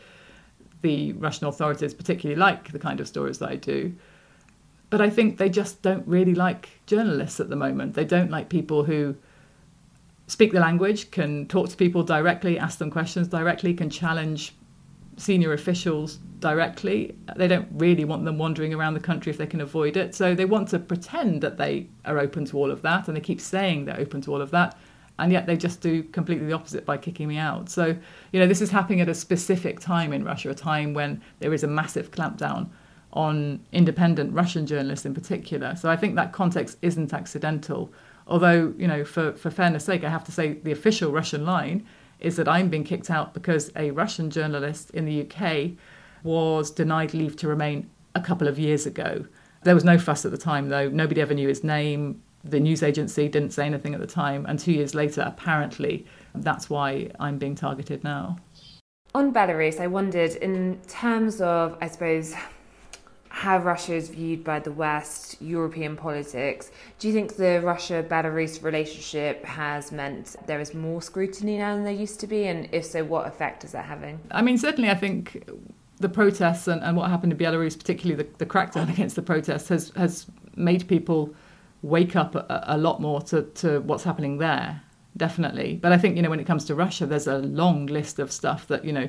the 0.82 1.14
Russian 1.14 1.48
authorities 1.48 1.94
particularly 1.94 2.38
like 2.38 2.70
the 2.70 2.78
kind 2.78 3.00
of 3.00 3.08
stories 3.08 3.40
that 3.40 3.48
I 3.48 3.56
do. 3.56 3.92
But 4.88 5.00
I 5.00 5.10
think 5.10 5.38
they 5.38 5.48
just 5.48 5.82
don't 5.82 6.06
really 6.06 6.36
like 6.36 6.68
journalists 6.86 7.40
at 7.40 7.48
the 7.48 7.56
moment. 7.56 7.94
They 7.94 8.04
don't 8.04 8.30
like 8.30 8.48
people 8.48 8.84
who 8.84 9.16
speak 10.28 10.52
the 10.52 10.60
language, 10.60 11.10
can 11.10 11.48
talk 11.48 11.68
to 11.70 11.76
people 11.76 12.04
directly, 12.04 12.56
ask 12.56 12.78
them 12.78 12.88
questions 12.88 13.26
directly, 13.26 13.74
can 13.74 13.90
challenge 13.90 14.54
senior 15.16 15.52
officials 15.52 16.16
directly. 16.40 17.14
They 17.36 17.48
don't 17.48 17.68
really 17.72 18.04
want 18.04 18.24
them 18.24 18.38
wandering 18.38 18.74
around 18.74 18.94
the 18.94 19.00
country 19.00 19.30
if 19.30 19.38
they 19.38 19.46
can 19.46 19.60
avoid 19.60 19.96
it. 19.96 20.14
So 20.14 20.34
they 20.34 20.44
want 20.44 20.68
to 20.68 20.78
pretend 20.78 21.42
that 21.42 21.58
they 21.58 21.88
are 22.04 22.18
open 22.18 22.44
to 22.46 22.58
all 22.58 22.70
of 22.70 22.82
that, 22.82 23.08
and 23.08 23.16
they 23.16 23.20
keep 23.20 23.40
saying 23.40 23.84
they're 23.84 24.00
open 24.00 24.20
to 24.22 24.32
all 24.32 24.40
of 24.40 24.50
that 24.50 24.76
and 25.18 25.30
yet 25.30 25.46
they 25.46 25.56
just 25.56 25.80
do 25.80 26.02
completely 26.02 26.46
the 26.46 26.52
opposite 26.52 26.84
by 26.84 26.96
kicking 26.96 27.28
me 27.28 27.36
out. 27.36 27.68
So, 27.68 27.96
you 28.32 28.40
know, 28.40 28.46
this 28.46 28.60
is 28.60 28.70
happening 28.70 29.00
at 29.00 29.08
a 29.08 29.14
specific 29.14 29.78
time 29.78 30.12
in 30.12 30.24
Russia, 30.24 30.50
a 30.50 30.54
time 30.54 30.94
when 30.94 31.22
there 31.38 31.52
is 31.52 31.62
a 31.62 31.68
massive 31.68 32.10
clampdown 32.10 32.70
on 33.12 33.60
independent 33.72 34.32
Russian 34.32 34.66
journalists 34.66 35.04
in 35.04 35.14
particular. 35.14 35.76
So 35.76 35.90
I 35.90 35.96
think 35.96 36.16
that 36.16 36.32
context 36.32 36.78
isn't 36.82 37.12
accidental. 37.12 37.92
Although, 38.26 38.72
you 38.78 38.88
know, 38.88 39.04
for, 39.04 39.32
for 39.34 39.50
fairness 39.50 39.84
sake, 39.84 40.02
I 40.02 40.08
have 40.08 40.24
to 40.24 40.32
say 40.32 40.54
the 40.54 40.72
official 40.72 41.12
Russian 41.12 41.44
line 41.44 41.86
is 42.22 42.36
that 42.36 42.48
I'm 42.48 42.68
being 42.68 42.84
kicked 42.84 43.10
out 43.10 43.34
because 43.34 43.70
a 43.76 43.90
Russian 43.90 44.30
journalist 44.30 44.90
in 44.90 45.04
the 45.04 45.22
UK 45.22 45.72
was 46.22 46.70
denied 46.70 47.12
leave 47.14 47.36
to 47.36 47.48
remain 47.48 47.90
a 48.14 48.20
couple 48.20 48.48
of 48.48 48.58
years 48.58 48.86
ago. 48.86 49.24
There 49.64 49.74
was 49.74 49.84
no 49.84 49.98
fuss 49.98 50.24
at 50.24 50.30
the 50.30 50.38
time, 50.38 50.68
though. 50.68 50.88
Nobody 50.88 51.20
ever 51.20 51.34
knew 51.34 51.48
his 51.48 51.62
name 51.62 52.22
the 52.44 52.60
news 52.60 52.82
agency 52.82 53.28
didn't 53.28 53.52
say 53.52 53.66
anything 53.66 53.94
at 53.94 54.00
the 54.00 54.06
time, 54.06 54.46
and 54.46 54.58
two 54.58 54.72
years 54.72 54.94
later, 54.94 55.22
apparently, 55.22 56.04
that's 56.34 56.68
why 56.68 57.10
I'm 57.20 57.38
being 57.38 57.54
targeted 57.54 58.02
now. 58.02 58.36
On 59.14 59.32
Belarus, 59.32 59.78
I 59.78 59.86
wondered 59.86 60.36
in 60.36 60.80
terms 60.88 61.40
of, 61.40 61.76
I 61.80 61.88
suppose, 61.88 62.34
how 63.32 63.56
Russia 63.56 63.94
is 63.94 64.10
viewed 64.10 64.44
by 64.44 64.60
the 64.60 64.70
West, 64.70 65.40
European 65.40 65.96
politics. 65.96 66.70
Do 66.98 67.08
you 67.08 67.14
think 67.14 67.36
the 67.36 67.62
Russia 67.64 68.04
Belarus 68.06 68.62
relationship 68.62 69.42
has 69.46 69.90
meant 69.90 70.36
there 70.46 70.60
is 70.60 70.74
more 70.74 71.00
scrutiny 71.00 71.56
now 71.56 71.74
than 71.74 71.82
there 71.82 71.94
used 71.94 72.20
to 72.20 72.26
be? 72.26 72.44
And 72.44 72.68
if 72.72 72.84
so, 72.84 73.02
what 73.02 73.26
effect 73.26 73.64
is 73.64 73.72
that 73.72 73.86
having? 73.86 74.20
I 74.30 74.42
mean, 74.42 74.58
certainly, 74.58 74.90
I 74.90 74.94
think 74.94 75.48
the 75.98 76.10
protests 76.10 76.68
and, 76.68 76.82
and 76.82 76.94
what 76.94 77.08
happened 77.08 77.32
in 77.32 77.38
Belarus, 77.38 77.76
particularly 77.76 78.22
the, 78.22 78.28
the 78.36 78.46
crackdown 78.46 78.90
against 78.92 79.16
the 79.16 79.22
protests, 79.22 79.68
has, 79.70 79.92
has 79.96 80.26
made 80.54 80.86
people 80.86 81.34
wake 81.80 82.14
up 82.14 82.34
a, 82.34 82.64
a 82.66 82.76
lot 82.76 83.00
more 83.00 83.22
to, 83.22 83.44
to 83.54 83.80
what's 83.80 84.04
happening 84.04 84.36
there, 84.36 84.82
definitely. 85.16 85.78
But 85.80 85.92
I 85.92 85.96
think, 85.96 86.16
you 86.16 86.22
know, 86.22 86.28
when 86.30 86.38
it 86.38 86.46
comes 86.46 86.66
to 86.66 86.74
Russia, 86.74 87.06
there's 87.06 87.26
a 87.26 87.38
long 87.38 87.86
list 87.86 88.18
of 88.18 88.30
stuff 88.30 88.66
that, 88.66 88.84
you 88.84 88.92
know, 88.92 89.08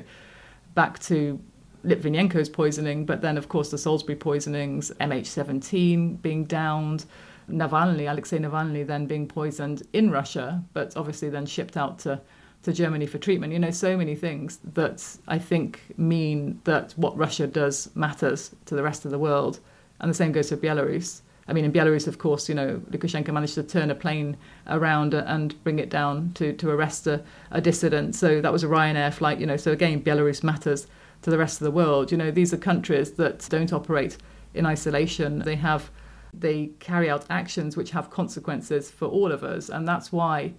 back 0.74 0.98
to 1.00 1.38
Litvinenko's 1.84 2.48
poisoning, 2.48 3.04
but 3.04 3.20
then, 3.20 3.36
of 3.36 3.48
course, 3.48 3.70
the 3.70 3.78
Salisbury 3.78 4.16
poisonings, 4.16 4.90
MH17 5.00 6.22
being 6.22 6.44
downed, 6.44 7.04
Navalny, 7.50 8.10
Alexei 8.10 8.38
Navalny, 8.38 8.86
then 8.86 9.06
being 9.06 9.28
poisoned 9.28 9.82
in 9.92 10.10
Russia, 10.10 10.62
but 10.72 10.96
obviously 10.96 11.28
then 11.28 11.46
shipped 11.46 11.76
out 11.76 11.98
to, 12.00 12.20
to 12.62 12.72
Germany 12.72 13.06
for 13.06 13.18
treatment. 13.18 13.52
You 13.52 13.58
know, 13.58 13.70
so 13.70 13.96
many 13.96 14.14
things 14.14 14.58
that 14.72 15.04
I 15.28 15.38
think 15.38 15.80
mean 15.96 16.60
that 16.64 16.92
what 16.92 17.16
Russia 17.16 17.46
does 17.46 17.90
matters 17.94 18.54
to 18.66 18.74
the 18.74 18.82
rest 18.82 19.04
of 19.04 19.10
the 19.10 19.18
world. 19.18 19.60
And 20.00 20.10
the 20.10 20.14
same 20.14 20.32
goes 20.32 20.48
for 20.48 20.56
Belarus. 20.56 21.20
I 21.46 21.52
mean, 21.52 21.66
in 21.66 21.72
Belarus, 21.72 22.08
of 22.08 22.16
course, 22.16 22.48
you 22.48 22.54
know, 22.54 22.80
Lukashenko 22.90 23.32
managed 23.32 23.54
to 23.54 23.62
turn 23.62 23.90
a 23.90 23.94
plane 23.94 24.38
around 24.66 25.12
and 25.12 25.62
bring 25.62 25.78
it 25.78 25.90
down 25.90 26.32
to, 26.34 26.54
to 26.54 26.70
arrest 26.70 27.06
a, 27.06 27.22
a 27.50 27.60
dissident. 27.60 28.14
So 28.14 28.40
that 28.40 28.50
was 28.50 28.64
a 28.64 28.66
Ryanair 28.66 29.12
flight, 29.12 29.38
you 29.38 29.46
know. 29.46 29.58
So 29.58 29.72
again, 29.72 30.02
Belarus 30.02 30.42
matters 30.42 30.86
to 31.24 31.30
the 31.30 31.38
rest 31.38 31.60
of 31.60 31.64
the 31.64 31.70
world. 31.70 32.12
You 32.12 32.18
know, 32.18 32.30
these 32.30 32.52
are 32.52 32.58
countries 32.58 33.12
that 33.12 33.46
don't 33.48 33.72
operate 33.72 34.18
in 34.52 34.66
isolation. 34.66 35.40
They 35.40 35.56
have, 35.56 35.90
they 36.32 36.66
carry 36.78 37.10
out 37.10 37.24
actions 37.30 37.76
which 37.76 37.90
have 37.90 38.10
consequences 38.10 38.90
for 38.90 39.06
all 39.08 39.32
of 39.32 39.42
us, 39.42 39.70
and 39.70 39.88
that's 39.88 40.12
why 40.12 40.52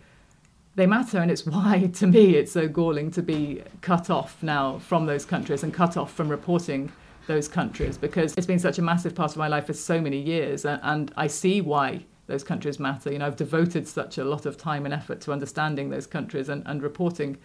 they 0.74 0.88
matter. 0.88 1.20
And 1.20 1.30
it's 1.30 1.46
why, 1.56 1.92
to 1.94 2.08
me, 2.08 2.36
it's 2.36 2.52
so 2.52 2.68
galling 2.68 3.12
to 3.12 3.22
be 3.22 3.62
cut 3.82 4.10
off 4.10 4.42
now 4.42 4.80
from 4.80 5.06
those 5.06 5.24
countries 5.24 5.64
and 5.64 5.74
cut 5.74 5.98
off 5.98 6.12
from 6.12 6.30
reporting 6.30 6.92
those 7.28 7.48
countries 7.48 7.98
because 7.98 8.36
it's 8.36 8.46
been 8.46 8.60
such 8.60 8.78
a 8.78 8.84
massive 8.84 9.16
part 9.16 9.32
of 9.32 9.38
my 9.38 9.48
life 9.48 9.66
for 9.66 9.74
so 9.74 10.00
many 10.00 10.20
years 10.20 10.64
and 10.64 11.12
I 11.18 11.26
see 11.26 11.60
why 11.60 12.06
those 12.28 12.44
countries 12.44 12.80
matter. 12.80 13.12
You 13.12 13.18
know, 13.18 13.26
I've 13.26 13.36
devoted 13.36 13.88
such 13.88 14.20
a 14.20 14.24
lot 14.24 14.46
of 14.46 14.58
time 14.58 14.86
and 14.86 14.94
effort 14.94 15.22
to 15.22 15.32
understanding 15.32 15.90
those 15.90 16.06
countries 16.06 16.50
and, 16.50 16.62
and 16.68 16.84
reporting 16.84 17.38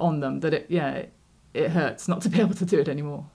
on 0.00 0.18
them 0.18 0.40
that 0.40 0.54
it 0.54 0.66
yeah, 0.68 1.04
it, 1.54 1.70
hurts 1.70 2.08
not 2.08 2.20
to 2.22 2.28
be 2.28 2.40
able 2.44 2.54
to 2.54 2.64
do 2.64 2.78
it 2.78 2.88
anymore. 2.88 3.26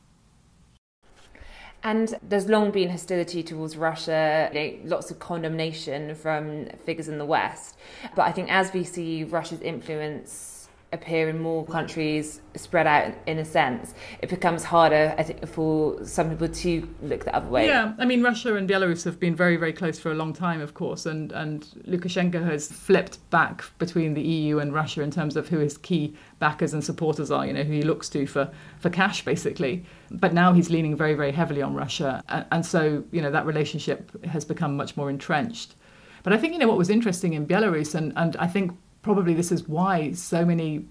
And 1.84 2.16
there's 2.24 2.50
long 2.50 2.72
been 2.72 2.90
hostility 2.90 3.44
towards 3.44 3.78
Russia, 3.78 4.50
you 4.52 4.60
know, 4.60 4.78
lots 4.86 5.12
of 5.12 5.20
condemnation 5.20 6.16
from 6.16 6.66
figures 6.84 7.08
in 7.08 7.20
the 7.20 7.26
West. 7.26 7.78
But 8.16 8.24
I 8.24 8.32
think 8.32 8.52
as 8.52 8.74
we 8.74 8.84
see 8.84 9.24
Russia's 9.24 9.62
influence 9.62 10.55
appear 10.96 11.30
in 11.30 11.40
more 11.40 11.66
countries 11.66 12.42
spread 12.56 12.88
out 12.88 13.14
in 13.28 13.38
a 13.38 13.46
sense, 13.46 13.94
it 14.22 14.30
becomes 14.30 14.64
harder, 14.64 15.14
I 15.18 15.24
think, 15.24 15.48
for 15.48 16.04
some 16.06 16.30
people 16.32 16.50
to 16.50 16.90
look 17.04 17.26
the 17.26 17.36
other 17.36 17.48
way. 17.48 17.68
Yeah, 17.68 17.94
I 18.00 18.06
mean, 18.06 18.24
Russia 18.24 18.56
and 18.56 18.68
Belarus 18.68 19.04
have 19.06 19.20
been 19.20 19.36
very, 19.36 19.58
very 19.58 19.74
close 19.74 20.00
for 20.00 20.12
a 20.12 20.16
long 20.16 20.34
time, 20.34 20.62
of 20.62 20.74
course, 20.74 21.06
and, 21.06 21.32
and 21.34 21.64
Lukashenko 21.88 22.44
has 22.44 22.72
flipped 22.72 23.30
back 23.30 23.64
between 23.78 24.14
the 24.14 24.22
EU 24.22 24.60
and 24.60 24.74
Russia 24.74 25.02
in 25.02 25.12
terms 25.12 25.36
of 25.36 25.48
who 25.50 25.60
his 25.60 25.78
key 25.78 26.16
backers 26.40 26.74
and 26.74 26.84
supporters 26.84 27.30
are, 27.30 27.46
you 27.46 27.54
know, 27.54 27.64
who 27.64 27.74
he 27.74 27.84
looks 27.84 28.10
to 28.10 28.26
for, 28.26 28.50
for 28.80 28.90
cash, 28.90 29.24
basically. 29.24 29.86
But 30.10 30.34
now 30.34 30.54
he's 30.54 30.70
leaning 30.70 30.96
very, 30.96 31.14
very 31.14 31.32
heavily 31.32 31.62
on 31.62 31.76
Russia. 31.76 32.24
And, 32.30 32.46
and 32.52 32.66
so, 32.66 33.04
you 33.12 33.22
know, 33.22 33.32
that 33.32 33.46
relationship 33.46 34.26
has 34.26 34.46
become 34.46 34.76
much 34.76 34.98
more 34.98 35.10
entrenched. 35.10 35.76
But 36.24 36.34
I 36.34 36.38
think, 36.38 36.54
you 36.54 36.60
know, 36.60 36.68
what 36.68 36.80
was 36.80 36.90
interesting 36.90 37.34
in 37.34 37.46
Belarus, 37.46 37.94
and, 37.94 38.12
and 38.16 38.36
I 38.38 38.48
think 38.48 38.76
probably 39.06 39.36
this 39.36 39.52
is 39.52 39.70
why 39.70 40.12
so 40.14 40.44
many 40.44 40.84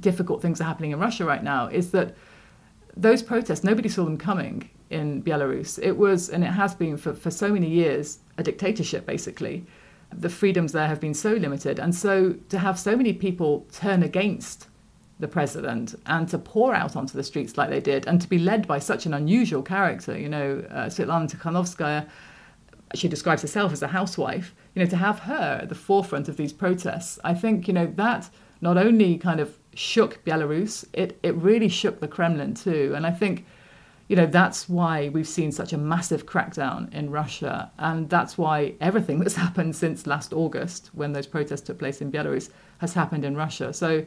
difficult 0.00 0.42
things 0.42 0.60
are 0.60 0.64
happening 0.64 0.90
in 0.90 0.98
Russia 0.98 1.24
right 1.24 1.44
now, 1.44 1.68
is 1.68 1.92
that 1.92 2.16
those 2.96 3.22
protests, 3.22 3.62
nobody 3.62 3.88
saw 3.88 4.04
them 4.04 4.18
coming 4.18 4.68
in 4.90 5.22
Belarus. 5.22 5.78
It 5.80 5.96
was, 5.96 6.28
and 6.28 6.42
it 6.42 6.54
has 6.62 6.74
been 6.74 6.96
for, 6.96 7.14
for 7.14 7.30
so 7.30 7.52
many 7.52 7.68
years, 7.68 8.18
a 8.36 8.42
dictatorship, 8.42 9.06
basically. 9.06 9.64
The 10.12 10.28
freedoms 10.28 10.72
there 10.72 10.88
have 10.88 11.00
been 11.00 11.14
so 11.14 11.34
limited. 11.34 11.78
And 11.78 11.94
so 11.94 12.34
to 12.48 12.58
have 12.58 12.80
so 12.80 12.96
many 12.96 13.12
people 13.12 13.64
turn 13.72 14.02
against 14.02 14.66
the 15.20 15.28
president 15.28 15.94
and 16.06 16.28
to 16.30 16.38
pour 16.38 16.74
out 16.74 16.96
onto 16.96 17.14
the 17.16 17.22
streets 17.22 17.56
like 17.56 17.70
they 17.70 17.80
did 17.92 18.08
and 18.08 18.20
to 18.20 18.28
be 18.28 18.38
led 18.38 18.66
by 18.66 18.80
such 18.80 19.06
an 19.06 19.14
unusual 19.14 19.62
character. 19.62 20.18
You 20.18 20.28
know, 20.28 20.64
uh, 20.68 20.86
Svetlana 20.86 21.30
Tikhanovskaya, 21.30 22.08
she 22.94 23.06
describes 23.06 23.42
herself 23.42 23.72
as 23.72 23.82
a 23.82 23.88
housewife. 23.98 24.52
You 24.74 24.82
know, 24.82 24.90
to 24.90 24.96
have 24.96 25.20
her 25.20 25.60
at 25.62 25.68
the 25.68 25.74
forefront 25.74 26.28
of 26.28 26.36
these 26.36 26.52
protests, 26.52 27.18
I 27.24 27.34
think, 27.34 27.68
you 27.68 27.74
know, 27.74 27.86
that 27.96 28.30
not 28.60 28.78
only 28.78 29.18
kind 29.18 29.40
of 29.40 29.58
shook 29.74 30.24
Belarus, 30.24 30.84
it, 30.92 31.18
it 31.22 31.34
really 31.34 31.68
shook 31.68 32.00
the 32.00 32.08
Kremlin 32.08 32.54
too. 32.54 32.92
And 32.96 33.06
I 33.06 33.10
think, 33.10 33.44
you 34.08 34.16
know, 34.16 34.26
that's 34.26 34.68
why 34.68 35.08
we've 35.08 35.28
seen 35.28 35.52
such 35.52 35.72
a 35.72 35.78
massive 35.78 36.26
crackdown 36.26 36.92
in 36.94 37.10
Russia. 37.10 37.70
And 37.78 38.08
that's 38.08 38.38
why 38.38 38.74
everything 38.80 39.18
that's 39.18 39.34
happened 39.46 39.76
since 39.76 40.06
last 40.06 40.32
August, 40.32 40.90
when 40.94 41.12
those 41.12 41.26
protests 41.26 41.62
took 41.62 41.78
place 41.78 42.00
in 42.00 42.10
Belarus, 42.10 42.50
has 42.78 42.94
happened 42.94 43.24
in 43.24 43.36
Russia. 43.36 43.72
So, 43.72 44.04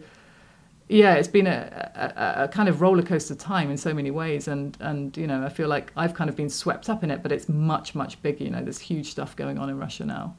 yeah, 0.87 1.15
it's 1.15 1.27
been 1.27 1.47
a, 1.47 1.91
a, 1.95 2.43
a, 2.43 2.47
kind 2.47 2.69
of 2.69 2.79
roller 2.79 3.01
coaster 3.01 3.33
time 3.33 3.71
in 3.71 3.77
so 3.77 3.93
many 3.93 4.11
ways, 4.11 4.47
and 4.47 4.77
and 4.79 5.17
you 5.17 5.25
know 5.25 5.43
I 5.43 5.49
feel 5.49 5.67
like 5.67 5.91
I've 5.95 6.13
kind 6.13 6.29
of 6.29 6.35
been 6.35 6.49
swept 6.49 6.89
up 6.89 7.03
in 7.03 7.09
it, 7.09 7.23
but 7.23 7.31
it's 7.31 7.49
much 7.49 7.95
much 7.95 8.21
bigger. 8.21 8.43
You 8.43 8.51
know, 8.51 8.61
there's 8.61 8.77
huge 8.77 9.09
stuff 9.09 9.35
going 9.35 9.57
on 9.57 9.69
in 9.69 9.79
Russia 9.79 10.05
now. 10.05 10.35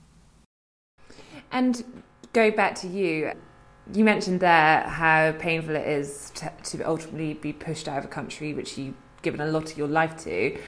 And 1.52 2.02
go 2.32 2.50
back 2.50 2.74
to 2.76 2.88
you, 2.88 3.32
you 3.92 4.04
mentioned 4.04 4.40
there 4.40 4.82
how 4.82 5.32
painful 5.38 5.76
it 5.76 5.86
is 5.86 6.30
to, 6.36 6.52
to 6.64 6.82
ultimately 6.82 7.34
be 7.34 7.52
pushed 7.52 7.88
out 7.88 7.98
of 7.98 8.04
a 8.04 8.08
country 8.08 8.52
which 8.52 8.76
you've 8.76 8.94
given 9.22 9.40
a 9.40 9.46
lot 9.46 9.70
of 9.70 9.78
your 9.78 9.88
life 9.88 10.16
to. 10.24 10.58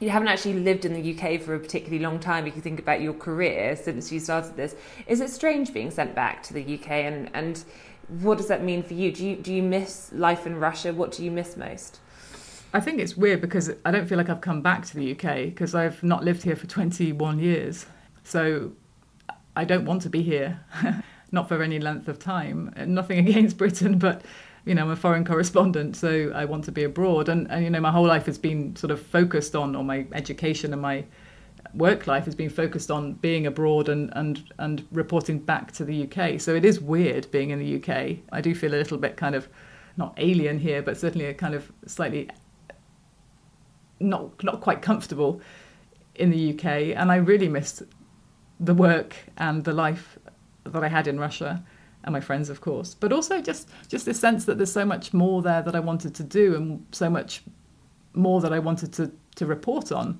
You 0.00 0.10
haven't 0.10 0.28
actually 0.28 0.54
lived 0.54 0.84
in 0.84 0.92
the 0.92 1.14
UK 1.14 1.40
for 1.40 1.54
a 1.54 1.58
particularly 1.58 1.98
long 1.98 2.20
time. 2.20 2.46
If 2.46 2.54
you 2.54 2.62
think 2.62 2.78
about 2.78 3.00
your 3.00 3.14
career 3.14 3.74
since 3.74 4.12
you 4.12 4.20
started 4.20 4.56
this, 4.56 4.76
is 5.08 5.20
it 5.20 5.30
strange 5.30 5.74
being 5.74 5.90
sent 5.90 6.14
back 6.14 6.42
to 6.44 6.54
the 6.54 6.74
UK 6.78 6.90
and 6.90 7.30
and 7.34 7.64
what 8.20 8.38
does 8.38 8.48
that 8.48 8.62
mean 8.62 8.82
for 8.82 8.94
you? 8.94 9.12
Do 9.12 9.26
you 9.26 9.36
do 9.36 9.52
you 9.52 9.62
miss 9.62 10.10
life 10.12 10.46
in 10.46 10.56
Russia? 10.56 10.92
What 10.92 11.12
do 11.12 11.24
you 11.24 11.30
miss 11.30 11.56
most? 11.56 12.00
I 12.72 12.80
think 12.80 13.00
it's 13.00 13.16
weird 13.16 13.40
because 13.40 13.70
I 13.84 13.90
don't 13.90 14.06
feel 14.06 14.18
like 14.18 14.28
I've 14.28 14.40
come 14.40 14.60
back 14.62 14.86
to 14.86 14.96
the 14.96 15.12
UK 15.12 15.46
because 15.46 15.74
I've 15.74 16.02
not 16.02 16.22
lived 16.22 16.42
here 16.42 16.54
for 16.54 16.66
21 16.66 17.38
years. 17.38 17.86
So 18.24 18.72
I 19.58 19.64
don't 19.64 19.84
want 19.84 20.02
to 20.02 20.08
be 20.08 20.22
here, 20.22 20.60
not 21.32 21.48
for 21.48 21.64
any 21.64 21.80
length 21.80 22.06
of 22.06 22.20
time. 22.20 22.72
Uh, 22.76 22.84
nothing 22.84 23.18
against 23.28 23.56
Britain, 23.58 23.98
but 23.98 24.22
you 24.64 24.74
know, 24.74 24.82
I'm 24.82 24.90
a 24.90 24.96
foreign 24.96 25.24
correspondent, 25.24 25.96
so 25.96 26.30
I 26.32 26.44
want 26.44 26.62
to 26.66 26.72
be 26.72 26.84
abroad. 26.84 27.28
And, 27.28 27.50
and 27.50 27.64
you 27.64 27.70
know, 27.70 27.80
my 27.80 27.90
whole 27.90 28.06
life 28.06 28.26
has 28.26 28.38
been 28.38 28.76
sort 28.76 28.92
of 28.92 29.02
focused 29.02 29.56
on, 29.56 29.74
on 29.74 29.84
my 29.84 30.06
education 30.12 30.72
and 30.72 30.80
my 30.80 31.04
work 31.74 32.06
life 32.06 32.24
has 32.24 32.36
been 32.36 32.48
focused 32.48 32.88
on 32.88 33.14
being 33.14 33.46
abroad 33.46 33.88
and, 33.88 34.12
and, 34.14 34.44
and 34.58 34.86
reporting 34.92 35.40
back 35.40 35.72
to 35.72 35.84
the 35.84 36.04
UK. 36.04 36.40
So 36.40 36.54
it 36.54 36.64
is 36.64 36.80
weird 36.80 37.28
being 37.32 37.50
in 37.50 37.58
the 37.58 37.76
UK. 37.76 38.18
I 38.30 38.40
do 38.40 38.54
feel 38.54 38.72
a 38.72 38.76
little 38.76 38.98
bit 38.98 39.16
kind 39.16 39.34
of 39.34 39.48
not 39.96 40.14
alien 40.18 40.60
here, 40.60 40.82
but 40.82 40.96
certainly 40.96 41.26
a 41.26 41.34
kind 41.34 41.54
of 41.56 41.72
slightly 41.84 42.30
not 43.98 44.44
not 44.44 44.60
quite 44.60 44.82
comfortable 44.82 45.40
in 46.14 46.30
the 46.30 46.54
UK. 46.54 46.94
And 46.96 47.10
I 47.10 47.16
really 47.16 47.48
missed 47.48 47.82
the 48.60 48.74
work 48.74 49.16
and 49.36 49.64
the 49.64 49.72
life 49.72 50.18
that 50.64 50.82
I 50.82 50.88
had 50.88 51.06
in 51.06 51.18
Russia 51.18 51.62
and 52.04 52.12
my 52.12 52.20
friends, 52.20 52.50
of 52.50 52.60
course. 52.60 52.94
But 52.94 53.12
also 53.12 53.40
just 53.40 53.68
just 53.88 54.04
this 54.06 54.20
sense 54.20 54.44
that 54.46 54.58
there's 54.58 54.72
so 54.72 54.84
much 54.84 55.12
more 55.12 55.42
there 55.42 55.62
that 55.62 55.74
I 55.74 55.80
wanted 55.80 56.14
to 56.16 56.24
do 56.24 56.54
and 56.54 56.86
so 56.92 57.08
much 57.10 57.42
more 58.14 58.40
that 58.40 58.52
I 58.52 58.58
wanted 58.58 58.92
to 58.94 59.10
to 59.36 59.46
report 59.46 59.92
on 59.92 60.18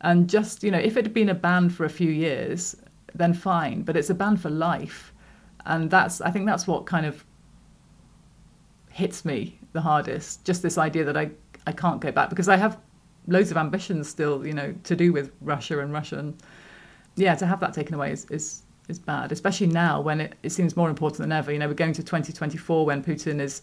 and 0.00 0.28
just, 0.28 0.62
you 0.62 0.70
know, 0.70 0.78
if 0.78 0.96
it 0.96 1.04
had 1.04 1.14
been 1.14 1.28
a 1.28 1.34
ban 1.34 1.68
for 1.68 1.84
a 1.84 1.90
few 1.90 2.10
years, 2.10 2.76
then 3.14 3.34
fine, 3.34 3.82
but 3.82 3.96
it's 3.96 4.10
a 4.10 4.14
ban 4.14 4.36
for 4.36 4.48
life. 4.48 5.12
And 5.66 5.90
that's, 5.90 6.20
I 6.20 6.30
think 6.30 6.46
that's 6.46 6.66
what 6.66 6.86
kind 6.86 7.04
of 7.04 7.24
hits 8.90 9.24
me 9.24 9.58
the 9.72 9.80
hardest. 9.80 10.44
Just 10.44 10.62
this 10.62 10.78
idea 10.78 11.04
that 11.04 11.16
I, 11.16 11.30
I 11.66 11.72
can't 11.72 12.00
go 12.00 12.10
back 12.10 12.30
because 12.30 12.48
I 12.48 12.56
have 12.56 12.78
loads 13.26 13.50
of 13.50 13.56
ambitions 13.58 14.08
still, 14.08 14.46
you 14.46 14.54
know, 14.54 14.74
to 14.84 14.96
do 14.96 15.12
with 15.12 15.32
Russia 15.42 15.80
and 15.80 15.92
Russian. 15.92 16.36
Yeah, 17.16 17.34
to 17.34 17.46
have 17.46 17.60
that 17.60 17.74
taken 17.74 17.94
away 17.94 18.12
is, 18.12 18.24
is, 18.30 18.62
is 18.88 18.98
bad, 18.98 19.32
especially 19.32 19.66
now 19.66 20.00
when 20.00 20.20
it, 20.20 20.34
it 20.42 20.50
seems 20.50 20.76
more 20.76 20.88
important 20.88 21.18
than 21.18 21.32
ever. 21.32 21.52
You 21.52 21.58
know, 21.58 21.68
we're 21.68 21.74
going 21.74 21.92
to 21.94 22.02
2024 22.02 22.86
when 22.86 23.02
Putin 23.02 23.40
is 23.40 23.62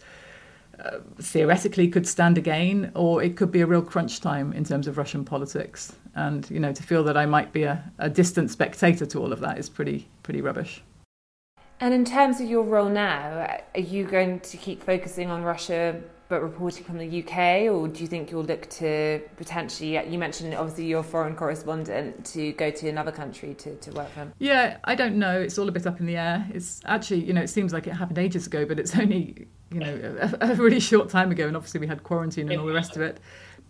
uh, 0.80 1.00
theoretically 1.20 1.88
could 1.88 2.08
stand 2.08 2.38
again, 2.38 2.92
or 2.94 3.24
it 3.24 3.36
could 3.36 3.52
be 3.52 3.62
a 3.62 3.66
real 3.66 3.82
crunch 3.82 4.22
time 4.22 4.54
in 4.54 4.64
terms 4.64 4.88
of 4.88 4.98
Russian 4.98 5.26
politics. 5.26 5.96
And 6.14 6.50
you 6.52 6.60
know, 6.60 6.72
to 6.72 6.84
feel 6.84 7.04
that 7.06 7.18
I 7.18 7.26
might 7.26 7.52
be 7.52 7.64
a, 7.64 7.92
a 7.98 8.10
distant 8.10 8.52
spectator 8.52 9.06
to 9.08 9.20
all 9.20 9.34
of 9.34 9.40
that 9.40 9.58
is 9.58 9.70
pretty 9.70 10.08
pretty 10.22 10.42
rubbish. 10.42 10.84
And 11.80 11.94
in 11.94 12.06
terms 12.06 12.42
of 12.42 12.50
your 12.50 12.64
role 12.64 12.90
now, 12.90 13.60
are 13.74 13.80
you 13.80 14.04
going 14.04 14.40
to 14.42 14.58
keep 14.58 14.84
focusing 14.84 15.30
on 15.30 15.44
Russia 15.44 16.02
but 16.30 16.42
reporting 16.42 16.84
from 16.84 16.98
the 16.98 17.24
UK, 17.24 17.72
or 17.74 17.88
do 17.88 18.02
you 18.02 18.08
think 18.08 18.32
you'll 18.32 18.44
look 18.44 18.70
to 18.70 19.22
potentially? 19.38 19.98
Uh, 19.98 20.04
you 20.04 20.18
mentioned 20.18 20.54
obviously 20.54 20.86
you're 20.86 21.00
a 21.00 21.04
foreign 21.04 21.36
correspondent 21.36 22.26
to 22.26 22.52
go 22.54 22.70
to 22.70 22.90
another 22.90 23.12
country 23.12 23.54
to, 23.56 23.76
to 23.76 23.92
work 23.92 24.10
from. 24.10 24.34
Yeah, 24.40 24.78
I 24.84 24.96
don't 24.96 25.16
know. 25.16 25.40
It's 25.40 25.58
all 25.58 25.70
a 25.70 25.72
bit 25.72 25.88
up 25.88 26.00
in 26.00 26.06
the 26.06 26.18
air. 26.18 26.46
It's 26.54 26.82
actually, 26.86 27.24
you 27.24 27.34
know, 27.34 27.42
it 27.42 27.50
seems 27.50 27.72
like 27.72 27.88
it 27.88 27.94
happened 27.94 28.18
ages 28.18 28.48
ago, 28.48 28.66
but 28.66 28.80
it's 28.80 28.96
only 29.00 29.48
you 29.72 29.80
know 29.80 30.18
a, 30.42 30.52
a 30.52 30.56
really 30.56 30.80
short 30.80 31.10
time 31.10 31.32
ago, 31.32 31.48
and 31.48 31.56
obviously 31.56 31.80
we 31.80 31.88
had 31.88 32.04
quarantine 32.04 32.52
and 32.52 32.60
all 32.60 32.68
the 32.68 32.74
rest 32.74 32.96
of 32.96 33.02
it. 33.02 33.20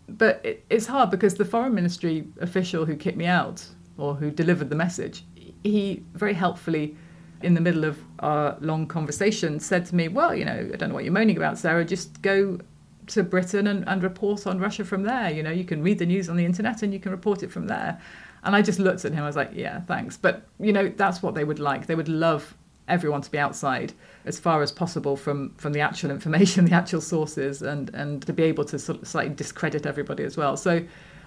But 0.10 0.42
it, 0.44 0.66
it's 0.70 0.88
hard 0.88 1.12
because 1.12 1.36
the 1.36 1.46
foreign 1.46 1.76
ministry 1.76 2.28
official 2.40 2.86
who 2.86 2.96
kicked 2.96 3.18
me 3.18 3.26
out 3.26 3.66
or 3.98 4.16
who 4.16 4.32
delivered 4.32 4.70
the 4.70 4.76
message, 4.76 5.26
he 5.64 6.04
very 6.14 6.34
helpfully 6.34 6.96
in 7.42 7.54
the 7.54 7.62
middle 7.62 7.84
of 7.84 8.00
our 8.20 8.58
long 8.60 8.88
conversation, 8.88 9.60
said 9.60 9.86
to 9.88 9.96
me, 9.96 10.08
Well, 10.08 10.36
you 10.36 10.46
know, 10.46 10.70
I 10.74 10.76
don't 10.76 10.90
know 10.90 10.96
what 10.96 11.04
you're 11.04 11.14
moaning 11.14 11.38
about, 11.38 11.58
Sarah, 11.58 11.86
just 11.86 12.22
go 12.22 12.60
to 13.08 13.24
Britain 13.24 13.68
and, 13.68 13.88
and 13.88 14.04
report 14.04 14.46
on 14.46 14.60
Russia 14.60 14.84
from 14.84 15.04
there. 15.04 15.30
You 15.30 15.44
know, 15.44 15.52
you 15.52 15.64
can 15.64 15.82
read 15.82 16.00
the 16.00 16.06
news 16.06 16.30
on 16.30 16.36
the 16.36 16.46
internet 16.46 16.84
and 16.84 16.94
you 16.94 17.00
can 17.00 17.12
report 17.12 17.44
it 17.44 17.52
from 17.52 17.68
there. 17.68 18.02
And 18.44 18.56
I 18.56 18.62
just 18.62 18.80
looked 18.80 19.06
at 19.06 19.14
him, 19.14 19.24
I 19.24 19.28
was 19.28 19.36
like, 19.36 19.52
Yeah, 19.54 19.82
thanks. 19.82 20.18
But, 20.18 20.48
you 20.60 20.74
know, 20.74 20.90
that's 20.90 21.22
what 21.22 21.36
they 21.36 21.44
would 21.44 21.60
like. 21.60 21.88
They 21.88 21.96
would 21.96 22.10
love 22.10 22.56
everyone 22.88 23.22
to 23.22 23.30
be 23.30 23.38
outside 23.38 23.94
as 24.26 24.40
far 24.40 24.62
as 24.62 24.72
possible 24.72 25.18
from, 25.18 25.54
from 25.56 25.74
the 25.74 25.82
actual 25.82 26.10
information, 26.10 26.66
the 26.70 26.76
actual 26.76 27.02
sources, 27.02 27.62
and, 27.62 27.90
and 27.94 28.26
to 28.26 28.34
be 28.34 28.44
able 28.44 28.66
to 28.66 28.80
sort 28.80 29.02
of 29.02 29.08
slightly 29.08 29.34
discredit 29.34 29.86
everybody 29.86 30.24
as 30.24 30.38
well. 30.38 30.58
So 30.58 30.84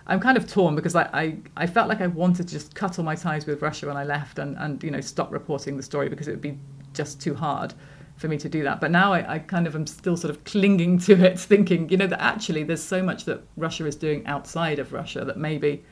I'm 0.07 0.21
kind 0.21 0.37
of 0.37 0.51
torn 0.51 0.75
because 0.75 0.95
I, 0.95 1.09
I, 1.13 1.37
I, 1.57 1.67
felt 1.67 1.89
like 1.89 2.01
I 2.01 2.07
wanted 2.09 2.49
to 2.49 2.55
just 2.55 2.75
cut 2.75 2.99
all 2.99 3.05
my 3.05 3.15
ties 3.15 3.47
with 3.47 3.63
Russia 3.63 3.87
when 3.87 3.97
I 3.97 4.05
left 4.05 4.39
and, 4.39 4.57
and 4.59 4.83
you 4.83 4.91
know 4.91 5.01
stop 5.01 5.31
reporting 5.31 5.77
the 5.77 5.83
story 5.83 6.09
because 6.09 6.27
it 6.27 6.33
would 6.33 6.41
be 6.41 6.59
just 6.95 7.21
too 7.21 7.35
hard 7.35 7.75
for 8.17 8.29
me 8.29 8.37
to 8.37 8.49
do 8.49 8.63
that. 8.63 8.81
But 8.81 8.91
now 8.91 9.13
I, 9.13 9.35
I 9.35 9.39
kind 9.39 9.67
of 9.67 9.75
am 9.75 9.87
still 9.87 10.17
sort 10.17 10.31
of 10.31 10.45
clinging 10.45 10.99
to 11.01 11.13
it, 11.25 11.39
thinking, 11.53 11.89
you 11.89 11.97
know, 11.97 12.07
that 12.07 12.21
actually 12.21 12.63
there's 12.63 12.83
so 12.83 13.03
much 13.03 13.25
that 13.25 13.43
Russia 13.57 13.87
is 13.87 13.97
doing 13.97 14.27
outside 14.27 14.79
of 14.79 14.93
Russia 14.93 15.25
that 15.25 15.39
maybe, 15.39 15.83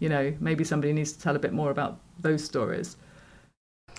you 0.00 0.08
know, 0.08 0.34
maybe 0.40 0.64
somebody 0.64 0.92
needs 0.92 1.12
to 1.12 1.18
tell 1.18 1.36
a 1.36 1.38
bit 1.38 1.52
more 1.52 1.70
about 1.70 2.00
those 2.18 2.42
stories. 2.42 2.96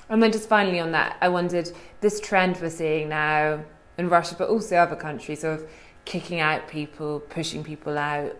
And 0.10 0.24
then 0.24 0.32
just 0.32 0.50
finally 0.50 0.80
on 0.80 0.91
that, 0.93 1.17
I 1.22 1.30
wondered 1.30 1.72
this 2.02 2.20
trend 2.20 2.58
we're 2.62 2.70
seeing 2.70 3.10
now 3.10 3.63
in 3.98 4.10
Russia, 4.10 4.36
but 4.38 4.50
also 4.50 4.78
other 4.78 4.96
countries 4.96 5.43
of 5.43 5.70
kicking 6.06 6.39
out 6.39 6.67
people, 6.67 7.20
pushing 7.20 7.63
people 7.63 7.98
out 7.98 8.36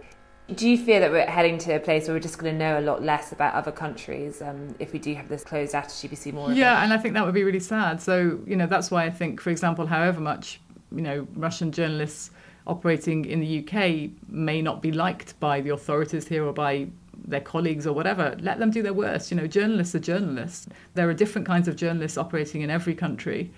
do 0.56 0.70
you 0.70 0.78
fear 0.78 1.00
that 1.02 1.12
we're 1.12 1.26
heading 1.26 1.58
to 1.60 1.76
a 1.76 1.80
place 1.80 2.08
where 2.08 2.16
we're 2.16 2.22
just 2.22 2.38
going 2.38 2.54
to 2.54 2.58
know 2.58 2.80
a 2.80 2.82
lot 2.82 3.04
less 3.04 3.32
about 3.32 3.54
other 3.54 3.72
countries 3.72 4.42
um, 4.42 4.74
if 4.80 4.94
we 4.94 5.00
do 5.00 5.14
have 5.14 5.28
this 5.28 5.44
closed 5.44 5.76
attitude? 5.76 6.12
We 6.12 6.16
see 6.16 6.32
more. 6.32 6.52
Yeah, 6.52 6.84
and 6.84 6.94
I 6.94 6.98
think 6.98 7.16
that 7.16 7.26
would 7.26 7.34
be 7.34 7.44
really 7.44 7.60
sad. 7.60 8.02
So 8.02 8.40
you 8.46 8.56
know 8.56 8.66
that's 8.66 8.90
why 8.90 9.06
I 9.06 9.10
think, 9.10 9.42
for 9.42 9.50
example, 9.50 9.88
however 9.88 10.22
much 10.22 10.62
you 10.92 11.02
know 11.02 11.28
Russian 11.36 11.72
journalists 11.72 12.32
operating 12.66 13.26
in 13.26 13.40
the 13.40 13.60
UK 13.60 14.12
may 14.30 14.62
not 14.62 14.82
be 14.82 14.92
liked 14.92 15.40
by 15.40 15.62
the 15.62 15.70
authorities 15.70 16.28
here 16.28 16.46
or 16.46 16.54
by 16.54 16.88
their 17.26 17.42
colleagues 17.42 17.88
or 17.88 17.94
whatever, 17.94 18.36
let 18.40 18.60
them 18.60 18.72
do 18.72 18.82
their 18.82 18.94
worst. 18.94 19.32
You 19.32 19.38
know, 19.38 19.48
journalists 19.48 19.96
are 19.96 20.00
journalists. 20.00 20.68
There 20.94 21.10
are 21.10 21.14
different 21.14 21.48
kinds 21.48 21.68
of 21.68 21.76
journalists 21.76 22.18
operating 22.18 22.62
in 22.62 22.70
every 22.70 22.96
country. 22.96 23.52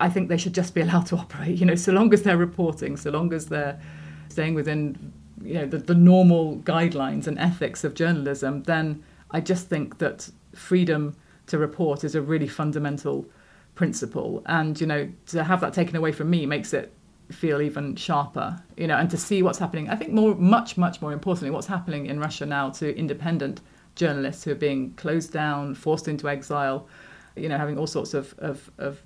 I 0.00 0.10
think 0.10 0.28
they 0.28 0.36
should 0.36 0.54
just 0.54 0.74
be 0.74 0.82
allowed 0.82 1.06
to 1.06 1.16
operate. 1.16 1.56
You 1.56 1.66
know, 1.66 1.76
so 1.76 1.92
long 1.92 2.12
as 2.12 2.22
they're 2.22 2.36
reporting, 2.36 2.96
so 2.96 3.10
long 3.10 3.32
as 3.32 3.46
they're 3.46 3.80
staying 4.28 4.54
within 4.54 5.12
you 5.42 5.54
know 5.54 5.66
the, 5.66 5.78
the 5.78 5.94
normal 5.94 6.58
guidelines 6.58 7.26
and 7.26 7.38
ethics 7.38 7.84
of 7.84 7.94
journalism, 7.94 8.62
then 8.64 9.02
I 9.30 9.40
just 9.40 9.68
think 9.68 9.98
that 9.98 10.30
freedom 10.54 11.16
to 11.48 11.58
report 11.58 12.04
is 12.04 12.14
a 12.14 12.22
really 12.22 12.48
fundamental 12.48 13.26
principle. 13.74 14.42
And 14.46 14.80
you 14.80 14.86
know 14.86 15.08
to 15.26 15.44
have 15.44 15.60
that 15.60 15.72
taken 15.72 15.96
away 15.96 16.12
from 16.12 16.30
me 16.30 16.46
makes 16.46 16.72
it 16.72 16.92
feel 17.30 17.60
even 17.60 17.96
sharper. 17.96 18.62
You 18.76 18.86
know, 18.86 18.96
and 18.96 19.10
to 19.10 19.16
see 19.16 19.42
what's 19.42 19.58
happening. 19.58 19.88
I 19.90 19.96
think 19.96 20.12
more, 20.12 20.34
much, 20.34 20.76
much 20.76 21.00
more 21.00 21.12
importantly, 21.12 21.50
what's 21.50 21.66
happening 21.66 22.06
in 22.06 22.20
Russia 22.20 22.46
now 22.46 22.70
to 22.70 22.96
independent 22.96 23.60
journalists 23.94 24.44
who 24.44 24.52
are 24.52 24.56
being 24.56 24.92
closed 24.94 25.32
down, 25.32 25.74
forced 25.74 26.08
into 26.08 26.28
exile. 26.28 26.86
You 27.34 27.48
know, 27.48 27.58
having 27.58 27.78
all 27.78 27.86
sorts 27.86 28.14
of, 28.14 28.34
of, 28.38 28.70
of 28.78 29.00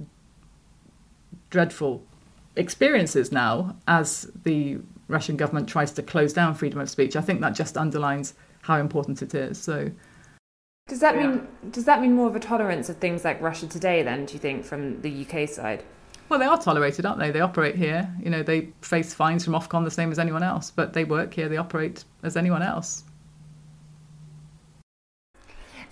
dreadful 1.51 2.05
experiences 2.57 3.33
now 3.33 3.76
as 3.89 4.31
the 4.45 4.78
Russian 5.11 5.37
government 5.37 5.69
tries 5.69 5.93
to 5.93 6.03
close 6.03 6.33
down 6.33 6.55
freedom 6.55 6.81
of 6.81 6.89
speech. 6.89 7.17
I 7.17 7.21
think 7.21 7.41
that 7.41 7.55
just 7.55 7.77
underlines 7.77 8.35
how 8.63 8.79
important 8.79 9.23
it 9.23 9.35
is. 9.35 9.59
So. 9.59 9.91
Does 10.89 11.01
that 11.01 11.15
yeah. 11.15 11.29
mean 11.29 11.49
does 11.71 11.85
that 11.85 12.01
mean 12.01 12.15
more 12.15 12.29
of 12.29 12.37
a 12.37 12.41
tolerance 12.41 12.89
of 12.89 12.97
things 12.97 13.25
like 13.25 13.41
Russia 13.41 13.67
Today 13.67 14.03
then? 14.03 14.27
Do 14.27 14.33
you 14.35 14.39
think 14.41 14.65
from 14.65 15.01
the 15.03 15.27
UK 15.27 15.49
side? 15.49 15.85
Well, 16.29 16.39
they 16.39 16.47
are 16.47 16.59
tolerated, 16.59 17.07
aren't 17.07 17.19
they? 17.19 17.33
They 17.33 17.41
operate 17.41 17.75
here. 17.75 18.09
You 18.23 18.31
know, 18.31 18.43
they 18.45 18.73
face 18.83 19.13
fines 19.13 19.45
from 19.45 19.55
Ofcom 19.55 19.85
the 19.85 19.91
same 19.91 20.13
as 20.13 20.19
anyone 20.19 20.45
else, 20.45 20.71
but 20.71 20.93
they 20.93 21.05
work 21.05 21.35
here. 21.35 21.49
They 21.49 21.57
operate 21.57 22.05
as 22.23 22.37
anyone 22.37 22.63
else. 22.63 23.03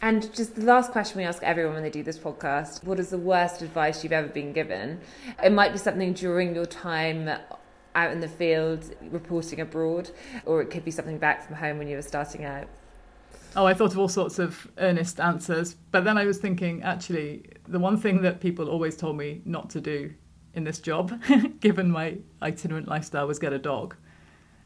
And 0.01 0.33
just 0.33 0.55
the 0.55 0.63
last 0.63 0.93
question 0.93 1.19
we 1.19 1.25
ask 1.25 1.43
everyone 1.43 1.75
when 1.75 1.83
they 1.83 1.91
do 1.91 2.05
this 2.05 2.19
podcast 2.19 2.85
what 2.85 3.01
is 3.01 3.11
the 3.11 3.19
worst 3.19 3.63
advice 3.63 4.05
you've 4.05 4.13
ever 4.13 4.29
been 4.29 4.53
given? 4.53 5.01
It 5.43 5.51
might 5.51 5.73
be 5.73 5.79
something 5.79 6.13
during 6.13 6.55
your 6.55 6.67
time 6.67 7.29
out 7.95 8.13
in 8.13 8.21
the 8.21 8.29
field 8.29 8.95
reporting 9.11 9.61
abroad, 9.61 10.11
or 10.47 10.61
it 10.61 10.71
could 10.71 10.85
be 10.85 10.91
something 10.91 11.19
back 11.19 11.47
from 11.47 11.57
home 11.57 11.79
when 11.79 11.89
you 11.89 11.97
were 11.97 12.03
starting 12.03 12.45
out. 12.45 12.69
Oh, 13.57 13.67
I 13.67 13.75
thought 13.75 13.93
of 13.93 13.99
all 13.99 14.09
sorts 14.09 14.39
of 14.39 14.69
earnest 14.79 15.21
answers, 15.21 15.75
but 15.91 16.05
then 16.05 16.19
I 16.19 16.25
was 16.25 16.39
thinking 16.39 16.83
actually, 16.83 17.45
the 17.67 17.79
one 17.79 17.97
thing 17.97 18.23
that 18.23 18.41
people 18.41 18.69
always 18.69 18.97
told 18.97 19.17
me 19.17 19.41
not 19.45 19.71
to 19.71 19.81
do 19.81 20.13
in 20.55 20.65
this 20.65 20.79
job, 20.81 21.13
given 21.61 21.91
my 21.91 22.19
itinerant 22.43 22.89
lifestyle, 22.89 23.27
was 23.27 23.39
get 23.39 23.53
a 23.53 23.59
dog 23.59 23.97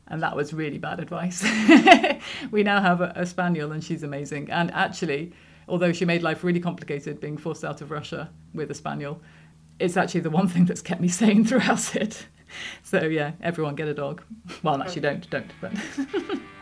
and 0.08 0.22
that 0.22 0.36
was 0.36 0.52
really 0.52 0.78
bad 0.78 1.00
advice. 1.00 1.42
we 2.50 2.62
now 2.62 2.80
have 2.80 3.00
a, 3.00 3.12
a, 3.16 3.26
spaniel, 3.26 3.72
and 3.72 3.82
she's 3.82 4.02
amazing. 4.02 4.50
And 4.50 4.70
actually, 4.72 5.32
although 5.68 5.92
she 5.92 6.04
made 6.04 6.22
life 6.22 6.44
really 6.44 6.60
complicated 6.60 7.20
being 7.20 7.38
forced 7.38 7.64
out 7.64 7.80
of 7.80 7.90
Russia 7.90 8.30
with 8.52 8.70
a 8.70 8.74
spaniel, 8.74 9.22
it's 9.78 9.96
actually 9.96 10.20
the 10.20 10.30
one 10.30 10.48
thing 10.48 10.66
that's 10.66 10.82
kept 10.82 11.00
me 11.00 11.08
sane 11.20 11.44
throughout 11.44 11.96
it. 11.96 12.26
So 12.82 13.04
yeah, 13.04 13.32
everyone 13.42 13.74
get 13.74 13.88
a 13.88 13.94
dog. 13.94 14.22
Well, 14.62 14.82
actually, 14.82 15.02
don't, 15.02 15.28
don't. 15.30 15.50
But 15.60 15.72